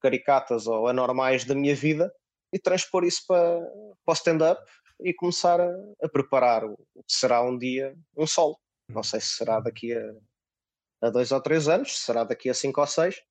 [0.00, 2.12] caricatas ou anormais da minha vida
[2.52, 3.60] e transpor isso para,
[4.04, 4.62] para o stand-up
[5.00, 5.72] e começar a,
[6.02, 8.58] a, preparar o que será um dia um solo.
[8.88, 12.54] Não sei se será daqui a, a dois ou três anos, se será daqui a
[12.54, 13.22] cinco ou seis.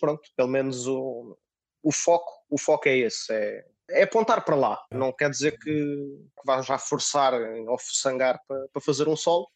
[0.00, 1.36] Pronto, pelo menos o,
[1.82, 4.82] o foco, o foco é esse, é, é apontar para lá.
[4.92, 9.48] Não quer dizer que, que vá já forçar ou sangar para, para fazer um solo,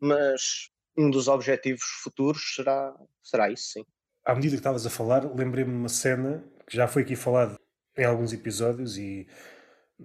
[0.00, 3.84] mas um dos objetivos futuros será, será isso, sim.
[4.24, 7.58] À medida que estavas a falar, lembrei-me uma cena que já foi aqui falado
[7.96, 9.26] em alguns episódios e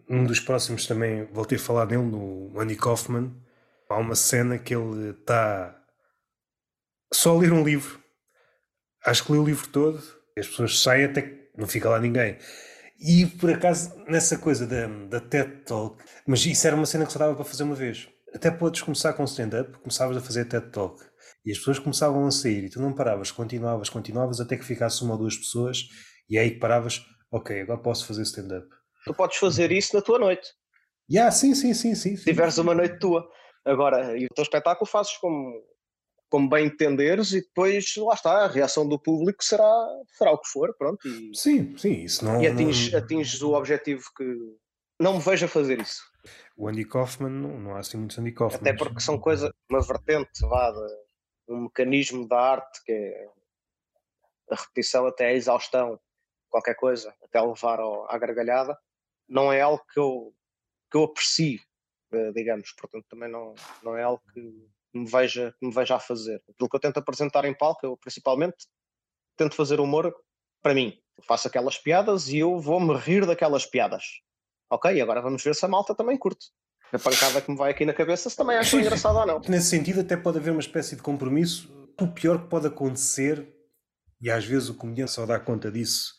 [0.10, 3.34] num dos próximos também voltei a falar nele, no Andy Kaufman.
[3.90, 5.80] Há uma cena que ele está
[7.14, 8.04] só a ler um livro.
[9.06, 10.02] Acho que lê o livro todo,
[10.38, 12.38] as pessoas saem até que não fica lá ninguém.
[13.00, 17.12] E por acaso, nessa coisa da, da TED Talk, mas isso era uma cena que
[17.12, 18.08] só dava para fazer uma vez.
[18.34, 21.04] Até podes começar com stand-up, começavas a fazer TED Talk
[21.46, 25.04] e as pessoas começavam a sair e tu não paravas, continuavas, continuavas até que ficasse
[25.04, 25.88] uma ou duas pessoas
[26.30, 27.02] e é aí que paravas,
[27.32, 28.68] ok, agora posso fazer stand-up.
[29.06, 30.50] Tu podes fazer isso na tua noite.
[31.10, 32.18] Yeah, sim, sim, sim, sim.
[32.18, 33.24] Se tiveres uma noite tua.
[33.64, 35.54] Agora, e o teu espetáculo fazes como,
[36.30, 39.88] como bem entenderes e depois, lá está, a reação do público será,
[40.18, 41.08] será o que for, pronto.
[41.08, 42.42] E, sim, sim, isso não...
[42.42, 44.26] E atinges, atinges o objetivo que...
[45.00, 46.04] Não me vejo a fazer isso.
[46.58, 48.60] O Andy Kaufman, não, não há assim muitos Andy Kaufman.
[48.60, 50.74] Até porque são coisas, uma vertente, vá,
[51.48, 53.30] um mecanismo da arte que é
[54.50, 56.00] a repetição até a exaustão,
[56.50, 58.78] qualquer coisa, até levar ao, à gargalhada,
[59.28, 60.34] não é algo que eu,
[60.90, 61.60] que eu aprecio,
[62.12, 66.00] eh, digamos, portanto também não, não é algo que me veja, que me veja a
[66.00, 66.42] fazer.
[66.50, 68.56] Aquilo que eu tento apresentar em palco, eu principalmente
[69.38, 70.14] tento fazer humor
[70.62, 70.94] para mim.
[71.18, 74.04] Eu faço aquelas piadas e eu vou-me rir daquelas piadas.
[74.70, 76.48] Ok, agora vamos ver se a malta também curte.
[76.92, 79.42] A pancada que me vai aqui na cabeça se também acha engraçado ou não.
[79.48, 81.70] Nesse sentido, até pode haver uma espécie de compromisso.
[82.00, 83.48] O pior que pode acontecer,
[84.22, 86.14] e às vezes o comediante só dá conta disso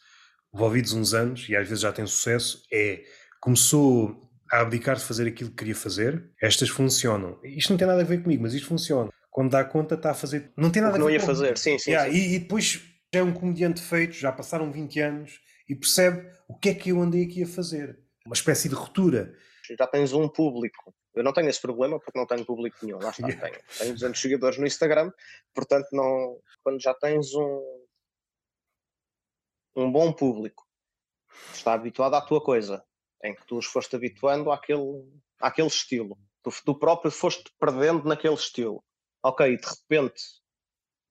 [0.55, 3.05] envolvidos uns anos, e às vezes já tem sucesso, é
[3.41, 7.39] começou a abdicar de fazer aquilo que queria fazer, estas funcionam.
[7.43, 9.11] Isto não tem nada a ver comigo, mas isto funciona.
[9.31, 10.53] Quando dá conta, está a fazer.
[10.57, 12.17] Não tem nada a ver não ia fazer, sim, sim, yeah, sim.
[12.17, 12.83] E, e, depois
[13.13, 16.91] já é um comediante feito, já passaram 20 anos e percebe o que é que
[16.91, 17.99] eu andei aqui a fazer.
[18.25, 19.35] Uma espécie de ruptura.
[19.79, 20.95] Já tens um público.
[21.15, 22.99] Eu não tenho esse problema porque não tenho público nenhum.
[22.99, 23.49] Lá está, yeah.
[23.49, 23.63] tenho.
[23.79, 25.11] Tenho 200 seguidores no Instagram,
[25.55, 27.87] portanto, não, quando já tens um,
[29.77, 30.67] um bom público,
[31.53, 32.83] está habituado à tua coisa,
[33.23, 35.05] em que tu os foste habituando àquele,
[35.41, 36.19] àquele estilo.
[36.43, 38.83] Tu, tu próprio foste perdendo naquele estilo.
[39.23, 40.23] Ok, de repente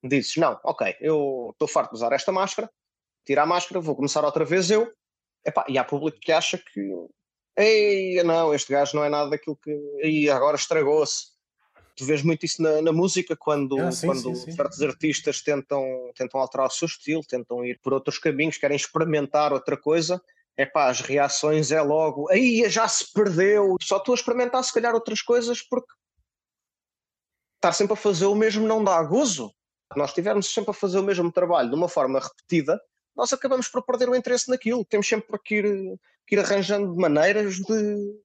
[0.04, 2.70] dizes, não, ok, eu estou farto de usar esta máscara,
[3.26, 4.92] tira a máscara, vou começar outra vez eu.
[5.44, 6.82] Epá, e há público que acha que
[7.56, 9.72] ei, não, este gajo não é nada daquilo que.
[10.04, 11.36] E agora estragou-se.
[11.96, 14.52] Tu vês muito isso na, na música quando, ah, sim, quando sim, sim.
[14.52, 19.54] certos artistas tentam, tentam alterar o seu estilo, tentam ir por outros caminhos, querem experimentar
[19.54, 20.22] outra coisa
[20.58, 24.74] é pá, as reações é logo, aí já se perdeu, só estou a experimentar se
[24.74, 25.92] calhar outras coisas porque
[27.58, 29.52] estar sempre a fazer o mesmo não dá gozo.
[29.96, 32.80] Nós estivermos sempre a fazer o mesmo trabalho de uma forma repetida,
[33.16, 34.86] nós acabamos por perder o interesse naquilo.
[34.86, 38.20] Temos sempre que ir, que ir arranjando maneiras de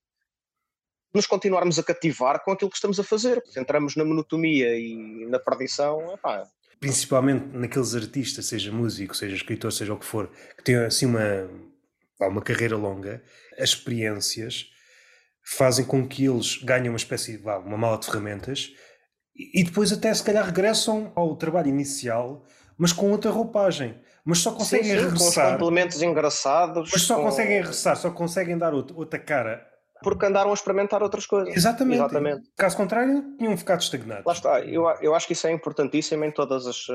[1.14, 3.42] nos continuarmos a cativar com aquilo que estamos a fazer.
[3.56, 6.46] Entramos na monotonia e na perdição, epá.
[6.78, 11.48] Principalmente naqueles artistas, seja músico, seja escritor, seja o que for, que têm assim uma,
[12.28, 13.22] uma carreira longa,
[13.58, 14.66] as experiências
[15.42, 18.70] fazem com que eles ganhem uma espécie de uma mala de ferramentas
[19.34, 22.44] e depois até se calhar regressam ao trabalho inicial,
[22.76, 23.98] mas com outra roupagem.
[24.24, 25.46] Mas só conseguem sim, sim, regressar.
[25.46, 26.90] Com complementos engraçados.
[26.92, 27.22] Mas só com...
[27.22, 29.66] conseguem regressar, só conseguem dar outra cara.
[30.02, 31.54] Porque andaram a experimentar outras coisas.
[31.54, 31.96] Exatamente.
[31.96, 32.50] Exatamente.
[32.56, 34.24] Caso contrário, tinham ficado estagnados.
[34.24, 34.60] Lá está.
[34.60, 36.86] Eu, eu acho que isso é importantíssimo em todas, as,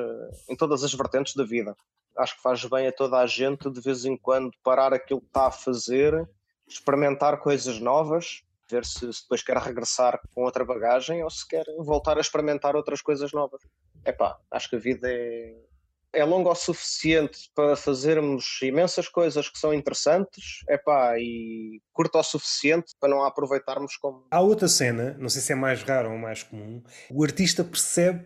[0.49, 1.75] em todas as vertentes da vida
[2.17, 5.27] acho que faz bem a toda a gente de vez em quando parar aquilo que
[5.27, 6.27] está a fazer,
[6.67, 11.65] experimentar coisas novas, ver se, se depois quer regressar com outra bagagem ou se quer
[11.79, 13.61] voltar a experimentar outras coisas novas.
[14.05, 15.55] Epá, acho que a vida é,
[16.15, 22.23] é longa o suficiente para fazermos imensas coisas que são interessantes, epá, e curta o
[22.23, 24.25] suficiente para não a aproveitarmos como.
[24.31, 26.81] Há outra cena, não sei se é mais raro ou mais comum,
[27.11, 28.25] o artista percebe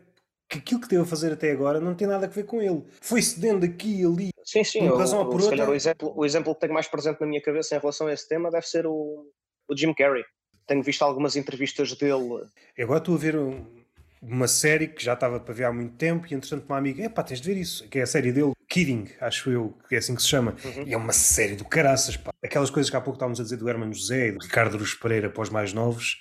[0.50, 2.84] que aquilo que teve a fazer até agora não tem nada a ver com ele.
[3.02, 4.30] Foi cedendo aqui e ali.
[4.44, 4.88] Sim, sim.
[4.88, 5.50] Por razão ou por outra.
[5.50, 8.14] Calhar, o, exemplo, o exemplo que tenho mais presente na minha cabeça em relação a
[8.14, 9.28] esse tema deve ser o,
[9.70, 10.24] o Jim Carrey.
[10.66, 12.48] Tenho visto algumas entrevistas dele.
[12.76, 13.79] Eu agora estou a ver um,
[14.22, 17.24] uma série que já estava para ver há muito tempo e entretanto uma amiga, epá,
[17.24, 20.16] tens de ver isso, que é a série dele, Kidding, acho eu, que é assim
[20.16, 20.56] que se chama.
[20.64, 20.84] Uhum.
[20.86, 22.32] E é uma série do caraças, pá.
[22.44, 24.94] Aquelas coisas que há pouco estávamos a dizer do Hermano José e do Ricardo Ruz
[24.94, 26.18] Pereira para os mais novos,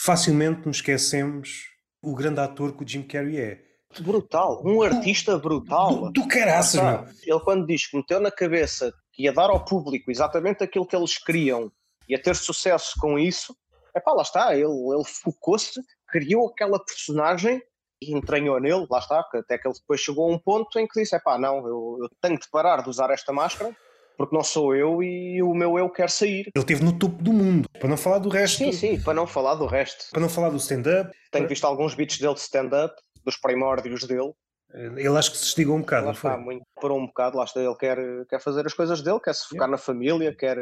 [0.00, 1.68] facilmente nos esquecemos
[2.02, 3.64] o grande ator que o Jim Carrey é
[4.00, 6.10] brutal, um artista brutal.
[6.10, 7.06] Do, do caraças, meu.
[7.22, 10.96] Ele quando diz que meteu na cabeça que ia dar ao público exatamente aquilo que
[10.96, 11.70] eles queriam
[12.08, 13.54] e a ter sucesso com isso,
[13.94, 15.80] é pá, lá está, ele, ele focou-se,
[16.14, 17.60] criou aquela personagem
[18.00, 21.00] e entranhou nele, lá está, até que ele depois chegou a um ponto em que
[21.00, 23.76] disse, é pá, não, eu, eu tenho de parar de usar esta máscara
[24.16, 26.52] porque não sou eu e o meu eu quer sair.
[26.54, 28.58] Ele esteve no topo do mundo, para não falar do resto.
[28.58, 30.04] Sim, sim, para não falar do resto.
[30.12, 31.10] Para não falar do stand-up.
[31.32, 34.32] Tenho visto alguns beats dele de stand-up, dos primórdios dele.
[34.72, 37.60] Ele acho que se estigou um bocado, lá está, muito, parou um bocado, lá está,
[37.60, 40.58] ele quer, quer fazer as coisas dele, quer se focar na família, quer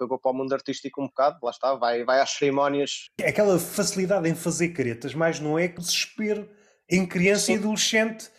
[0.00, 3.06] cagou para o mundo artístico um bocado, lá está, vai, vai às cerimónias.
[3.22, 6.48] Aquela facilidade em fazer caretas, mais não é que desespero
[6.88, 7.54] em criança Sim.
[7.54, 8.30] e adolescente.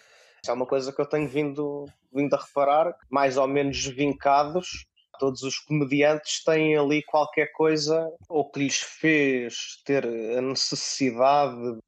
[0.41, 4.85] Isso é uma coisa que eu tenho vindo, vindo a reparar, mais ou menos vincados.
[5.19, 11.79] Todos os comediantes têm ali qualquer coisa ou que lhes fez ter a necessidade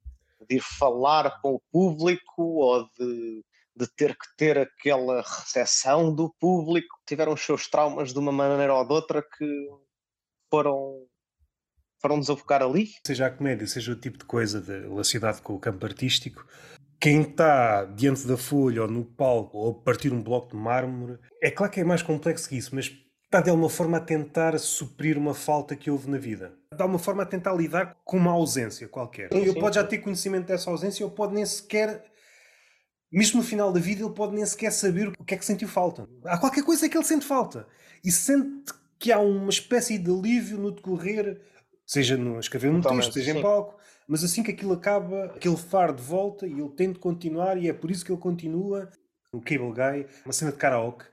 [0.48, 3.44] de ir falar com o público ou de,
[3.76, 6.96] de ter que ter aquela recepção do público.
[7.08, 9.68] Tiveram os seus traumas de uma maneira ou de outra que
[10.50, 11.06] foram
[12.02, 12.90] foram desafocar ali.
[13.08, 16.46] Seja a comédia, seja o tipo de coisa de relacionado com o campo artístico,
[17.00, 21.18] quem está diante da folha ou no palco ou a partir um bloco de mármore,
[21.42, 22.94] é claro que é mais complexo que isso, mas
[23.24, 26.54] está de alguma forma a tentar suprir uma falta que houve na vida.
[26.76, 29.30] De alguma forma a tentar lidar com uma ausência qualquer.
[29.32, 32.06] Sim, ele pode já ter conhecimento dessa ausência ou pode nem sequer
[33.14, 35.68] mesmo no final da vida, ele pode nem sequer saber o que é que sentiu
[35.68, 36.08] falta.
[36.26, 37.68] Há qualquer coisa que ele sente falta.
[38.04, 41.40] E sente que há uma espécie de alívio no decorrer
[41.86, 43.40] Seja no escrever um texto, seja sim.
[43.40, 43.78] em palco,
[44.08, 47.74] mas assim que aquilo acaba, aquele far de volta e ele de continuar e é
[47.74, 48.90] por isso que ele continua.
[49.34, 51.06] O Cable Guy, uma cena de karaoke.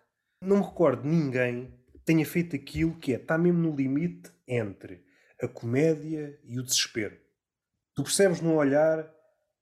[0.43, 1.72] Não me recordo ninguém
[2.05, 5.05] tenha feito aquilo que é, está mesmo no limite entre
[5.40, 7.16] a comédia e o desespero.
[7.94, 9.09] Tu percebes no olhar,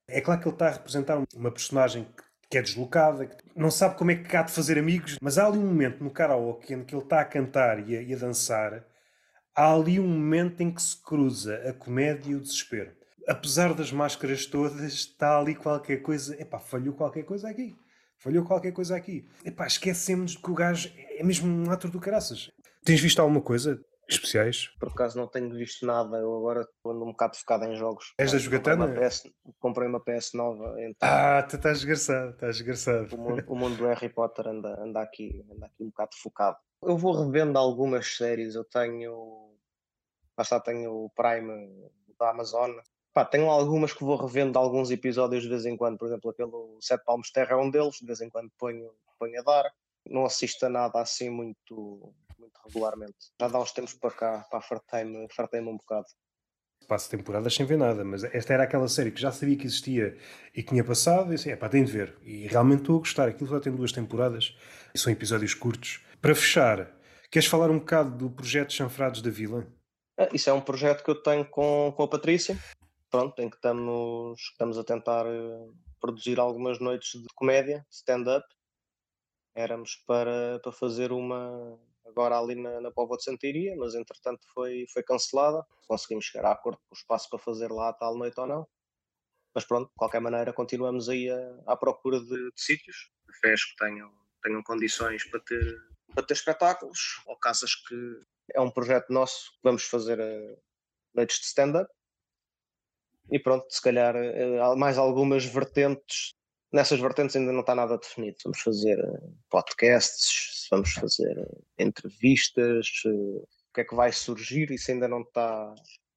[0.09, 2.23] é claro que ele está a representar uma personagem que
[2.57, 5.59] é deslocada, que não sabe como é que há de fazer amigos, mas há ali
[5.59, 8.85] um momento no karaoke em que ele está a cantar e a, e a dançar
[9.59, 12.93] há ali um momento em que se cruza a comédia e o desespero.
[13.27, 16.41] Apesar das máscaras todas, está ali qualquer coisa.
[16.41, 17.75] Epá, falhou qualquer coisa aqui.
[18.19, 19.29] Falhou qualquer coisa aqui.
[19.45, 22.51] Epá, esquecemos que o gajo é mesmo um ator do caraças.
[22.85, 24.69] Tens visto alguma coisa especiais?
[24.79, 28.15] Por acaso não tenho visto nada, eu agora estou um bocado focado em jogos.
[28.19, 28.87] És da jogatana?
[28.87, 29.23] Comprei uma PS,
[29.59, 30.75] comprei uma PS nova.
[30.79, 31.09] Então...
[31.09, 33.15] Ah, tu estás desgraçado, estás desgraçado.
[33.15, 36.57] O mundo, o mundo do Harry Potter anda, anda, aqui, anda aqui um bocado focado.
[36.83, 39.49] Eu vou revendo algumas séries, eu tenho
[40.39, 42.71] Lá está, tenho o Prime da Amazon.
[43.13, 46.53] Pá, tenho algumas que vou revendo alguns episódios de vez em quando, por exemplo, aquele
[46.81, 49.69] Sete Palmos Terra é um deles, de vez em quando ponho, ponho a dar.
[50.07, 52.15] Não assisto a nada assim muito,
[52.49, 53.17] muito regularmente.
[53.41, 56.07] Já dá uns tempos para cá, para fartei-me fartei um bocado.
[56.87, 60.17] Passo temporadas sem ver nada, mas esta era aquela série que já sabia que existia
[60.55, 62.17] e que tinha passado, e assim, é pá, tenho de ver.
[62.23, 63.29] E realmente estou a gostar.
[63.29, 64.57] Aquilo já tem duas temporadas
[64.95, 66.03] e são episódios curtos.
[66.21, 66.91] Para fechar,
[67.31, 69.67] queres falar um bocado do projeto Chanfrados da Vila?
[70.19, 72.59] Ah, isso é um projeto que eu tenho com, com a Patrícia,
[73.11, 75.69] pronto, em que estamos, estamos a tentar eh,
[76.01, 78.47] produzir algumas noites de comédia, stand-up.
[79.55, 84.87] Éramos para, para fazer uma agora ali na, na Póvoa de Santiria, mas entretanto foi,
[84.93, 85.65] foi cancelada.
[85.87, 88.67] Conseguimos chegar a acordo com o espaço para fazer lá a tal noite ou não.
[89.55, 93.77] Mas pronto, de qualquer maneira continuamos aí a, à procura de, de sítios, cafés que
[93.77, 94.11] tenham,
[94.43, 95.77] tenham condições para ter,
[96.15, 97.95] para ter espetáculos ou casas que,
[98.55, 100.63] é um projeto nosso vamos fazer uh,
[101.15, 101.91] noites de stand-up.
[103.31, 106.33] E pronto, se calhar uh, mais algumas vertentes.
[106.73, 108.37] Nessas vertentes ainda não está nada definido.
[108.45, 114.91] Vamos fazer uh, podcasts, vamos fazer uh, entrevistas, o que é que vai surgir, isso
[114.91, 115.75] ainda não está,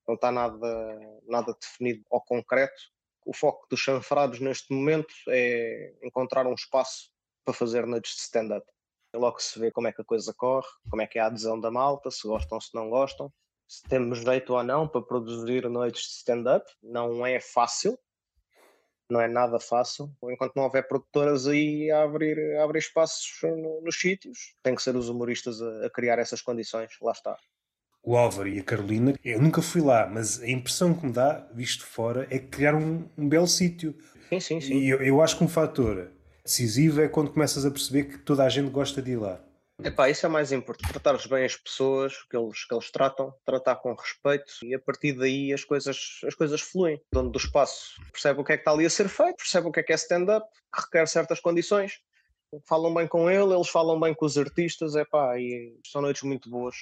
[0.07, 2.81] não está nada, nada definido ou concreto.
[3.25, 7.11] O foco dos chanfrados neste momento é encontrar um espaço
[7.45, 8.65] para fazer noites de stand-up
[9.17, 11.59] logo se vê como é que a coisa corre, como é que é a adesão
[11.59, 13.31] da malta, se gostam, se não gostam,
[13.67, 16.65] se temos jeito ou não para produzir noites de stand-up.
[16.81, 17.97] Não é fácil,
[19.11, 20.09] não é nada fácil.
[20.23, 24.81] Enquanto não houver produtoras aí a abrir, a abrir espaços no, nos sítios, tem que
[24.81, 26.91] ser os humoristas a, a, criar essas condições.
[27.01, 27.37] Lá está.
[28.03, 31.47] O Álvaro e a Carolina, eu nunca fui lá, mas a impressão que me dá,
[31.53, 33.95] visto fora, é que criaram um, um belo sítio.
[34.29, 34.73] Sim, sim, sim.
[34.73, 36.09] E eu, eu acho que um fator
[36.43, 39.39] decisivo é quando começas a perceber que toda a gente gosta de ir lá.
[39.83, 43.77] Epá, isso é mais importante, tratares bem as pessoas que eles, que eles tratam, tratar
[43.77, 46.97] com respeito e a partir daí as coisas, as coisas fluem.
[46.97, 49.67] O dono do espaço percebe o que é que está ali a ser feito, percebe
[49.67, 51.99] o que é que é stand-up, que requer certas condições,
[52.67, 56.49] falam bem com ele, eles falam bem com os artistas, epá, e são noites muito
[56.49, 56.75] boas.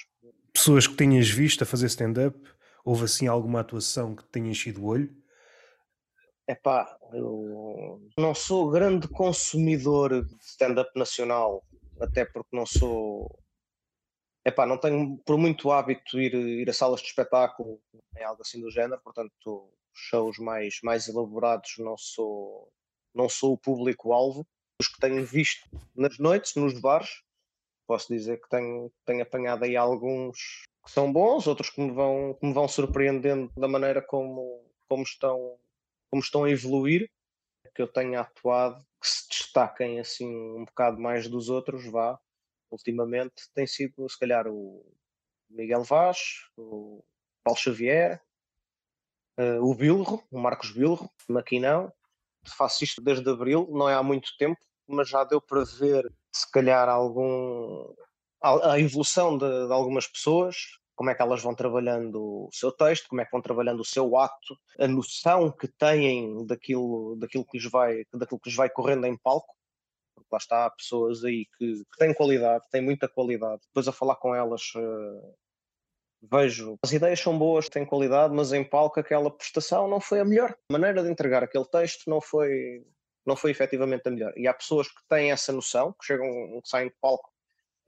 [0.52, 2.38] Pessoas que tenhas visto a fazer stand-up,
[2.84, 5.14] houve assim alguma atuação que tenha enchido o olho?
[6.46, 11.64] Epá, eu não sou grande consumidor de stand-up nacional,
[12.00, 13.38] até porque não sou.
[14.44, 17.80] Epá, não tenho por muito hábito ir, ir a salas de espetáculo,
[18.14, 22.72] nem algo assim do género, portanto, shows mais, mais elaborados não sou,
[23.14, 24.46] não sou o público-alvo.
[24.80, 27.22] Os que tenho visto nas noites, nos bares,
[27.86, 32.34] posso dizer que tenho, tenho apanhado aí alguns que são bons, outros que me vão,
[32.34, 35.58] que me vão surpreendendo da maneira como, como estão
[36.10, 37.08] como estão a evoluir,
[37.74, 42.18] que eu tenha atuado, que se destaquem assim um bocado mais dos outros, vá,
[42.70, 44.84] ultimamente, tem sido se calhar o
[45.48, 46.18] Miguel Vaz,
[46.56, 47.02] o
[47.42, 48.22] Paulo Xavier,
[49.38, 51.92] uh, o Bilro, o Marcos Bilro, Maquinão.
[52.46, 56.50] Faço isto desde abril, não é há muito tempo, mas já deu para ver se
[56.50, 57.92] calhar algum
[58.42, 60.56] a, evolução de, de algumas pessoas,
[61.00, 63.84] como é que elas vão trabalhando o seu texto, como é que vão trabalhando o
[63.86, 68.68] seu ato, a noção que têm daquilo, daquilo, que, lhes vai, daquilo que lhes vai
[68.68, 69.56] correndo em palco.
[70.14, 73.62] Porque lá está, há pessoas aí que, que têm qualidade, têm muita qualidade.
[73.68, 75.34] Depois a falar com elas, uh,
[76.20, 80.24] vejo as ideias são boas, têm qualidade, mas em palco aquela prestação não foi a
[80.26, 80.54] melhor.
[80.68, 82.84] A maneira de entregar aquele texto não foi,
[83.24, 84.34] não foi efetivamente a melhor.
[84.36, 86.28] E há pessoas que têm essa noção, que chegam,
[86.62, 87.29] que saem de palco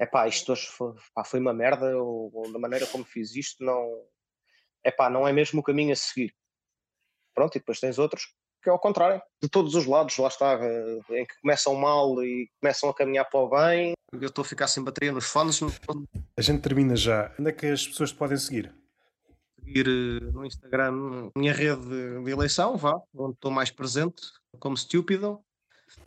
[0.03, 3.37] é pá, isto hoje foi, pá, foi uma merda, ou, ou, da maneira como fiz
[3.37, 3.89] isto, não
[4.83, 6.35] é pá, não é mesmo o caminho a seguir.
[7.33, 10.55] Pronto, e depois tens outros que é ao contrário, de todos os lados, lá está,
[10.55, 13.93] eh, em que começam mal e começam a caminhar para o bem.
[14.13, 15.61] Eu estou a ficar sem bateria nos fones.
[16.37, 17.35] A gente termina já.
[17.41, 18.73] Onde é que as pessoas te podem seguir?
[19.59, 21.85] Seguir eh, no Instagram, minha rede
[22.23, 24.23] de eleição, vá, onde estou mais presente,
[24.61, 25.41] como estúpido.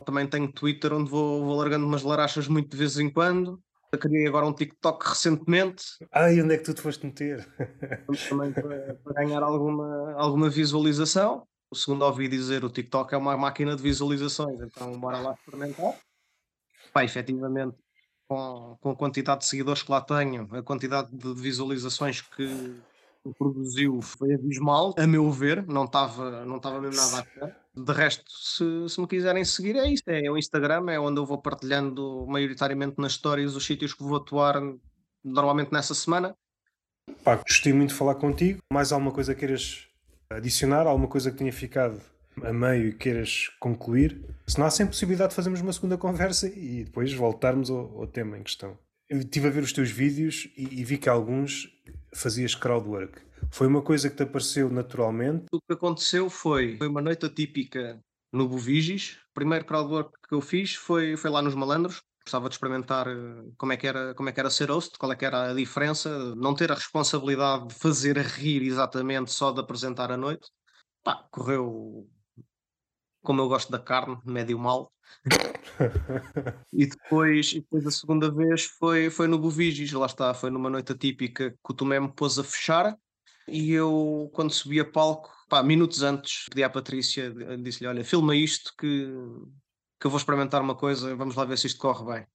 [0.06, 3.62] Também tenho Twitter, onde vou, vou largando umas larachas muito de vez em quando.
[3.92, 5.84] Eu criei agora um TikTok recentemente.
[6.12, 7.46] E onde é que tu te foste meter?
[8.28, 11.46] Também para, para, ganhar alguma, alguma visualização.
[11.70, 15.98] O segundo ouvi dizer o TikTok é uma máquina de visualizações, então bora lá experimentar.
[16.92, 17.76] Pá, efetivamente,
[18.28, 22.80] com, com a quantidade de seguidores que lá tenho, a quantidade de visualizações que,
[23.34, 27.56] produziu foi abismal, a meu ver, não estava não mesmo nada a ver.
[27.76, 30.02] De resto, se, se me quiserem seguir, é isso.
[30.06, 34.16] É o Instagram, é onde eu vou partilhando maioritariamente nas histórias os sítios que vou
[34.16, 34.62] atuar
[35.22, 36.34] normalmente nessa semana.
[37.22, 38.60] Pá, gostei muito de falar contigo.
[38.72, 39.86] Mais alguma coisa queiras
[40.30, 40.86] adicionar?
[40.86, 42.00] Alguma coisa que tenha ficado
[42.42, 44.24] a meio e queiras concluir?
[44.46, 48.06] Se não há sem possibilidade de fazermos uma segunda conversa e depois voltarmos ao, ao
[48.06, 48.78] tema em questão.
[49.08, 51.68] Eu estive a ver os teus vídeos e, e vi que alguns
[52.12, 53.20] fazias crowdwork.
[53.50, 55.46] Foi uma coisa que te apareceu naturalmente?
[55.52, 58.00] O que aconteceu foi, foi uma noite atípica
[58.32, 59.18] no Bovigis.
[59.30, 62.02] O primeiro crowdwork que eu fiz foi, foi lá nos Malandros.
[62.24, 65.12] Gostava de experimentar eh, como é, que era, como é que era ser host, qual
[65.12, 69.60] é que era a diferença, não ter a responsabilidade de fazer rir exatamente só de
[69.60, 70.48] apresentar a noite.
[71.04, 72.08] Pá, correu
[73.22, 74.92] como eu gosto da carne, médio mal.
[76.72, 80.70] e, depois, e depois a segunda vez foi, foi no Bovigis, lá está, foi numa
[80.70, 82.96] noite atípica que o Tomé me pôs a fechar
[83.48, 87.32] e eu, quando subi a palco, pá, minutos antes, pedi à Patrícia,
[87.62, 89.06] disse-lhe, olha, filma isto que,
[90.00, 92.26] que eu vou experimentar uma coisa, vamos lá ver se isto corre bem.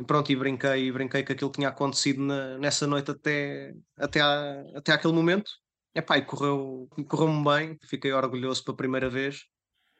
[0.00, 4.20] E pronto, e brinquei, e brinquei que aquilo tinha acontecido na, nessa noite até, até,
[4.76, 5.50] até àquele momento.
[5.94, 9.44] E, pá, e correu, correu-me bem, fiquei orgulhoso pela primeira vez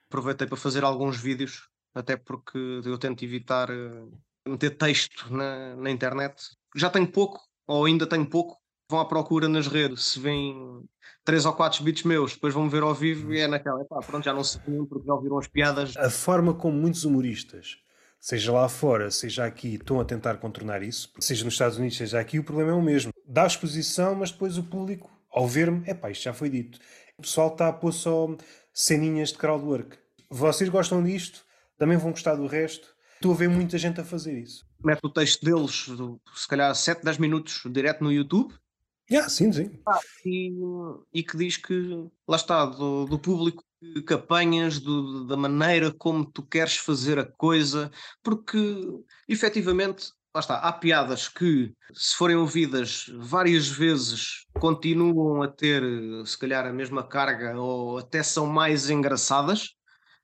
[0.09, 5.91] aproveitei para fazer alguns vídeos, até porque eu tento evitar uh, meter texto na, na
[5.91, 6.35] internet.
[6.75, 8.59] Já tenho pouco, ou ainda tenho pouco,
[8.91, 10.83] vão à procura nas redes, se vêm
[11.25, 13.99] três ou quatro beats meus, depois vão me ver ao vivo e é naquela, epá,
[13.99, 15.95] pronto, já não se viam porque já ouviram as piadas.
[15.97, 17.77] A forma como muitos humoristas,
[18.19, 22.19] seja lá fora, seja aqui, estão a tentar contornar isso, seja nos Estados Unidos, seja
[22.19, 23.13] aqui, o problema é o mesmo.
[23.27, 26.79] Dá exposição, mas depois o público, ao ver-me, epá, isto já foi dito.
[27.19, 28.27] O pessoal está a pôr só
[28.73, 29.99] ceninhas de crowdwork.
[30.31, 31.45] Vocês gostam disto,
[31.77, 32.97] também vão gostar do resto.
[33.17, 34.65] Estou a ver muita gente a fazer isso.
[34.83, 35.87] Mete o texto deles,
[36.35, 38.55] se calhar 7, 10 minutos, direto no YouTube.
[39.11, 39.71] Yeah, sim, sim.
[39.87, 40.53] Ah, e,
[41.13, 41.75] e, que diz que,
[42.27, 43.65] lá está, do, do público
[44.07, 47.91] que, apanhas, do, da maneira como tu queres fazer a coisa,
[48.23, 48.59] porque
[49.27, 55.83] efetivamente lá está, há piadas que, se forem ouvidas várias vezes, continuam a ter,
[56.27, 59.75] se calhar, a mesma carga ou até são mais engraçadas.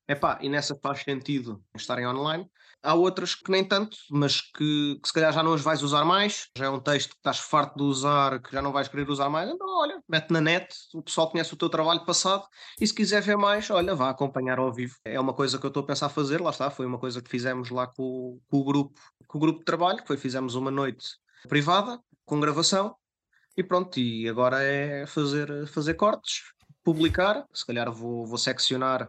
[0.07, 2.47] Epá, e nessa faz sentido estarem online.
[2.85, 6.05] Há outras que nem tanto, mas que, que, se calhar já não as vais usar
[6.05, 6.49] mais.
[6.57, 9.31] Já é um texto que estás farto de usar, que já não vais querer usar
[9.31, 9.49] mais.
[9.49, 12.45] Então, olha, mete na net, o pessoal conhece o teu trabalho passado
[12.79, 14.95] e se quiser ver mais, olha, vá acompanhar ao vivo.
[15.05, 17.31] É uma coisa que eu estou a pensar fazer, lá está, foi uma coisa que
[17.31, 20.71] fizemos lá com, com o grupo, com o grupo de trabalho, que foi fizemos uma
[20.71, 21.07] noite
[21.49, 22.95] privada, com gravação,
[23.57, 26.43] e pronto, e agora é fazer, fazer cortes,
[26.83, 29.09] publicar, se calhar vou, vou seccionar,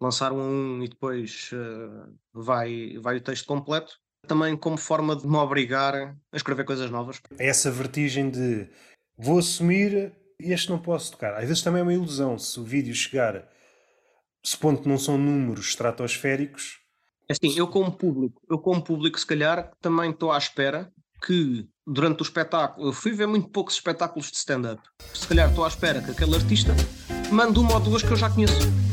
[0.00, 3.98] lançar um e depois uh, vai, vai o texto completo.
[4.26, 7.20] Também como forma de me obrigar a escrever coisas novas.
[7.38, 8.68] É essa vertigem de
[9.16, 11.34] vou assumir este não posso tocar.
[11.34, 12.38] Às vezes também é uma ilusão.
[12.38, 13.48] Se o vídeo chegar,
[14.44, 16.78] supondo que não são números estratosféricos.
[17.28, 20.90] É assim, eu como público, eu como público, se calhar, também estou à espera
[21.24, 24.80] que durante o espetáculo, eu fui ver muito poucos espetáculos de stand-up.
[25.12, 26.72] Se calhar estou à espera que aquele artista
[27.30, 28.87] mande uma ou duas que eu já conheço.